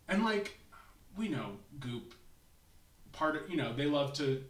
and 0.08 0.24
like 0.24 0.60
we 1.18 1.28
know, 1.28 1.58
Goop. 1.80 2.14
Part 3.12 3.36
of 3.36 3.50
you 3.50 3.58
know 3.58 3.74
they 3.74 3.86
love 3.86 4.14
to 4.14 4.44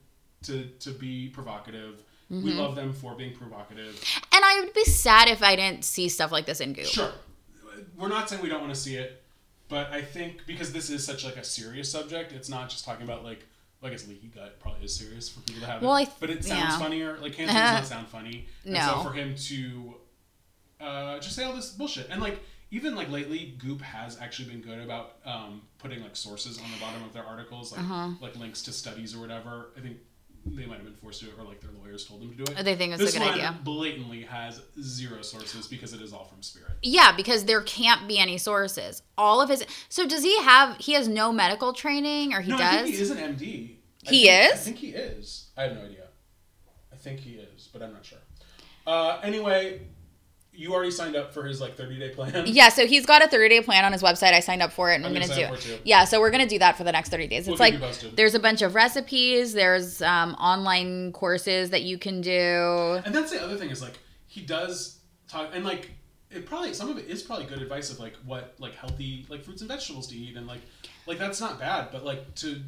to 0.44 0.66
to 0.80 0.92
be 0.92 1.30
provocative 1.30 2.04
We 2.30 2.38
mm-hmm. 2.38 2.60
love 2.60 2.76
them 2.76 2.94
for 2.94 3.16
being 3.16 3.36
provocative. 3.36 4.04
And 4.32 4.46
I 4.46 4.60
would 4.60 4.74
be 4.74 4.84
sad 4.84 5.30
if 5.30 5.42
I 5.42 5.56
didn't 5.56 5.84
see 5.84 6.10
stuff 6.10 6.32
like 6.32 6.46
this 6.46 6.60
in 6.60 6.74
Goop. 6.74 6.86
Sure, 6.86 7.12
we're 7.98 8.10
not 8.10 8.30
saying 8.30 8.44
we 8.44 8.50
don't 8.50 8.62
want 8.62 8.74
to 8.74 8.80
see 8.80 8.98
it, 8.98 9.24
but 9.68 9.92
I 9.92 10.02
think 10.04 10.46
because 10.46 10.72
this 10.72 10.92
is 10.92 11.04
such 11.04 11.26
like 11.26 11.38
a 11.38 11.44
serious 11.44 11.92
subject, 11.92 12.32
it's 12.34 12.50
not 12.50 12.70
just 12.70 12.86
talking 12.86 13.04
about 13.04 13.24
like. 13.24 13.48
Like 13.82 13.94
it's 13.94 14.08
leaky 14.08 14.28
gut 14.28 14.60
probably 14.60 14.84
is 14.86 14.96
serious 14.96 15.30
for 15.30 15.40
people 15.42 15.62
to 15.62 15.68
have 15.68 15.82
Well, 15.82 15.92
I 15.94 16.02
it, 16.02 16.06
th- 16.06 16.18
but 16.20 16.30
it 16.30 16.44
sounds 16.44 16.74
yeah. 16.74 16.80
funnier. 16.80 17.18
Like 17.22 17.34
cancer 17.34 17.54
does 17.54 17.72
not 17.74 17.86
sound 17.98 18.08
funny. 18.08 18.48
And 18.66 18.76
so 18.78 19.00
for 19.04 19.14
him 19.14 19.36
to 19.36 19.96
uh, 20.82 21.20
just 21.20 21.36
say 21.36 21.44
all 21.44 21.54
this 21.54 21.72
bullshit 21.72 22.08
and 22.10 22.22
like 22.22 22.40
even 22.72 22.94
like 22.96 23.10
lately, 23.10 23.56
Goop 23.58 23.82
has 23.82 24.20
actually 24.22 24.50
been 24.50 24.62
good 24.62 24.80
about 24.80 25.16
um, 25.26 25.64
putting 25.80 26.04
like 26.04 26.16
sources 26.16 26.60
on 26.60 26.66
the 26.72 26.80
bottom 26.80 27.04
of 27.04 27.14
their 27.14 27.24
articles, 27.26 27.72
like 27.72 27.82
Uh-huh. 27.82 28.10
like 28.22 28.36
links 28.36 28.62
to 28.64 28.72
studies 28.72 29.16
or 29.16 29.20
whatever. 29.20 29.70
I 29.76 29.80
think 29.82 29.98
they 30.46 30.66
might 30.66 30.76
have 30.76 30.86
been 30.86 30.94
forced 30.96 31.20
to 31.20 31.26
do 31.26 31.32
it, 31.32 31.40
or 31.40 31.44
like 31.44 31.62
their 31.62 31.72
lawyers 31.72 32.06
told 32.06 32.22
them 32.22 32.30
to 32.32 32.36
do 32.36 32.44
it. 32.52 32.64
They 32.64 32.76
think 32.76 32.94
it's 32.94 33.02
a 33.02 33.06
this 33.06 33.14
good 33.14 33.22
one 33.24 33.34
idea. 33.34 33.58
Blatantly 33.64 34.24
has 34.24 34.62
zero 34.82 35.22
sources 35.22 35.68
because 35.68 35.94
it 35.94 36.02
is 36.02 36.14
all 36.14 36.26
from 36.26 36.42
Spirit. 36.42 36.72
Yeah, 36.82 37.16
because 37.16 37.46
there 37.46 37.62
can't 37.62 38.08
be 38.08 38.18
any 38.18 38.38
sources. 38.38 39.02
All 39.18 39.42
of 39.42 39.50
his. 39.50 39.66
So 39.90 40.08
does 40.08 40.24
he 40.24 40.38
have? 40.42 40.78
He 40.78 40.94
has 40.94 41.08
no 41.08 41.32
medical 41.32 41.74
training, 41.74 42.34
or 42.34 42.42
he 42.42 42.52
no, 42.52 42.58
does. 42.58 42.74
I 42.76 42.82
think 42.84 42.96
he 42.96 43.02
is 43.02 43.12
an 43.12 43.18
MD. 43.18 43.76
I 44.08 44.10
He 44.10 44.26
think- 44.28 44.54
I 44.54 44.56
think 44.58 44.78
he 44.78 44.88
is. 44.90 45.48
I 45.58 45.64
have 45.64 45.74
no 45.74 45.82
idea. 45.82 46.06
I 46.92 46.96
think 46.96 47.20
he 47.20 47.32
is, 47.32 47.70
but 47.72 47.82
I'm 47.82 47.94
not 47.94 48.06
sure. 48.06 48.20
Uh, 48.88 49.20
anyway, 49.24 49.82
you 50.60 50.74
already 50.74 50.92
signed 50.92 51.16
up 51.16 51.34
for 51.34 51.46
his 51.46 51.62
like 51.62 51.78
30 51.78 51.98
day 51.98 52.10
plan. 52.10 52.44
Yeah, 52.46 52.68
so 52.68 52.86
he's 52.86 53.06
got 53.06 53.24
a 53.24 53.30
30 53.30 53.48
day 53.48 53.62
plan 53.62 53.86
on 53.86 53.94
his 53.94 54.04
website. 54.04 54.34
I 54.34 54.42
signed 54.42 54.62
up 54.62 54.74
for 54.74 54.92
it 54.92 54.96
and 54.96 55.06
I'm, 55.06 55.14
going 55.14 55.26
gonna 55.26 55.48
do 55.48 55.54
it. 55.54 55.82
Yeah, 55.86 56.04
so 56.04 56.20
we're 56.20 56.32
going 56.32 56.44
to 56.44 56.50
do 56.50 56.60
that 56.60 56.76
for 56.76 56.84
the 56.84 56.92
next 56.92 57.10
30 57.10 57.28
days. 57.28 57.48
We'll 57.48 57.54
It's 57.54 57.62
like 57.62 58.16
there's 58.16 58.36
a 58.36 58.40
bunch 58.40 58.62
of 58.62 58.76
recipes, 58.76 59.54
there's 59.54 60.02
um, 60.02 60.34
online 60.34 61.14
courses 61.14 61.70
that 61.70 61.84
you 61.84 61.98
can 61.98 62.20
do. 62.20 63.02
And 63.06 63.16
that's 63.16 63.32
the 63.32 63.42
other 63.42 63.56
thing 63.56 63.70
is 63.70 63.82
like 63.82 63.98
he 64.28 64.42
does 64.42 65.00
talk 65.30 65.52
and 65.54 65.64
like 65.64 65.92
it 66.30 66.46
probably 66.46 66.74
some 66.74 66.90
of 66.90 66.98
it 66.98 67.06
is 67.06 67.24
probably 67.24 67.46
good 67.46 67.62
advice 67.62 67.90
of 67.90 68.00
like 68.00 68.16
what 68.26 68.56
like 68.60 68.76
healthy 68.76 69.26
like 69.30 69.44
fruits 69.44 69.62
and 69.62 69.70
vegetables 69.70 70.08
to 70.08 70.16
eat 70.16 70.36
and 70.36 70.46
like 70.46 70.62
like 71.08 71.18
that's 71.18 71.40
not 71.40 71.60
bad 71.60 71.88
but 71.92 72.04
like 72.04 72.36
to 72.36 72.62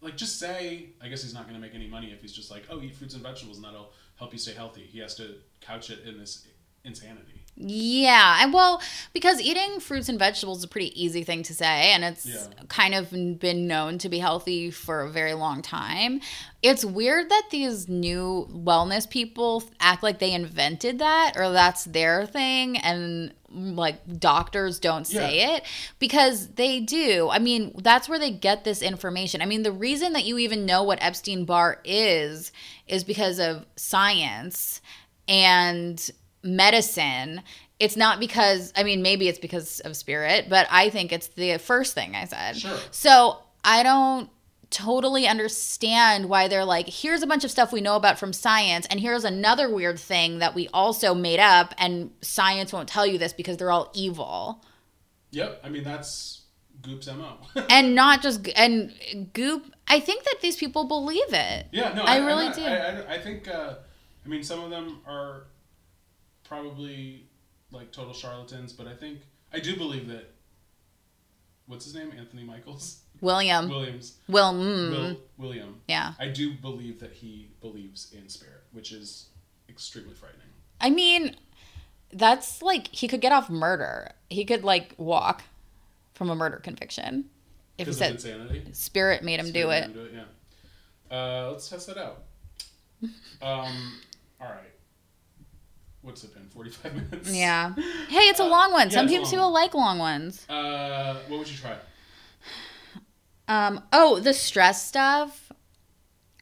like 0.00 0.16
just 0.16 0.38
say 0.40 0.86
I 1.00 1.08
guess 1.08 1.22
he's 1.22 1.34
not 1.34 1.44
going 1.44 1.54
to 1.54 1.60
make 1.60 1.74
any 1.74 1.88
money 1.88 2.10
if 2.10 2.22
he's 2.22 2.32
just 2.32 2.50
like 2.50 2.64
oh 2.70 2.80
eat 2.80 2.94
fruits 2.96 3.14
and 3.14 3.22
vegetables 3.22 3.58
and 3.58 3.66
that'll 3.66 3.92
help 4.22 4.32
you 4.32 4.38
stay 4.38 4.54
healthy. 4.54 4.82
He 4.82 5.00
has 5.00 5.16
to 5.16 5.34
couch 5.60 5.90
it 5.90 6.06
in 6.06 6.16
this 6.16 6.46
insanity. 6.84 7.28
Yeah, 7.54 8.38
and 8.42 8.52
well, 8.52 8.80
because 9.12 9.40
eating 9.40 9.78
fruits 9.78 10.08
and 10.08 10.18
vegetables 10.18 10.58
is 10.58 10.64
a 10.64 10.68
pretty 10.68 11.00
easy 11.00 11.22
thing 11.22 11.42
to 11.44 11.54
say, 11.54 11.92
and 11.92 12.02
it's 12.02 12.24
Yeah. 12.24 12.64
kind 12.68 12.94
of 12.94 13.10
been 13.38 13.66
known 13.68 13.98
to 13.98 14.08
be 14.08 14.18
healthy 14.18 14.70
for 14.70 15.02
a 15.02 15.10
very 15.10 15.34
long 15.34 15.60
time. 15.60 16.22
It's 16.62 16.82
weird 16.84 17.28
that 17.28 17.48
these 17.50 17.88
new 17.88 18.48
wellness 18.50 19.08
people 19.08 19.64
act 19.80 20.02
like 20.02 20.18
they 20.18 20.32
invented 20.32 20.98
that 21.00 21.34
or 21.36 21.52
that's 21.52 21.84
their 21.84 22.24
thing, 22.26 22.78
and 22.78 23.34
mm, 23.54 23.76
like 23.76 24.18
doctors 24.18 24.78
don't 24.80 25.06
say 25.06 25.36
Yeah. 25.36 25.56
it 25.56 25.64
because 25.98 26.48
they 26.54 26.80
do. 26.80 27.28
I 27.30 27.38
mean, 27.38 27.72
that's 27.82 28.08
where 28.08 28.18
they 28.18 28.30
get 28.30 28.64
this 28.64 28.80
information. 28.80 29.42
I 29.42 29.44
mean, 29.46 29.62
the 29.62 29.72
reason 29.72 30.14
that 30.14 30.24
you 30.24 30.38
even 30.38 30.64
know 30.64 30.82
what 30.82 31.02
Epstein 31.02 31.44
Barr 31.44 31.80
is 31.84 32.50
is 32.88 33.04
because 33.04 33.38
of 33.38 33.66
science 33.76 34.80
and 35.28 36.10
medicine. 36.42 37.42
It's 37.78 37.96
not 37.96 38.20
because, 38.20 38.72
I 38.76 38.84
mean, 38.84 39.02
maybe 39.02 39.28
it's 39.28 39.38
because 39.38 39.80
of 39.80 39.96
spirit, 39.96 40.46
but 40.48 40.66
I 40.70 40.90
think 40.90 41.12
it's 41.12 41.28
the 41.28 41.58
first 41.58 41.94
thing 41.94 42.14
I 42.14 42.24
said. 42.26 42.56
Sure. 42.56 42.78
So 42.90 43.38
I 43.64 43.82
don't 43.82 44.30
totally 44.70 45.26
understand 45.26 46.28
why 46.28 46.48
they're 46.48 46.64
like, 46.64 46.88
here's 46.88 47.22
a 47.22 47.26
bunch 47.26 47.44
of 47.44 47.50
stuff 47.50 47.72
we 47.72 47.80
know 47.80 47.96
about 47.96 48.18
from 48.18 48.32
science, 48.32 48.86
and 48.86 48.98
here's 48.98 49.24
another 49.24 49.72
weird 49.72 49.98
thing 49.98 50.38
that 50.38 50.54
we 50.54 50.68
also 50.72 51.14
made 51.14 51.38
up, 51.38 51.74
and 51.78 52.10
science 52.22 52.72
won't 52.72 52.88
tell 52.88 53.06
you 53.06 53.18
this 53.18 53.32
because 53.32 53.56
they're 53.58 53.70
all 53.70 53.90
evil. 53.94 54.64
Yep, 55.30 55.60
I 55.64 55.68
mean 55.68 55.84
that's 55.84 56.42
Goop's 56.82 57.06
mo. 57.06 57.36
and 57.70 57.94
not 57.94 58.22
just 58.22 58.48
and 58.56 58.92
goop 59.32 59.72
i 59.86 60.00
think 60.00 60.24
that 60.24 60.36
these 60.42 60.56
people 60.56 60.84
believe 60.84 61.32
it 61.32 61.66
Yeah, 61.70 61.92
no, 61.94 62.02
I 62.02 62.16
I'm 62.16 62.26
really 62.26 62.50
do. 62.52 62.64
I, 62.64 62.74
I, 62.74 63.14
I 63.14 63.18
think, 63.18 63.46
uh, 63.48 63.74
I 64.24 64.28
mean, 64.28 64.42
some 64.42 64.62
of 64.64 64.70
them 64.70 65.00
are 65.06 65.44
probably 66.52 67.24
like 67.70 67.90
total 67.92 68.12
charlatans, 68.12 68.72
but 68.72 68.86
I 68.86 68.94
think 68.94 69.20
I 69.52 69.58
do 69.60 69.76
believe 69.76 70.06
that. 70.08 70.30
What's 71.66 71.84
his 71.86 71.94
name? 71.94 72.12
Anthony 72.18 72.44
Michaels 72.44 72.98
william 73.22 73.68
Williams. 73.68 74.18
will 74.28 74.52
mm, 74.52 74.90
Will 74.90 75.16
William. 75.38 75.80
yeah 75.88 76.14
I 76.18 76.26
do 76.28 76.52
believe 76.52 76.98
that 77.00 77.12
he 77.12 77.48
believes 77.60 78.12
in 78.12 78.28
spirit, 78.28 78.64
which 78.72 78.90
is 78.92 79.28
extremely 79.68 80.12
frightening. 80.12 80.48
i 80.80 80.90
mean 80.90 81.36
that's 82.12 82.60
like 82.60 82.88
he 82.88 83.06
could 83.08 83.20
get 83.22 83.32
off 83.32 83.48
murder 83.48 84.10
he 84.28 84.44
could 84.44 84.64
like 84.64 84.94
walk 84.98 85.44
from 86.14 86.28
a 86.30 86.34
murder 86.34 86.56
conviction 86.58 87.26
if 87.78 87.86
he 87.86 87.92
said 87.94 88.12
insanity. 88.12 88.64
spirit 88.72 89.22
made 89.22 89.38
him 89.40 89.50
do 89.52 89.70
it 89.70 89.84
him 89.84 89.92
do 89.92 90.00
it, 90.04 90.12
yeah. 90.14 91.16
Uh, 91.16 91.50
let's 91.52 91.68
test 91.70 91.86
that 91.86 91.96
out. 91.96 92.24
Um, 93.42 93.98
all 94.40 94.46
right. 94.48 94.71
What's 96.02 96.24
it 96.24 96.34
been? 96.34 96.48
Forty-five 96.48 96.94
minutes. 97.10 97.32
yeah 97.34 97.72
hey 98.08 98.20
it's 98.28 98.40
a 98.40 98.44
long 98.44 98.72
one 98.72 98.88
yeah, 98.88 98.94
some 98.94 99.08
people 99.08 99.26
one. 99.40 99.52
like 99.52 99.74
long 99.74 99.98
ones 99.98 100.44
Uh, 100.48 101.16
what 101.28 101.38
would 101.38 101.50
you 101.50 101.56
try? 101.56 101.76
um 103.48 103.82
oh 103.92 104.18
the 104.20 104.32
stress 104.34 104.86
stuff 104.86 105.50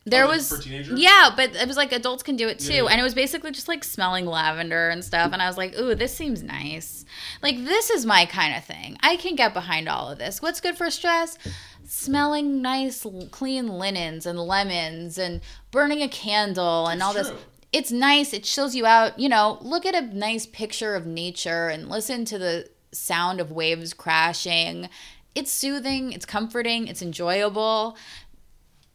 there 0.07 0.25
Oh, 0.25 0.29
was 0.29 0.49
for 0.49 0.59
teenagers? 0.63 0.99
yeah 1.01 1.31
but 1.35 1.55
it 1.55 1.67
was 1.69 1.77
like 1.77 1.93
adults 1.93 2.23
can 2.23 2.37
do 2.37 2.49
it 2.49 2.59
too 2.59 2.73
Yeah, 2.73 2.83
yeah. 2.83 2.89
and 2.91 3.01
it 3.01 3.03
was 3.03 3.15
basically 3.15 3.51
just 3.53 3.69
like 3.69 3.85
smelling 3.85 4.27
lavender 4.27 4.89
and 4.91 5.05
stuff 5.05 5.33
and 5.33 5.41
i 5.43 5.47
was 5.47 5.57
like 5.57 5.79
ooh 5.79 5.95
this 5.95 6.15
seems 6.15 6.43
nice 6.43 7.05
like 7.43 7.57
this 7.65 7.91
is 7.91 8.05
my 8.07 8.27
kind 8.27 8.55
of 8.57 8.65
thing 8.65 8.97
i 9.03 9.17
can 9.17 9.35
get 9.37 9.55
behind 9.55 9.89
all 9.89 10.11
of 10.11 10.19
this 10.19 10.41
what's 10.43 10.61
good 10.61 10.77
for 10.77 10.91
stress 10.91 11.39
smelling 11.87 12.61
nice 12.63 13.07
clean 13.31 13.69
linens 13.69 14.25
and 14.27 14.39
lemons 14.39 15.19
and 15.19 15.41
burning 15.71 16.03
a 16.03 16.09
candle 16.09 16.87
and 16.87 16.99
It's 17.01 17.05
all 17.07 17.13
this 17.15 17.29
true. 17.29 17.39
It's 17.73 17.91
nice 17.93 18.33
it 18.33 18.43
chills 18.43 18.75
you 18.75 18.85
out 18.87 19.19
you 19.19 19.29
know 19.29 19.59
look 19.61 19.87
at 19.87 19.95
a 19.95 20.01
nice 20.15 20.47
picture 20.47 20.95
of 20.95 21.07
nature 21.07 21.69
and 21.69 21.89
listen 21.89 22.25
to 22.25 22.39
the 22.39 22.69
sound 22.93 23.41
of 23.41 23.53
waves 23.53 23.95
crashing 23.95 24.89
it's 25.35 25.53
soothing 25.53 26.13
it's 26.13 26.27
comforting 26.27 26.89
it's 26.89 27.03
enjoyable 27.03 27.97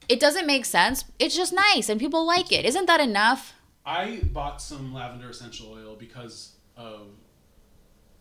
it 0.09 0.19
doesn't 0.19 0.45
make 0.45 0.65
sense 0.65 1.05
it's 1.19 1.35
just 1.35 1.53
nice 1.53 1.87
and 1.89 1.99
people 1.99 2.25
like 2.25 2.51
it 2.51 2.65
isn't 2.65 2.85
that 2.87 2.99
enough 2.99 3.53
I 3.85 4.21
bought 4.33 4.61
some 4.61 4.93
lavender 4.93 5.29
essential 5.29 5.71
oil 5.71 5.95
because 5.95 6.53
of 6.75 7.07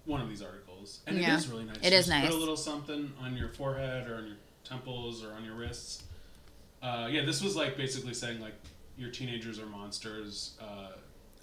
one 0.04 0.20
of 0.20 0.28
these 0.28 0.42
articles, 0.42 1.00
and 1.06 1.16
Yeah. 1.16 1.32
it 1.32 1.38
is 1.38 1.48
really 1.48 1.64
nice. 1.64 1.78
It 1.80 1.94
is 1.94 2.06
nice. 2.06 2.26
Put 2.26 2.34
a 2.34 2.38
little 2.38 2.58
something 2.58 3.10
on 3.18 3.34
your 3.34 3.48
forehead 3.48 4.06
or 4.06 4.16
on 4.16 4.26
your 4.26 4.36
temples 4.62 5.24
or 5.24 5.32
on 5.32 5.42
your 5.42 5.54
wrists. 5.54 6.02
Uh, 6.82 7.08
yeah, 7.10 7.24
this 7.24 7.42
was 7.42 7.56
like 7.56 7.78
basically 7.78 8.12
saying 8.12 8.42
like 8.42 8.52
your 8.96 9.10
teenagers 9.10 9.58
are 9.58 9.66
monsters. 9.66 10.56
Uh, 10.60 10.88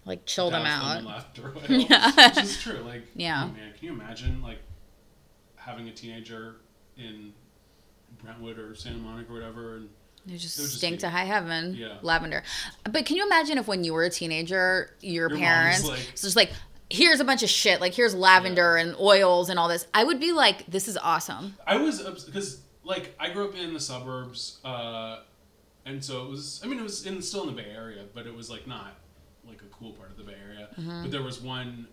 like 0.06 0.26
chill 0.26 0.50
them 0.50 0.64
douse 0.64 0.84
out 0.84 0.98
in 1.00 1.06
laughter 1.06 1.54
oil, 1.56 1.64
Yeah. 1.70 2.12
which 2.30 2.38
is 2.44 2.62
true. 2.62 2.80
Like, 2.80 3.04
Yeah. 3.16 3.44
oh 3.50 3.56
man, 3.56 3.74
can 3.78 3.88
you 3.88 3.94
imagine 3.94 4.42
like 4.42 4.60
having 5.56 5.88
a 5.88 5.92
teenager 5.92 6.56
in 6.98 7.34
Brentwood 8.24 8.58
or 8.58 8.74
Santa 8.76 8.98
Monica 8.98 9.32
or 9.32 9.36
whatever, 9.36 9.76
and 9.78 9.90
They 10.26 10.38
just 10.38 10.58
It 10.60 10.64
just 10.64 10.78
stink 10.78 10.96
be- 10.98 11.00
to 11.02 11.10
high 11.10 11.26
heaven. 11.26 11.74
Yeah. 11.76 11.98
Lavender. 12.04 12.44
But 12.92 13.06
can 13.06 13.16
you 13.16 13.26
imagine 13.26 13.58
if 13.58 13.68
when 13.68 13.84
you 13.84 13.94
were 13.94 14.04
a 14.04 14.10
teenager, 14.10 14.96
your, 15.02 15.30
Your 15.30 15.38
parents 15.40 15.84
like- 15.88 16.00
it's 16.12 16.22
just 16.22 16.36
like, 16.36 16.52
here's 16.92 17.20
a 17.20 17.24
bunch 17.24 17.42
of 17.44 17.50
shit, 17.50 17.80
like 17.82 17.94
here's 17.94 18.14
lavender 18.14 18.76
and 18.78 18.96
oils 19.00 19.50
and 19.50 19.58
all 19.58 19.68
this. 19.68 19.88
I 19.94 20.04
would 20.04 20.20
be 20.20 20.32
like, 20.32 20.66
this 20.68 20.88
is 20.88 20.98
awesome. 20.98 21.56
I 21.66 21.78
was 21.78 22.02
because 22.26 22.60
like 22.84 23.16
I 23.20 23.30
grew 23.30 23.48
up 23.50 23.56
in 23.56 23.74
the 23.74 23.80
suburbs, 23.80 24.60
uh, 24.66 25.20
and 25.86 26.04
so 26.04 26.26
it 26.26 26.30
was. 26.30 26.62
I 26.64 26.68
mean, 26.68 26.80
it 26.80 26.84
was 26.84 27.06
in 27.06 27.22
still 27.22 27.48
in 27.48 27.56
the 27.56 27.62
Bay 27.62 27.70
Area, 27.76 28.04
but 28.14 28.26
it 28.28 28.36
was 28.36 28.50
like 28.50 28.68
not 28.68 28.96
like 29.48 29.62
a 29.62 29.76
cool 29.76 29.92
part 29.94 30.12
of 30.12 30.18
the 30.18 30.24
Bay 30.24 30.36
Area. 30.48 30.68
Mm-hmm. 30.80 31.04
But 31.04 31.12
there 31.12 31.24
was 31.24 31.42
one 31.42 31.88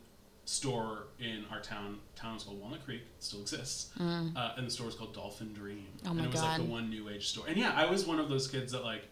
store 0.45 1.05
in 1.19 1.45
our 1.51 1.61
town. 1.61 1.99
Town 2.17 2.35
was 2.35 2.43
called 2.45 2.61
Walnut 2.61 2.85
Creek. 2.85 3.03
It 3.03 3.23
still 3.23 3.41
exists, 3.41 3.91
uh, 4.01 4.53
and 4.57 4.67
the 4.67 4.71
store 4.71 4.87
was 4.87 4.95
called 4.95 5.15
Dolphin 5.15 5.53
Dream. 5.53 5.87
Mm. 6.05 6.11
Oh 6.11 6.15
my 6.15 6.23
and 6.23 6.27
it 6.29 6.33
was 6.33 6.43
like 6.43 6.59
the 6.59 6.65
one 6.65 6.91
new 6.91 7.09
age 7.09 7.29
store. 7.29 7.47
And 7.47 7.57
yeah, 7.57 7.73
I 7.75 7.91
was 7.91 8.07
one 8.07 8.19
of 8.19 8.29
those 8.29 8.49
kids 8.49 8.73
that 8.73 8.85
like, 8.85 9.03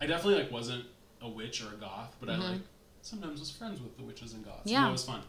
I 0.00 0.06
definitely 0.06 0.42
like 0.42 0.52
wasn't 0.52 0.84
a 1.20 1.28
witch 1.28 1.62
or 1.62 1.74
a 1.74 1.76
goth, 1.76 2.14
but 2.20 2.30
I 2.30 2.36
like 2.36 2.60
sometimes 3.02 3.40
was 3.40 3.50
friends 3.50 3.80
with 3.80 3.96
the 3.96 4.02
witches 4.04 4.34
and 4.34 4.44
goths. 4.44 4.60
Mm-hmm. 4.60 4.68
Yeah. 4.70 4.78
and 4.78 4.86
that 4.88 4.92
was 4.92 5.04
fun. 5.04 5.20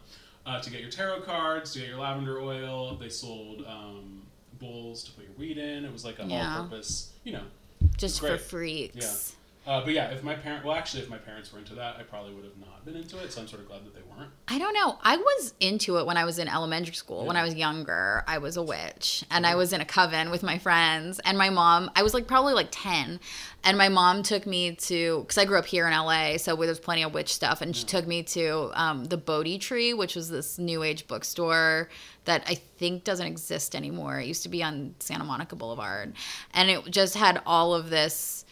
Uh, 0.46 0.60
to 0.60 0.70
get 0.70 0.80
your 0.80 0.90
tarot 0.90 1.20
cards, 1.22 1.72
to 1.74 1.80
get 1.80 1.88
your 1.88 1.98
lavender 1.98 2.40
oil. 2.40 2.96
They 2.96 3.08
sold 3.08 3.64
um, 3.66 4.22
bowls 4.58 5.04
to 5.04 5.12
put 5.12 5.24
your 5.24 5.34
weed 5.36 5.58
in. 5.58 5.84
It 5.84 5.92
was 5.92 6.04
like 6.04 6.18
a 6.18 6.24
Yeah. 6.24 6.58
all-purpose, 6.58 7.12
you 7.24 7.32
know. 7.32 7.42
Just 7.96 8.20
for 8.20 8.28
Great. 8.28 8.40
freaks. 8.40 9.36
Uh, 9.66 9.84
but 9.84 9.92
yeah, 9.92 10.10
if 10.10 10.22
my 10.22 10.34
parent, 10.34 10.64
well, 10.64 10.74
actually, 10.74 11.02
if 11.02 11.10
my 11.10 11.18
parents 11.18 11.52
were 11.52 11.58
into 11.58 11.74
that, 11.74 11.96
I 11.98 12.02
probably 12.02 12.32
would 12.32 12.44
have 12.44 12.56
not 12.58 12.84
been 12.84 12.96
into 12.96 13.18
it. 13.18 13.30
So 13.30 13.42
I'm 13.42 13.46
sort 13.46 13.60
of 13.60 13.68
glad 13.68 13.84
that 13.84 13.94
they 13.94 14.00
weren't. 14.00 14.30
I 14.48 14.58
don't 14.58 14.72
know. 14.72 14.98
I 15.02 15.18
was 15.18 15.52
into 15.60 15.98
it 15.98 16.06
when 16.06 16.16
I 16.16 16.24
was 16.24 16.38
in 16.38 16.48
elementary 16.48 16.94
school. 16.94 17.26
When 17.26 17.36
I 17.36 17.44
was 17.44 17.54
younger, 17.54 18.24
I 18.26 18.38
was 18.38 18.56
a 18.56 18.62
witch 18.62 19.22
and 19.30 19.46
I 19.46 19.56
was 19.56 19.74
in 19.74 19.82
a 19.82 19.84
coven 19.84 20.30
with 20.30 20.42
my 20.42 20.58
friends. 20.58 21.20
And 21.26 21.36
my 21.36 21.50
mom, 21.50 21.90
I 21.94 22.02
was 22.02 22.14
like 22.14 22.26
probably 22.26 22.54
like 22.54 22.68
10. 22.70 23.20
And 23.62 23.76
my 23.76 23.90
mom 23.90 24.22
took 24.22 24.46
me 24.46 24.74
to, 24.76 25.20
because 25.20 25.36
I 25.36 25.44
grew 25.44 25.58
up 25.58 25.66
here 25.66 25.86
in 25.86 25.92
LA, 25.92 26.38
so 26.38 26.56
there's 26.56 26.80
plenty 26.80 27.02
of 27.02 27.12
witch 27.12 27.32
stuff. 27.32 27.60
And 27.60 27.76
she 27.76 27.84
took 27.84 28.06
me 28.06 28.22
to 28.22 28.70
um, 28.72 29.04
the 29.04 29.18
Bodhi 29.18 29.58
Tree, 29.58 29.92
which 29.92 30.16
was 30.16 30.30
this 30.30 30.58
new 30.58 30.82
age 30.82 31.06
bookstore 31.06 31.90
that 32.24 32.44
I 32.46 32.54
think 32.54 33.04
doesn't 33.04 33.26
exist 33.26 33.76
anymore. 33.76 34.20
It 34.20 34.26
used 34.26 34.42
to 34.44 34.48
be 34.48 34.62
on 34.62 34.94
Santa 35.00 35.24
Monica 35.24 35.54
Boulevard. 35.54 36.14
And 36.54 36.70
it 36.70 36.90
just 36.90 37.14
had 37.14 37.42
all 37.44 37.74
of 37.74 37.90
this 37.90 38.46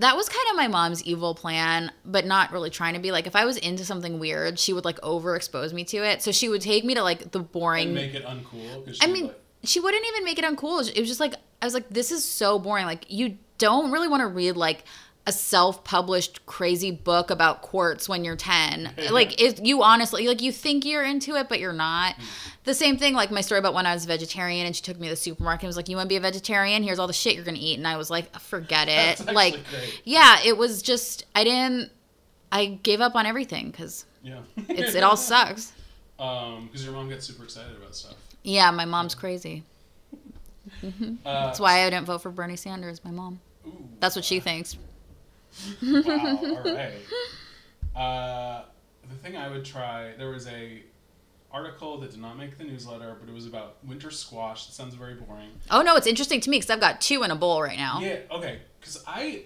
that 0.00 0.16
was 0.16 0.28
kind 0.28 0.46
of 0.50 0.56
my 0.56 0.66
mom's 0.66 1.02
evil 1.04 1.34
plan, 1.34 1.92
but 2.04 2.24
not 2.26 2.52
really 2.52 2.70
trying 2.70 2.94
to 2.94 3.00
be 3.00 3.12
like 3.12 3.26
if 3.26 3.36
I 3.36 3.44
was 3.44 3.56
into 3.56 3.84
something 3.84 4.18
weird, 4.18 4.58
she 4.58 4.72
would 4.72 4.84
like 4.84 4.98
overexpose 5.00 5.72
me 5.72 5.84
to 5.84 5.98
it. 5.98 6.22
So 6.22 6.32
she 6.32 6.48
would 6.48 6.60
take 6.62 6.84
me 6.84 6.94
to 6.94 7.02
like 7.02 7.30
the 7.32 7.38
boring 7.40 7.88
And 7.88 7.94
make 7.94 8.14
it 8.14 8.24
uncool. 8.24 8.96
I 9.00 9.06
mean, 9.06 9.28
like- 9.28 9.40
she 9.62 9.78
wouldn't 9.78 10.04
even 10.06 10.24
make 10.24 10.38
it 10.38 10.44
uncool. 10.44 10.80
It 10.88 10.98
was 10.98 11.08
just 11.08 11.20
like 11.20 11.34
I 11.62 11.66
was 11.66 11.74
like, 11.74 11.88
this 11.90 12.10
is 12.10 12.24
so 12.24 12.58
boring. 12.58 12.86
Like 12.86 13.04
you 13.10 13.36
don't 13.58 13.90
really 13.92 14.08
want 14.08 14.22
to 14.22 14.26
read 14.26 14.56
like 14.56 14.84
a 15.26 15.32
self-published 15.32 16.44
crazy 16.46 16.90
book 16.90 17.30
about 17.30 17.60
quartz 17.60 18.08
when 18.08 18.24
you're 18.24 18.36
10 18.36 18.94
like 19.10 19.40
if 19.40 19.60
you 19.62 19.82
honestly 19.82 20.26
like 20.26 20.40
you 20.40 20.50
think 20.50 20.84
you're 20.84 21.04
into 21.04 21.36
it 21.36 21.48
but 21.48 21.60
you're 21.60 21.72
not. 21.74 22.14
Hmm. 22.14 22.22
the 22.64 22.74
same 22.74 22.96
thing 22.96 23.14
like 23.14 23.30
my 23.30 23.42
story 23.42 23.58
about 23.58 23.74
when 23.74 23.84
i 23.84 23.92
was 23.92 24.04
a 24.04 24.08
vegetarian 24.08 24.66
and 24.66 24.74
she 24.74 24.82
took 24.82 24.98
me 24.98 25.08
to 25.08 25.12
the 25.12 25.16
supermarket 25.16 25.64
and 25.64 25.68
was 25.68 25.76
like 25.76 25.88
you 25.88 25.96
want 25.96 26.06
to 26.06 26.08
be 26.08 26.16
a 26.16 26.20
vegetarian? 26.20 26.82
Here's 26.82 26.98
all 26.98 27.06
the 27.06 27.12
shit 27.12 27.34
you're 27.34 27.44
gonna 27.44 27.58
eat. 27.60 27.76
And 27.76 27.86
i 27.86 27.96
was 27.96 28.10
like 28.10 28.34
forget 28.40 28.88
it. 28.88 29.32
like 29.32 29.54
great. 29.70 30.00
yeah 30.04 30.38
it 30.44 30.56
was 30.56 30.80
just 30.80 31.26
i 31.34 31.44
didn't 31.44 31.90
i 32.50 32.66
gave 32.82 33.00
up 33.00 33.14
on 33.14 33.26
everything 33.26 33.70
because 33.70 34.06
yeah. 34.22 34.40
it's 34.68 34.94
it 34.94 35.02
all 35.02 35.16
sucks. 35.18 35.72
Um, 36.18 36.66
because 36.66 36.84
your 36.84 36.92
mom 36.92 37.08
gets 37.08 37.26
super 37.26 37.44
excited 37.44 37.76
about 37.76 37.94
stuff. 37.94 38.14
yeah 38.42 38.70
my 38.70 38.84
mom's 38.84 39.14
crazy. 39.14 39.64
Uh, 40.82 41.46
that's 41.46 41.58
why 41.58 41.84
i 41.84 41.90
didn't 41.90 42.04
vote 42.06 42.22
for 42.22 42.30
bernie 42.30 42.54
sanders 42.56 43.04
my 43.04 43.10
mom. 43.10 43.40
Ooh, 43.66 43.88
that's 43.98 44.14
what 44.14 44.24
she 44.24 44.40
thinks 44.40 44.76
wow. 45.82 46.38
All 46.42 46.74
right. 46.74 46.92
Uh, 47.94 48.64
the 49.08 49.16
thing 49.16 49.36
I 49.36 49.48
would 49.48 49.64
try. 49.64 50.12
There 50.16 50.30
was 50.30 50.46
a 50.46 50.82
article 51.52 51.98
that 51.98 52.12
did 52.12 52.20
not 52.20 52.38
make 52.38 52.56
the 52.58 52.64
newsletter, 52.64 53.16
but 53.18 53.28
it 53.28 53.34
was 53.34 53.46
about 53.46 53.76
winter 53.84 54.10
squash. 54.10 54.68
It 54.68 54.72
sounds 54.72 54.94
very 54.94 55.14
boring. 55.14 55.50
Oh 55.70 55.82
no, 55.82 55.96
it's 55.96 56.06
interesting 56.06 56.40
to 56.42 56.50
me 56.50 56.58
because 56.58 56.70
I've 56.70 56.80
got 56.80 57.00
two 57.00 57.22
in 57.22 57.30
a 57.30 57.36
bowl 57.36 57.62
right 57.62 57.76
now. 57.76 58.00
Yeah. 58.00 58.18
Okay. 58.30 58.60
Because 58.78 59.02
I, 59.06 59.44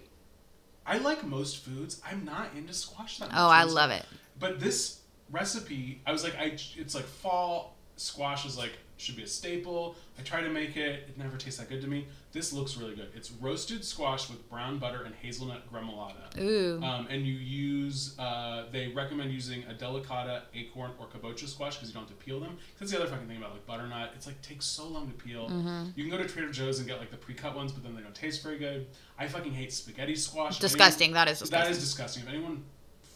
I 0.87 0.99
like 0.99 1.25
most 1.25 1.65
foods. 1.65 2.01
I'm 2.09 2.25
not 2.25 2.51
into 2.57 2.75
squash 2.75 3.19
that 3.19 3.29
much. 3.31 3.39
Oh, 3.39 3.49
I 3.49 3.65
love 3.65 3.91
it. 3.91 4.05
But 4.39 4.61
this 4.61 5.01
recipe, 5.31 6.03
I 6.07 6.13
was 6.13 6.23
like, 6.23 6.37
I 6.37 6.57
it's 6.77 6.95
like 6.95 7.05
fall 7.05 7.77
squash 7.97 8.45
is 8.45 8.59
like 8.59 8.73
should 8.97 9.17
be 9.17 9.23
a 9.23 9.27
staple. 9.27 9.97
I 10.19 10.23
try 10.23 10.43
to 10.43 10.51
make 10.51 10.77
it. 10.77 11.09
It 11.09 11.19
never 11.19 11.37
tastes 11.37 11.59
that 11.59 11.69
good 11.69 11.81
to 11.81 11.89
me. 11.89 12.07
This 12.35 12.53
looks 12.53 12.77
really 12.77 12.97
good. 12.97 13.11
It's 13.15 13.31
roasted 13.31 13.85
squash 13.85 14.29
with 14.29 14.51
brown 14.51 14.79
butter 14.79 15.05
and 15.05 15.15
hazelnut 15.15 15.73
gremolata. 15.73 16.37
Ooh. 16.41 16.83
Um, 16.83 17.07
and 17.09 17.25
you 17.25 17.35
use, 17.35 18.19
uh, 18.19 18.65
they 18.73 18.89
recommend 18.89 19.31
using 19.31 19.63
a 19.71 19.73
delicata, 19.73 20.43
acorn, 20.53 20.91
or 20.99 21.07
kabocha 21.07 21.47
squash 21.47 21.77
because 21.77 21.91
you 21.91 21.95
don't 21.95 22.09
have 22.09 22.19
to 22.19 22.25
peel 22.25 22.41
them. 22.41 22.59
That's 22.81 22.91
the 22.91 22.99
other 23.01 23.07
fucking 23.09 23.29
thing 23.29 23.37
about 23.37 23.53
like 23.53 23.65
butternut. 23.67 24.11
It's 24.17 24.27
like 24.27 24.43
takes 24.43 24.67
so 24.67 24.89
long 24.89 25.07
to 25.07 25.15
peel. 25.15 25.49
Mm-hmm. 25.49 25.91
You 25.95 26.03
can 26.03 26.11
go 26.11 26.19
to 26.21 26.29
Trader 26.29 26.51
Joe's 26.51 26.81
and 26.81 26.89
get 26.89 26.99
like 26.99 27.13
the 27.13 27.17
pre-cut 27.17 27.55
ones, 27.55 27.71
but 27.71 27.85
then 27.85 27.95
they 27.95 28.03
don't 28.03 28.15
taste 28.17 28.43
very 28.43 28.59
good. 28.59 28.89
I 29.17 29.29
fucking 29.29 29.53
hate 29.55 29.73
spaghetti 29.73 30.17
squash. 30.17 30.59
Disgusting. 30.59 31.11
anyone- 31.11 31.27
That 31.27 31.31
is 31.31 31.39
That 31.51 31.71
is 31.71 31.79
disgusting. 31.79 32.23
disgusting. 32.23 32.23
If 32.25 32.29
anyone 32.31 32.65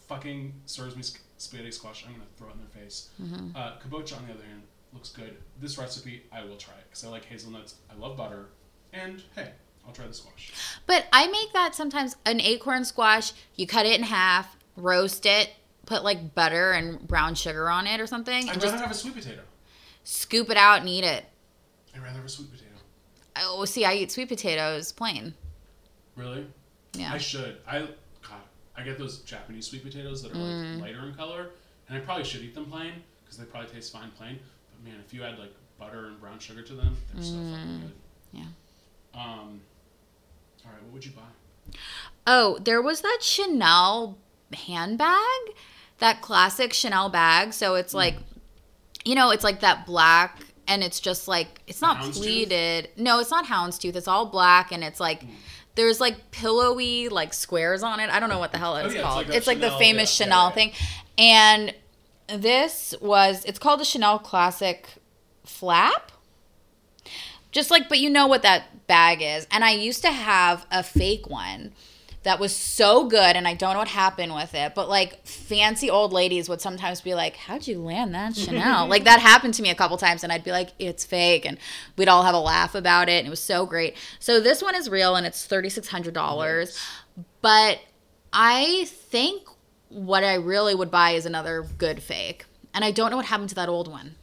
fucking 0.07 0.55
serves 0.66 0.95
me 0.95 1.03
spaghetti 1.39 1.73
squash, 1.73 2.05
I'm 2.07 2.12
gonna 2.12 2.25
throw 2.37 2.51
it 2.51 2.53
in 2.53 2.59
their 2.59 2.69
face. 2.69 3.09
Mm-hmm. 3.21 3.57
Uh, 3.57 3.73
kabocha, 3.85 4.16
on 4.16 4.27
the 4.29 4.33
other 4.35 4.45
hand, 4.45 4.62
looks 4.93 5.11
good. 5.11 5.37
This 5.61 5.77
recipe, 5.77 6.23
I 6.33 6.45
will 6.45 6.57
try 6.57 6.75
it 6.75 6.85
because 6.89 7.05
I 7.05 7.09
like 7.09 7.25
hazelnuts. 7.25 7.75
I 7.91 7.95
love 7.99 8.16
butter, 8.16 8.47
and 8.99 9.22
hey, 9.34 9.51
I'll 9.86 9.92
try 9.92 10.07
the 10.07 10.14
squash. 10.14 10.53
But 10.86 11.07
I 11.12 11.26
make 11.28 11.53
that 11.53 11.74
sometimes 11.74 12.16
an 12.26 12.40
acorn 12.40 12.84
squash. 12.84 13.32
You 13.57 13.66
cut 13.66 13.86
it 13.86 13.99
in 13.99 14.05
half, 14.05 14.57
roast 14.76 15.26
it, 15.26 15.51
put 15.86 16.05
like 16.05 16.34
butter 16.34 16.72
and 16.72 17.07
brown 17.07 17.34
sugar 17.34 17.68
on 17.70 17.86
it 17.86 18.01
or 18.01 18.07
something, 18.07 18.49
I'd 18.49 18.55
and 18.55 18.62
rather 18.62 18.76
have 18.78 18.90
a 18.90 18.94
sweet 18.94 19.14
potato. 19.14 19.42
scoop 20.05 20.51
it 20.51 20.57
out 20.57 20.80
and 20.80 20.88
eat 20.88 21.05
it. 21.05 21.24
I'd 21.94 22.03
rather 22.03 22.16
have 22.16 22.24
a 22.26 22.28
sweet 22.28 22.51
potato. 22.51 22.64
Oh, 23.40 23.64
see, 23.64 23.84
I 23.84 23.94
eat 23.94 24.11
sweet 24.12 24.28
potatoes 24.28 24.92
plain. 24.92 25.32
Really? 26.16 26.46
Yeah. 26.94 27.12
I 27.12 27.18
should. 27.18 27.59
I 27.66 27.80
God, 28.22 28.40
I 28.76 28.82
get 28.82 28.99
those 28.99 29.18
Japanese 29.20 29.66
sweet 29.68 29.84
potatoes 29.84 30.22
that 30.22 30.32
are 30.32 30.36
Mm. 30.36 30.80
like 30.80 30.90
lighter 30.92 31.07
in 31.07 31.14
color, 31.14 31.51
and 31.88 31.96
I 31.96 32.01
probably 32.01 32.24
should 32.24 32.40
eat 32.42 32.55
them 32.55 32.66
plain 32.66 32.94
because 33.24 33.38
they 33.38 33.44
probably 33.44 33.70
taste 33.70 33.92
fine 33.92 34.11
plain. 34.12 34.38
But 34.72 34.90
man, 34.90 35.01
if 35.07 35.14
you 35.14 35.22
add 35.22 35.38
like 35.38 35.55
butter 35.78 36.07
and 36.07 36.20
brown 36.20 36.38
sugar 36.40 36.62
to 36.62 36.74
them, 36.74 36.96
they're 37.14 37.22
so 37.22 37.34
fucking 37.34 37.80
good. 37.82 37.90
Mm. 37.90 37.90
Yeah. 38.32 38.44
Um. 39.19 39.61
All 40.64 40.73
right, 40.73 40.83
what 40.85 40.93
would 40.95 41.05
you 41.05 41.12
buy? 41.12 41.77
Oh, 42.27 42.59
there 42.62 42.81
was 42.83 43.01
that 43.01 43.19
Chanel 43.23 44.19
handbag, 44.53 45.19
that 45.99 46.21
classic 46.21 46.73
Chanel 46.73 47.09
bag. 47.09 47.53
So 47.53 47.75
it's 47.75 47.95
like, 47.95 48.16
you 49.05 49.14
know, 49.14 49.31
it's 49.31 49.45
like 49.45 49.61
that 49.61 49.87
black, 49.87 50.39
and 50.66 50.83
it's 50.85 51.01
just 51.01 51.27
like 51.27 51.62
it's 51.66 51.81
not 51.81 51.99
houndstooth? 51.99 52.16
pleated. 52.16 52.89
No, 52.97 53.19
it's 53.21 53.31
not 53.31 53.47
houndstooth. 53.47 53.97
It's 53.97 54.09
all 54.09 54.27
black, 54.27 54.73
and 54.73 54.83
it's 54.85 55.01
like. 55.01 55.25
There's 55.75 56.01
like 56.01 56.33
pillowy 56.33 57.09
like 57.09 57.33
squares 57.33 57.85
on 57.85 58.01
it. 58.01 58.11
I 58.11 58.19
don't 58.19 58.29
know 58.29 58.41
what 58.41 58.51
the 58.51 58.59
hell 58.59 58.75
it's 58.79 58.89
Oh, 58.89 58.91
yeah, 58.91 58.99
it's 58.99 59.05
called. 59.07 59.27
like 59.29 59.37
it's 59.37 59.47
like 59.47 59.61
the 59.61 59.71
famous 59.79 60.19
yeah, 60.19 60.25
Chanel 60.25 60.49
yeah. 60.49 60.55
thing. 60.55 60.73
And 61.16 61.75
this 62.27 62.97
was 63.01 63.45
it's 63.45 63.61
called 63.61 63.79
the 63.79 63.85
Chanel 63.85 64.19
Classic 64.19 64.89
Flap 65.45 66.11
just 67.51 67.70
like 67.70 67.88
but 67.88 67.99
you 67.99 68.11
know 68.11 68.26
what 68.26 68.42
that 68.42 68.86
bag 68.86 69.22
is. 69.22 69.46
And 69.51 69.64
i 69.64 69.70
used 69.72 70.03
to 70.03 70.11
have 70.11 70.66
a 70.70 70.82
fake 70.82 71.28
one 71.28 71.72
that 72.24 72.40
was 72.40 72.55
so 72.55 73.07
good 73.09 73.36
and 73.36 73.46
i 73.46 73.55
don't 73.55 73.74
know 73.74 73.78
what 73.78 73.88
happened 73.88 74.34
with 74.34 74.53
it 74.55 74.74
but 74.74 74.88
like 74.88 75.24
fancy 75.26 75.88
old 75.88 76.12
ladies 76.12 76.49
would 76.49 76.61
sometimes 76.61 77.01
be 77.01 77.14
like 77.14 77.36
how'd 77.36 77.66
you 77.66 77.78
land 77.78 78.14
that 78.14 78.34
chanel? 78.34 78.86
Like 78.88 79.05
that 79.05 79.20
happened 79.20 79.55
to 79.55 79.62
me 79.62 79.70
a 79.70 79.74
couple 79.74 79.96
times 79.96 80.24
and 80.24 80.32
i'd 80.32 80.44
be 80.44 80.51
like 80.51 80.70
it's 80.78 81.05
fake 81.05 81.46
and 81.46 81.59
we'd 81.96 82.09
all 82.09 82.24
have 82.24 82.34
a 82.34 82.40
laugh 82.40 82.74
about 82.74 83.09
it 83.09 83.18
and 83.18 83.26
it 83.26 83.30
was 83.30 83.40
so 83.40 83.66
great. 83.66 83.96
So 84.18 84.40
this 84.40 84.62
one 84.62 84.74
is 84.74 84.90
real 84.90 85.14
and 85.16 85.26
it's 85.26 85.46
$3600 85.46 86.78
but 87.40 87.78
i 88.32 88.84
think 88.88 89.49
what 89.88 90.24
i 90.24 90.34
really 90.34 90.74
would 90.74 90.90
buy 90.90 91.12
is 91.12 91.24
another 91.24 91.66
good 91.78 92.03
fake. 92.03 92.44
And 92.74 92.84
i 92.84 92.90
don't 92.90 93.11
know 93.11 93.16
what 93.16 93.26
happened 93.26 93.51
to 93.51 93.55
that 93.55 93.68
old 93.68 93.88
one 93.88 94.16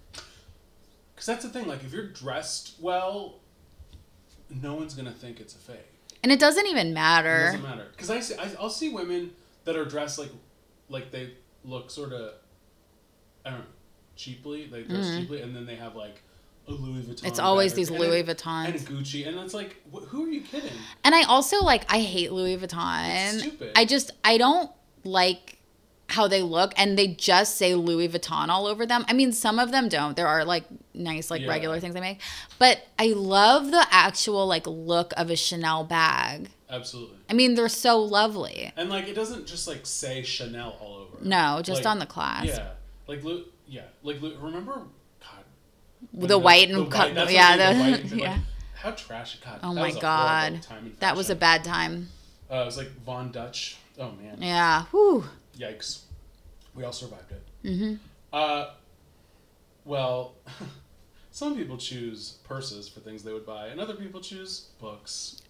Because 1.15 1.25
that's 1.27 1.43
the 1.45 1.49
thing. 1.49 1.67
Like, 1.67 1.83
if 1.83 1.93
you're 1.93 2.07
dressed 2.07 2.75
well, 2.81 3.39
no 4.49 4.75
one's 4.75 4.93
gonna 4.93 5.11
think 5.11 5.39
it's 5.39 5.55
a 5.55 5.57
fake. 5.57 5.87
and 6.23 6.31
it 6.31 6.39
doesn't 6.39 6.67
even 6.67 6.87
It 6.87 6.93
matter 6.93 7.45
doesn't 7.45 7.63
matter. 7.63 7.87
Because 7.91 8.09
I 8.09 8.19
see, 8.19 8.35
I, 8.35 8.49
I'll 8.59 8.69
see 8.69 8.89
women 8.89 9.31
that 9.63 9.75
are 9.75 9.85
dressed 9.85 10.19
like, 10.19 10.29
like 10.89 11.11
they 11.11 11.31
look 11.63 11.89
sort 11.89 12.13
of, 12.13 12.33
I 13.45 13.51
don't 13.51 13.59
know, 13.59 13.65
cheaply. 14.15 14.67
They 14.67 14.83
dress 14.83 15.15
cheaply, 15.17 15.41
and 15.41 15.55
then 15.55 15.65
they 15.65 15.75
have 15.75 15.95
like 15.95 16.21
a 16.67 16.71
Louis 16.71 17.01
Vuitton. 17.03 17.15
Mm-hmm. 17.17 17.27
It's 17.27 17.39
always 17.39 17.71
bag 17.71 17.77
these 17.77 17.89
and 17.89 17.99
Louis 17.99 18.19
it- 18.19 18.27
Vuittons. 18.27 18.65
and 18.67 18.79
Gucci, 18.81 19.27
and 19.27 19.37
it's 19.39 19.53
like, 19.53 19.77
wh- 19.93 20.03
who 20.07 20.25
are 20.25 20.29
you 20.29 20.41
kidding? 20.41 20.71
And 21.03 21.15
I 21.15 21.23
also 21.23 21.63
like 21.63 21.85
I 21.91 21.99
hate 22.01 22.31
Louis 22.31 22.57
Vuitton. 22.57 23.33
It's 23.33 23.39
stupid. 23.41 23.71
I 23.75 23.85
just 23.85 24.11
I 24.23 24.37
don't 24.37 24.69
like 25.03 25.59
how 26.09 26.27
they 26.27 26.41
look 26.43 26.71
and 26.77 26.97
they 26.99 27.07
just 27.07 27.57
say 27.57 27.73
Louis 27.73 28.07
Vuitton 28.09 28.49
all 28.49 28.67
over 28.67 28.85
them. 28.85 29.05
I 29.07 29.13
mean 29.13 29.31
some 29.31 29.57
of 29.59 29.71
them 29.71 29.89
don't. 29.89 30.15
There 30.15 30.27
are 30.27 30.45
like 30.45 30.65
nice 30.95 31.29
like 31.31 31.41
Yeah. 31.41 31.47
regular 31.49 31.79
things 31.79 31.95
I 31.95 31.99
make. 31.99 32.21
But 32.59 32.85
I 32.97 33.07
love 33.07 33.71
the 33.71 33.85
actual 33.91 34.47
like 34.47 34.65
look 34.67 35.13
of 35.17 35.29
a 35.29 35.35
Chanel 35.35 35.83
bag. 35.83 36.49
Absolutely. 36.69 37.17
I 37.29 37.33
mean 37.33 37.55
they're 37.55 37.69
so 37.69 37.99
lovely. 38.01 38.71
And 38.75 38.89
like, 38.89 39.07
it 39.07 39.13
doesn't 39.13 39.45
just 39.47 39.67
like 39.67 39.85
say 39.85 40.23
Chanel 40.23 40.75
all 40.81 40.95
over. 41.13 41.23
No, 41.23 41.61
just 41.63 41.83
Like, 41.83 41.91
on 41.91 41.99
the 41.99 42.05
clasp. 42.05 42.47
Yeah, 42.47 42.69
like 43.07 43.23
Lu- 43.23 43.45
yeah, 43.67 43.81
like 44.03 44.21
Lu- 44.21 44.35
remember, 44.39 44.81
God, 45.21 45.43
The 46.29 46.37
white 46.37 46.69
and 46.69 46.87
the 46.87 46.89
co- 46.97 47.13
that's 47.13 47.31
yeah, 47.31 47.55
the- 47.57 47.77
mean, 47.79 47.91
white 47.91 47.99
and- 48.01 48.11
like, 48.11 48.21
yeah. 48.21 48.39
how 48.75 48.91
trashy! 48.91 49.39
God, 49.43 49.59
Oh 49.63 49.73
my 49.73 49.91
god. 49.91 50.65
That 50.99 51.15
was 51.15 51.29
a 51.29 51.35
bad 51.35 51.63
time. 51.63 52.09
Uh, 52.51 52.57
it 52.57 52.65
was 52.65 52.77
like 52.77 52.89
Von 53.03 53.31
Dutch. 53.31 53.77
Oh 53.97 54.11
man, 54.11 54.37
Yeah. 54.41 54.85
Whew. 54.91 55.25
yikes! 55.57 56.01
We 56.75 56.83
all 56.83 56.91
survived 56.93 57.31
it. 57.31 57.43
Mm-hmm. 57.67 57.95
Uh, 58.33 58.65
well, 59.85 60.33
some 61.35 61.53
people 61.57 61.75
choose 61.75 62.37
purses 62.45 62.87
for 62.87 63.01
things 63.01 63.21
they 63.23 63.33
would 63.33 63.45
buy, 63.45 63.67
and 63.67 63.81
other 63.81 63.93
people 63.93 64.21
choose 64.21 64.67
books. 64.79 65.41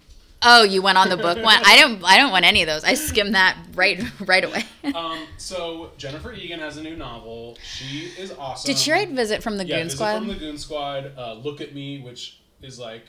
Oh, 0.42 0.64
you 0.64 0.82
went 0.82 0.98
on 0.98 1.10
the 1.10 1.16
book 1.18 1.38
one. 1.44 1.60
I 1.64 1.78
don't 1.80 2.04
I 2.04 2.18
don't 2.18 2.32
want 2.32 2.44
any 2.44 2.64
of 2.64 2.68
those. 2.68 2.84
I 2.84 2.96
skimmed 2.96 3.36
that 3.36 3.56
right 3.76 4.02
right 4.28 4.44
away. 4.44 4.64
Um, 4.96 5.26
so 5.38 5.92
Jennifer 5.98 6.32
Egan 6.34 6.60
has 6.60 6.78
a 6.78 6.84
new 6.84 6.96
novel. 6.96 7.58
She 7.64 8.12
is 8.20 8.32
awesome. 8.32 8.68
Did 8.68 8.78
she 8.78 8.92
write 8.92 9.10
Visit 9.10 9.42
from 9.44 9.58
the 9.58 9.66
yeah, 9.66 9.80
Goon 9.80 9.90
Squad"? 9.90 10.14
Visit 10.14 10.20
from 10.20 10.28
the 10.28 10.40
Goon 10.40 10.58
Squad. 10.58 11.12
Uh, 11.18 11.34
Look 11.34 11.60
at 11.62 11.74
Me, 11.74 12.02
which 12.02 12.40
is 12.62 12.78
like, 12.80 13.06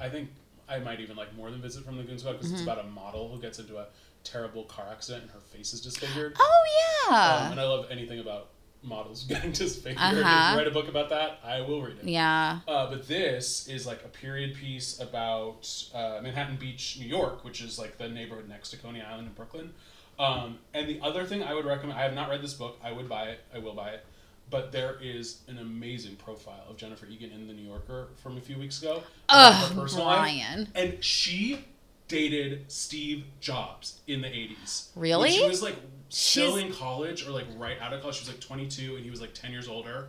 I 0.00 0.08
think 0.08 0.30
I 0.68 0.78
might 0.78 0.98
even 1.00 1.16
like 1.16 1.34
more 1.36 1.50
than 1.50 1.60
Visit 1.62 1.84
from 1.84 1.96
the 1.96 2.02
Goon 2.04 2.18
Squad 2.18 2.32
because 2.32 2.46
Mm-hmm. 2.48 2.54
it's 2.54 2.62
about 2.64 2.80
a 2.84 2.88
model 2.88 3.28
who 3.28 3.40
gets 3.40 3.58
into 3.60 3.78
a 3.78 3.86
terrible 4.24 4.64
car 4.64 4.86
accident 4.90 5.22
and 5.24 5.32
her 5.32 5.40
face 5.40 5.72
is 5.72 5.80
disfigured. 5.80 6.34
Oh 6.38 7.08
yeah. 7.08 7.44
Um, 7.46 7.52
and 7.52 7.60
I 7.60 7.64
love 7.64 7.86
anything 7.90 8.18
about 8.20 8.48
models 8.82 9.24
getting 9.28 9.52
disfigured. 9.52 9.98
Uh-huh. 9.98 10.10
If 10.10 10.52
you 10.52 10.58
write 10.58 10.66
a 10.66 10.70
book 10.70 10.88
about 10.88 11.08
that, 11.10 11.40
I 11.44 11.60
will 11.60 11.82
read 11.82 11.98
it. 12.02 12.04
yeah. 12.08 12.60
Uh, 12.66 12.90
but 12.90 13.06
this 13.08 13.68
is 13.68 13.86
like 13.86 14.04
a 14.04 14.08
period 14.08 14.54
piece 14.54 15.00
about 15.00 15.68
uh, 15.94 16.20
Manhattan 16.22 16.56
Beach, 16.56 16.98
New 17.00 17.06
York, 17.06 17.44
which 17.44 17.60
is 17.62 17.78
like 17.78 17.98
the 17.98 18.08
neighborhood 18.08 18.48
next 18.48 18.70
to 18.70 18.76
Coney 18.76 19.00
Island 19.00 19.28
in 19.28 19.34
Brooklyn. 19.34 19.72
Um, 20.18 20.58
and 20.74 20.88
the 20.88 21.00
other 21.00 21.24
thing 21.24 21.42
I 21.42 21.54
would 21.54 21.64
recommend, 21.64 21.98
I 21.98 22.02
have 22.02 22.14
not 22.14 22.28
read 22.28 22.42
this 22.42 22.54
book. 22.54 22.78
I 22.82 22.92
would 22.92 23.08
buy 23.08 23.24
it. 23.24 23.40
I 23.54 23.58
will 23.58 23.74
buy 23.74 23.90
it. 23.90 24.04
But 24.50 24.70
there 24.70 24.98
is 25.00 25.40
an 25.48 25.58
amazing 25.58 26.16
profile 26.16 26.64
of 26.68 26.76
Jennifer 26.76 27.06
Egan 27.06 27.30
in 27.30 27.46
the 27.46 27.54
New 27.54 27.62
Yorker 27.66 28.08
from 28.22 28.36
a 28.36 28.40
few 28.40 28.58
weeks 28.58 28.82
ago. 28.82 29.02
Ugh, 29.30 29.74
personal 29.74 30.04
life. 30.06 30.18
Bryan. 30.18 30.68
And 30.74 31.02
she 31.02 31.64
dated 32.08 32.70
Steve 32.70 33.24
Jobs 33.40 34.00
in 34.06 34.20
the 34.20 34.28
80s. 34.28 34.88
Really? 34.94 35.30
She 35.30 35.48
was 35.48 35.62
like 35.62 35.76
still 36.12 36.56
in 36.56 36.72
college 36.72 37.26
or 37.26 37.30
like 37.30 37.46
right 37.56 37.80
out 37.80 37.92
of 37.92 38.00
college. 38.00 38.16
She 38.16 38.22
was 38.22 38.28
like 38.28 38.40
22 38.40 38.96
and 38.96 39.04
he 39.04 39.10
was 39.10 39.20
like 39.20 39.34
10 39.34 39.50
years 39.50 39.68
older. 39.68 40.08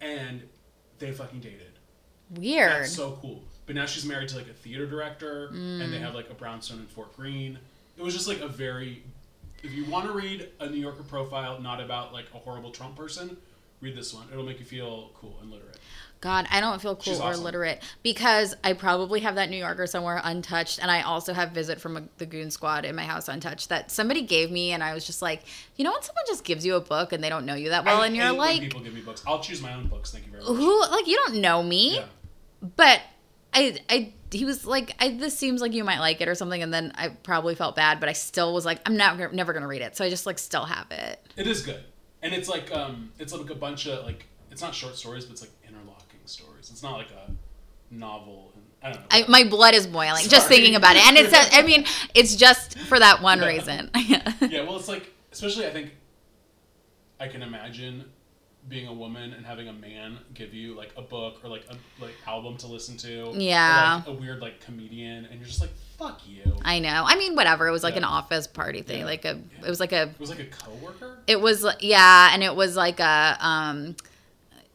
And 0.00 0.42
they 0.98 1.12
fucking 1.12 1.40
dated. 1.40 1.78
Weird. 2.30 2.82
That's 2.82 2.94
so 2.94 3.18
cool. 3.20 3.42
But 3.66 3.74
now 3.74 3.86
she's 3.86 4.04
married 4.04 4.28
to 4.30 4.36
like 4.36 4.48
a 4.48 4.52
theater 4.52 4.86
director, 4.86 5.48
and 5.48 5.80
they 5.80 5.98
mm. 5.98 6.00
have 6.00 6.14
like 6.14 6.30
a 6.30 6.34
brownstone 6.34 6.78
in 6.80 6.86
Fort 6.86 7.16
Greene. 7.16 7.58
It 7.96 8.02
was 8.02 8.14
just 8.14 8.28
like 8.28 8.40
a 8.40 8.48
very. 8.48 9.02
If 9.62 9.72
you 9.72 9.84
want 9.84 10.06
to 10.06 10.12
read 10.12 10.48
a 10.58 10.68
New 10.68 10.78
Yorker 10.78 11.02
profile, 11.02 11.60
not 11.60 11.80
about 11.80 12.12
like 12.12 12.26
a 12.34 12.38
horrible 12.38 12.70
Trump 12.70 12.96
person, 12.96 13.36
read 13.80 13.96
this 13.96 14.14
one. 14.14 14.26
It'll 14.32 14.44
make 14.44 14.58
you 14.58 14.64
feel 14.64 15.10
cool 15.14 15.38
and 15.42 15.50
literate. 15.50 15.78
God, 16.20 16.46
I 16.50 16.60
don't 16.60 16.82
feel 16.82 16.96
cool 16.96 17.22
or 17.22 17.34
literate 17.34 17.82
because 18.02 18.54
I 18.62 18.74
probably 18.74 19.20
have 19.20 19.36
that 19.36 19.48
New 19.48 19.56
Yorker 19.56 19.86
somewhere 19.86 20.20
untouched, 20.22 20.78
and 20.78 20.90
I 20.90 21.00
also 21.00 21.32
have 21.32 21.52
Visit 21.52 21.80
from 21.80 21.96
a, 21.96 22.02
the 22.18 22.26
Goon 22.26 22.50
Squad 22.50 22.84
in 22.84 22.94
my 22.94 23.04
house 23.04 23.26
untouched 23.28 23.70
that 23.70 23.90
somebody 23.90 24.20
gave 24.22 24.50
me, 24.50 24.72
and 24.72 24.84
I 24.84 24.92
was 24.92 25.06
just 25.06 25.22
like, 25.22 25.42
you 25.76 25.84
know, 25.84 25.92
when 25.92 26.02
someone 26.02 26.24
just 26.26 26.44
gives 26.44 26.66
you 26.66 26.74
a 26.74 26.80
book 26.80 27.14
and 27.14 27.24
they 27.24 27.30
don't 27.30 27.46
know 27.46 27.54
you 27.54 27.70
that 27.70 27.86
well, 27.86 28.02
I 28.02 28.06
and 28.06 28.14
you're 28.14 28.32
like, 28.32 28.60
people 28.60 28.80
give 28.80 28.92
me 28.92 29.00
books. 29.00 29.22
I'll 29.26 29.40
choose 29.40 29.62
my 29.62 29.72
own 29.72 29.86
books. 29.86 30.10
Thank 30.12 30.26
you 30.26 30.32
very 30.32 30.44
much. 30.44 30.56
who, 30.56 30.80
like, 30.90 31.06
you 31.06 31.16
don't 31.16 31.36
know 31.36 31.62
me, 31.62 31.94
Yeah. 31.96 32.04
but 32.76 33.00
I, 33.54 33.78
I, 33.88 34.12
he 34.30 34.44
was 34.44 34.66
like, 34.66 34.94
I, 35.00 35.08
this 35.16 35.38
seems 35.38 35.62
like 35.62 35.72
you 35.72 35.84
might 35.84 36.00
like 36.00 36.20
it 36.20 36.28
or 36.28 36.34
something, 36.34 36.62
and 36.62 36.72
then 36.72 36.92
I 36.96 37.08
probably 37.08 37.54
felt 37.54 37.76
bad, 37.76 37.98
but 37.98 38.10
I 38.10 38.12
still 38.12 38.52
was 38.52 38.66
like, 38.66 38.80
I'm 38.84 38.96
not, 38.98 39.16
never 39.32 39.54
gonna 39.54 39.66
read 39.66 39.80
it, 39.80 39.96
so 39.96 40.04
I 40.04 40.10
just 40.10 40.26
like 40.26 40.38
still 40.38 40.66
have 40.66 40.90
it. 40.90 41.18
It 41.36 41.46
is 41.46 41.62
good, 41.62 41.80
and 42.22 42.34
it's 42.34 42.48
like 42.48 42.70
um, 42.72 43.10
it's 43.18 43.32
like 43.32 43.48
a 43.48 43.54
bunch 43.54 43.86
of 43.86 44.04
like 44.04 44.26
it's 44.50 44.60
not 44.60 44.74
short 44.74 44.96
stories, 44.96 45.24
but 45.24 45.32
it's 45.32 45.40
like 45.40 45.50
stories. 46.28 46.70
It's 46.70 46.82
not 46.82 46.94
like 46.98 47.10
a 47.10 47.30
novel. 47.94 48.52
And, 48.54 48.64
I 48.82 48.92
don't 48.92 49.00
know. 49.02 49.06
I, 49.10 49.24
my 49.42 49.48
blood 49.48 49.74
is 49.74 49.86
boiling 49.86 50.26
just 50.28 50.48
thinking 50.48 50.74
about 50.74 50.96
it, 50.96 51.06
and 51.06 51.16
it's, 51.16 51.32
a, 51.32 51.54
I 51.58 51.62
mean, 51.62 51.84
it's 52.14 52.34
just 52.36 52.78
for 52.78 52.98
that 52.98 53.20
one 53.22 53.40
Yeah. 53.40 53.46
reason. 53.48 53.90
yeah, 53.96 54.62
well, 54.62 54.76
it's 54.76 54.88
like, 54.88 55.12
especially 55.32 55.66
I 55.66 55.70
think 55.70 55.90
I 57.18 57.28
can 57.28 57.42
imagine 57.42 58.04
being 58.68 58.86
a 58.86 58.92
woman 58.92 59.32
and 59.32 59.44
having 59.44 59.68
a 59.68 59.72
man 59.72 60.18
give 60.34 60.52
you 60.54 60.74
like 60.74 60.92
a 60.96 61.02
book 61.02 61.40
or 61.42 61.48
like 61.48 61.64
a 61.70 61.76
like 62.02 62.14
album 62.26 62.56
to 62.58 62.66
listen 62.66 62.96
to. 62.98 63.32
Yeah. 63.34 63.94
Or, 63.94 63.98
like, 63.98 64.06
a 64.06 64.12
weird 64.12 64.40
like 64.40 64.60
comedian, 64.60 65.26
and 65.26 65.38
you're 65.38 65.48
just 65.48 65.60
like, 65.60 65.70
fuck 65.98 66.20
you. 66.26 66.56
I 66.62 66.78
know. 66.78 67.02
I 67.06 67.16
mean, 67.16 67.34
whatever. 67.36 67.66
It 67.68 67.72
was 67.72 67.82
like 67.82 67.94
Yeah. 67.94 67.98
an 67.98 68.04
office 68.04 68.46
party 68.46 68.82
thing. 68.82 69.00
Yeah. 69.00 69.04
Like 69.06 69.24
a. 69.24 69.40
It 69.64 69.68
was 69.68 69.80
like 69.80 69.92
a. 69.92 70.02
it 70.02 70.20
was 70.20 70.30
like 70.30 70.40
a 70.40 70.44
coworker. 70.46 71.18
It 71.26 71.40
was 71.40 71.66
yeah, 71.80 72.30
and 72.32 72.42
it 72.42 72.54
was 72.54 72.76
like 72.76 73.00
a. 73.00 73.36
Um, 73.40 73.96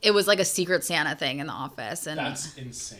it 0.05 0.11
was 0.11 0.27
like 0.27 0.39
a 0.39 0.45
secret 0.45 0.83
Santa 0.83 1.15
thing 1.15 1.39
in 1.39 1.47
the 1.47 1.53
office, 1.53 2.07
and 2.07 2.17
That's 2.19 2.55
insane. 2.57 2.99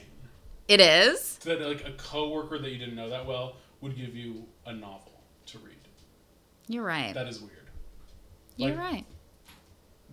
it 0.67 0.81
is. 0.81 1.37
That 1.39 1.61
like 1.61 1.85
a 1.87 1.91
coworker 1.93 2.57
that 2.57 2.69
you 2.71 2.77
didn't 2.77 2.95
know 2.95 3.09
that 3.09 3.25
well 3.25 3.57
would 3.81 3.95
give 3.95 4.15
you 4.15 4.45
a 4.65 4.73
novel 4.73 5.21
to 5.47 5.59
read. 5.59 5.75
You're 6.67 6.83
right. 6.83 7.13
That 7.13 7.27
is 7.27 7.39
weird. 7.39 7.69
You're 8.57 8.71
like- 8.71 8.79
right. 8.79 9.05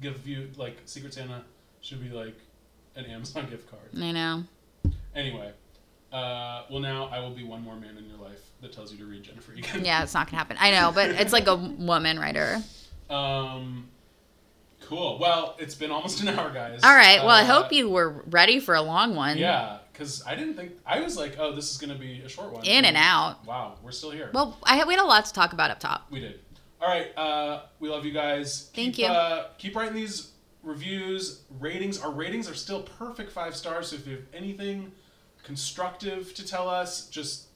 Give 0.00 0.26
you 0.26 0.50
like 0.56 0.78
Secret 0.84 1.14
Santa 1.14 1.42
should 1.80 2.02
be 2.02 2.08
like 2.10 2.36
an 2.96 3.04
Amazon 3.06 3.46
gift 3.50 3.70
card. 3.70 3.82
I 3.96 4.12
know. 4.12 4.44
Anyway, 5.14 5.52
uh, 6.12 6.64
well 6.70 6.80
now 6.80 7.06
I 7.06 7.20
will 7.20 7.30
be 7.30 7.44
one 7.44 7.62
more 7.62 7.76
man 7.76 7.96
in 7.96 8.06
your 8.08 8.18
life 8.18 8.40
that 8.60 8.72
tells 8.72 8.90
you 8.92 8.98
to 8.98 9.04
read 9.06 9.22
Jennifer 9.22 9.52
Egan. 9.54 9.84
Yeah, 9.84 10.02
it's 10.02 10.12
not 10.14 10.26
gonna 10.26 10.38
happen. 10.38 10.56
I 10.60 10.70
know, 10.72 10.90
but 10.92 11.10
it's 11.10 11.32
like 11.32 11.46
a 11.46 11.54
woman 11.88 12.18
writer. 12.18 12.62
Um, 13.08 13.88
cool. 14.96 15.18
Well, 15.18 15.56
it's 15.58 15.74
been 15.74 15.90
almost 15.90 16.20
an 16.22 16.28
hour, 16.28 16.50
guys. 16.50 16.80
All 16.82 16.94
right. 16.94 17.20
Well, 17.20 17.30
I 17.30 17.42
Uh, 17.42 17.46
hope 17.46 17.72
you 17.72 17.88
were 17.88 18.22
ready 18.26 18.60
for 18.60 18.74
a 18.74 18.82
long 18.82 19.14
one. 19.14 19.38
Yeah, 19.38 19.78
because 19.92 20.22
I 20.26 20.34
didn't 20.34 20.54
think 20.54 20.72
I 20.86 21.00
was 21.00 21.16
like, 21.16 21.36
oh, 21.38 21.52
this 21.54 21.70
is 21.70 21.78
gonna 21.78 21.94
be 21.94 22.20
a 22.22 22.28
short 22.28 22.52
one. 22.52 22.64
In 22.64 22.84
and 22.84 22.96
out. 22.96 23.44
Wow, 23.46 23.76
we're 23.82 23.92
still 23.92 24.10
here. 24.10 24.30
Well, 24.32 24.58
I 24.62 24.82
we 24.84 24.94
had 24.94 25.02
a 25.02 25.06
lot 25.06 25.24
to 25.26 25.32
talk 25.32 25.52
about 25.52 25.70
up 25.70 25.80
top. 25.80 26.06
we 26.10 26.20
did. 26.20 26.40
All 26.80 26.88
right. 26.88 27.16
Uh, 27.16 27.62
we 27.78 27.88
love 27.88 28.04
you 28.04 28.12
guys. 28.12 28.70
Thank 28.74 28.96
keep, 28.96 29.06
you. 29.06 29.12
Uh, 29.12 29.46
keep 29.56 29.76
writing 29.76 29.94
these 29.94 30.32
reviews, 30.64 31.42
ratings. 31.60 32.00
Our 32.00 32.10
ratings 32.10 32.50
are 32.50 32.54
still 32.54 32.82
perfect 32.82 33.30
five 33.30 33.54
stars. 33.54 33.88
So 33.90 33.96
if 33.96 34.06
you 34.06 34.16
have 34.16 34.24
anything 34.34 34.92
constructive 35.44 36.34
to 36.34 36.46
tell 36.46 36.68
us, 36.68 37.06
just 37.08 37.46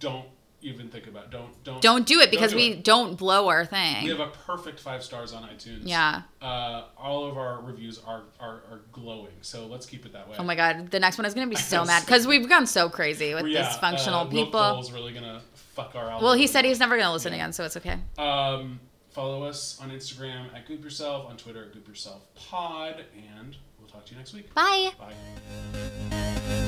don't 0.00 0.26
even 0.60 0.88
think 0.88 1.06
about. 1.06 1.30
Don't 1.30 1.62
don't 1.64 1.80
Don't 1.80 2.06
do 2.06 2.20
it 2.20 2.30
because 2.30 2.50
do 2.50 2.56
we 2.56 2.66
it. 2.70 2.84
don't 2.84 3.16
blow 3.16 3.48
our 3.48 3.64
thing. 3.64 4.04
We 4.04 4.10
have 4.10 4.20
a 4.20 4.28
perfect 4.28 4.80
five 4.80 5.02
stars 5.04 5.32
on 5.32 5.42
iTunes. 5.44 5.82
Yeah. 5.84 6.22
Uh, 6.42 6.84
all 6.96 7.26
of 7.26 7.36
our 7.38 7.60
reviews 7.60 8.00
are, 8.06 8.22
are 8.40 8.62
are 8.70 8.80
glowing. 8.92 9.32
So 9.42 9.66
let's 9.66 9.86
keep 9.86 10.04
it 10.06 10.12
that 10.12 10.28
way. 10.28 10.36
Oh 10.38 10.42
my 10.44 10.54
god, 10.54 10.90
the 10.90 11.00
next 11.00 11.18
one 11.18 11.24
is 11.26 11.34
gonna 11.34 11.46
be 11.46 11.56
so 11.56 11.84
mad 11.84 12.04
because 12.04 12.26
we've 12.26 12.48
gone 12.48 12.66
so 12.66 12.88
crazy 12.88 13.34
with 13.34 13.46
Yeah, 13.46 13.68
dysfunctional 13.68 14.26
uh, 14.26 14.30
people. 14.30 14.84
Really 14.92 15.12
gonna 15.12 15.42
fuck 15.54 15.94
our. 15.94 16.20
Well, 16.20 16.34
he 16.34 16.46
said 16.46 16.64
he's 16.64 16.80
never 16.80 16.96
gonna 16.96 17.12
listen 17.12 17.32
again, 17.32 17.52
so 17.52 17.64
it's 17.64 17.76
okay. 17.76 17.98
Um, 18.18 18.80
follow 19.10 19.44
us 19.44 19.78
on 19.82 19.90
Instagram 19.90 20.54
at 20.54 20.66
Goop 20.66 20.82
Yourself, 20.82 21.28
on 21.30 21.36
Twitter 21.36 21.64
at 21.64 21.72
Goop 21.72 21.86
Yourself 21.88 22.22
Pod, 22.34 23.04
and 23.36 23.56
we'll 23.78 23.88
talk 23.88 24.04
to 24.06 24.12
you 24.12 24.18
next 24.18 24.32
week. 24.34 24.52
Bye. 24.54 24.90
Bye. 24.98 26.67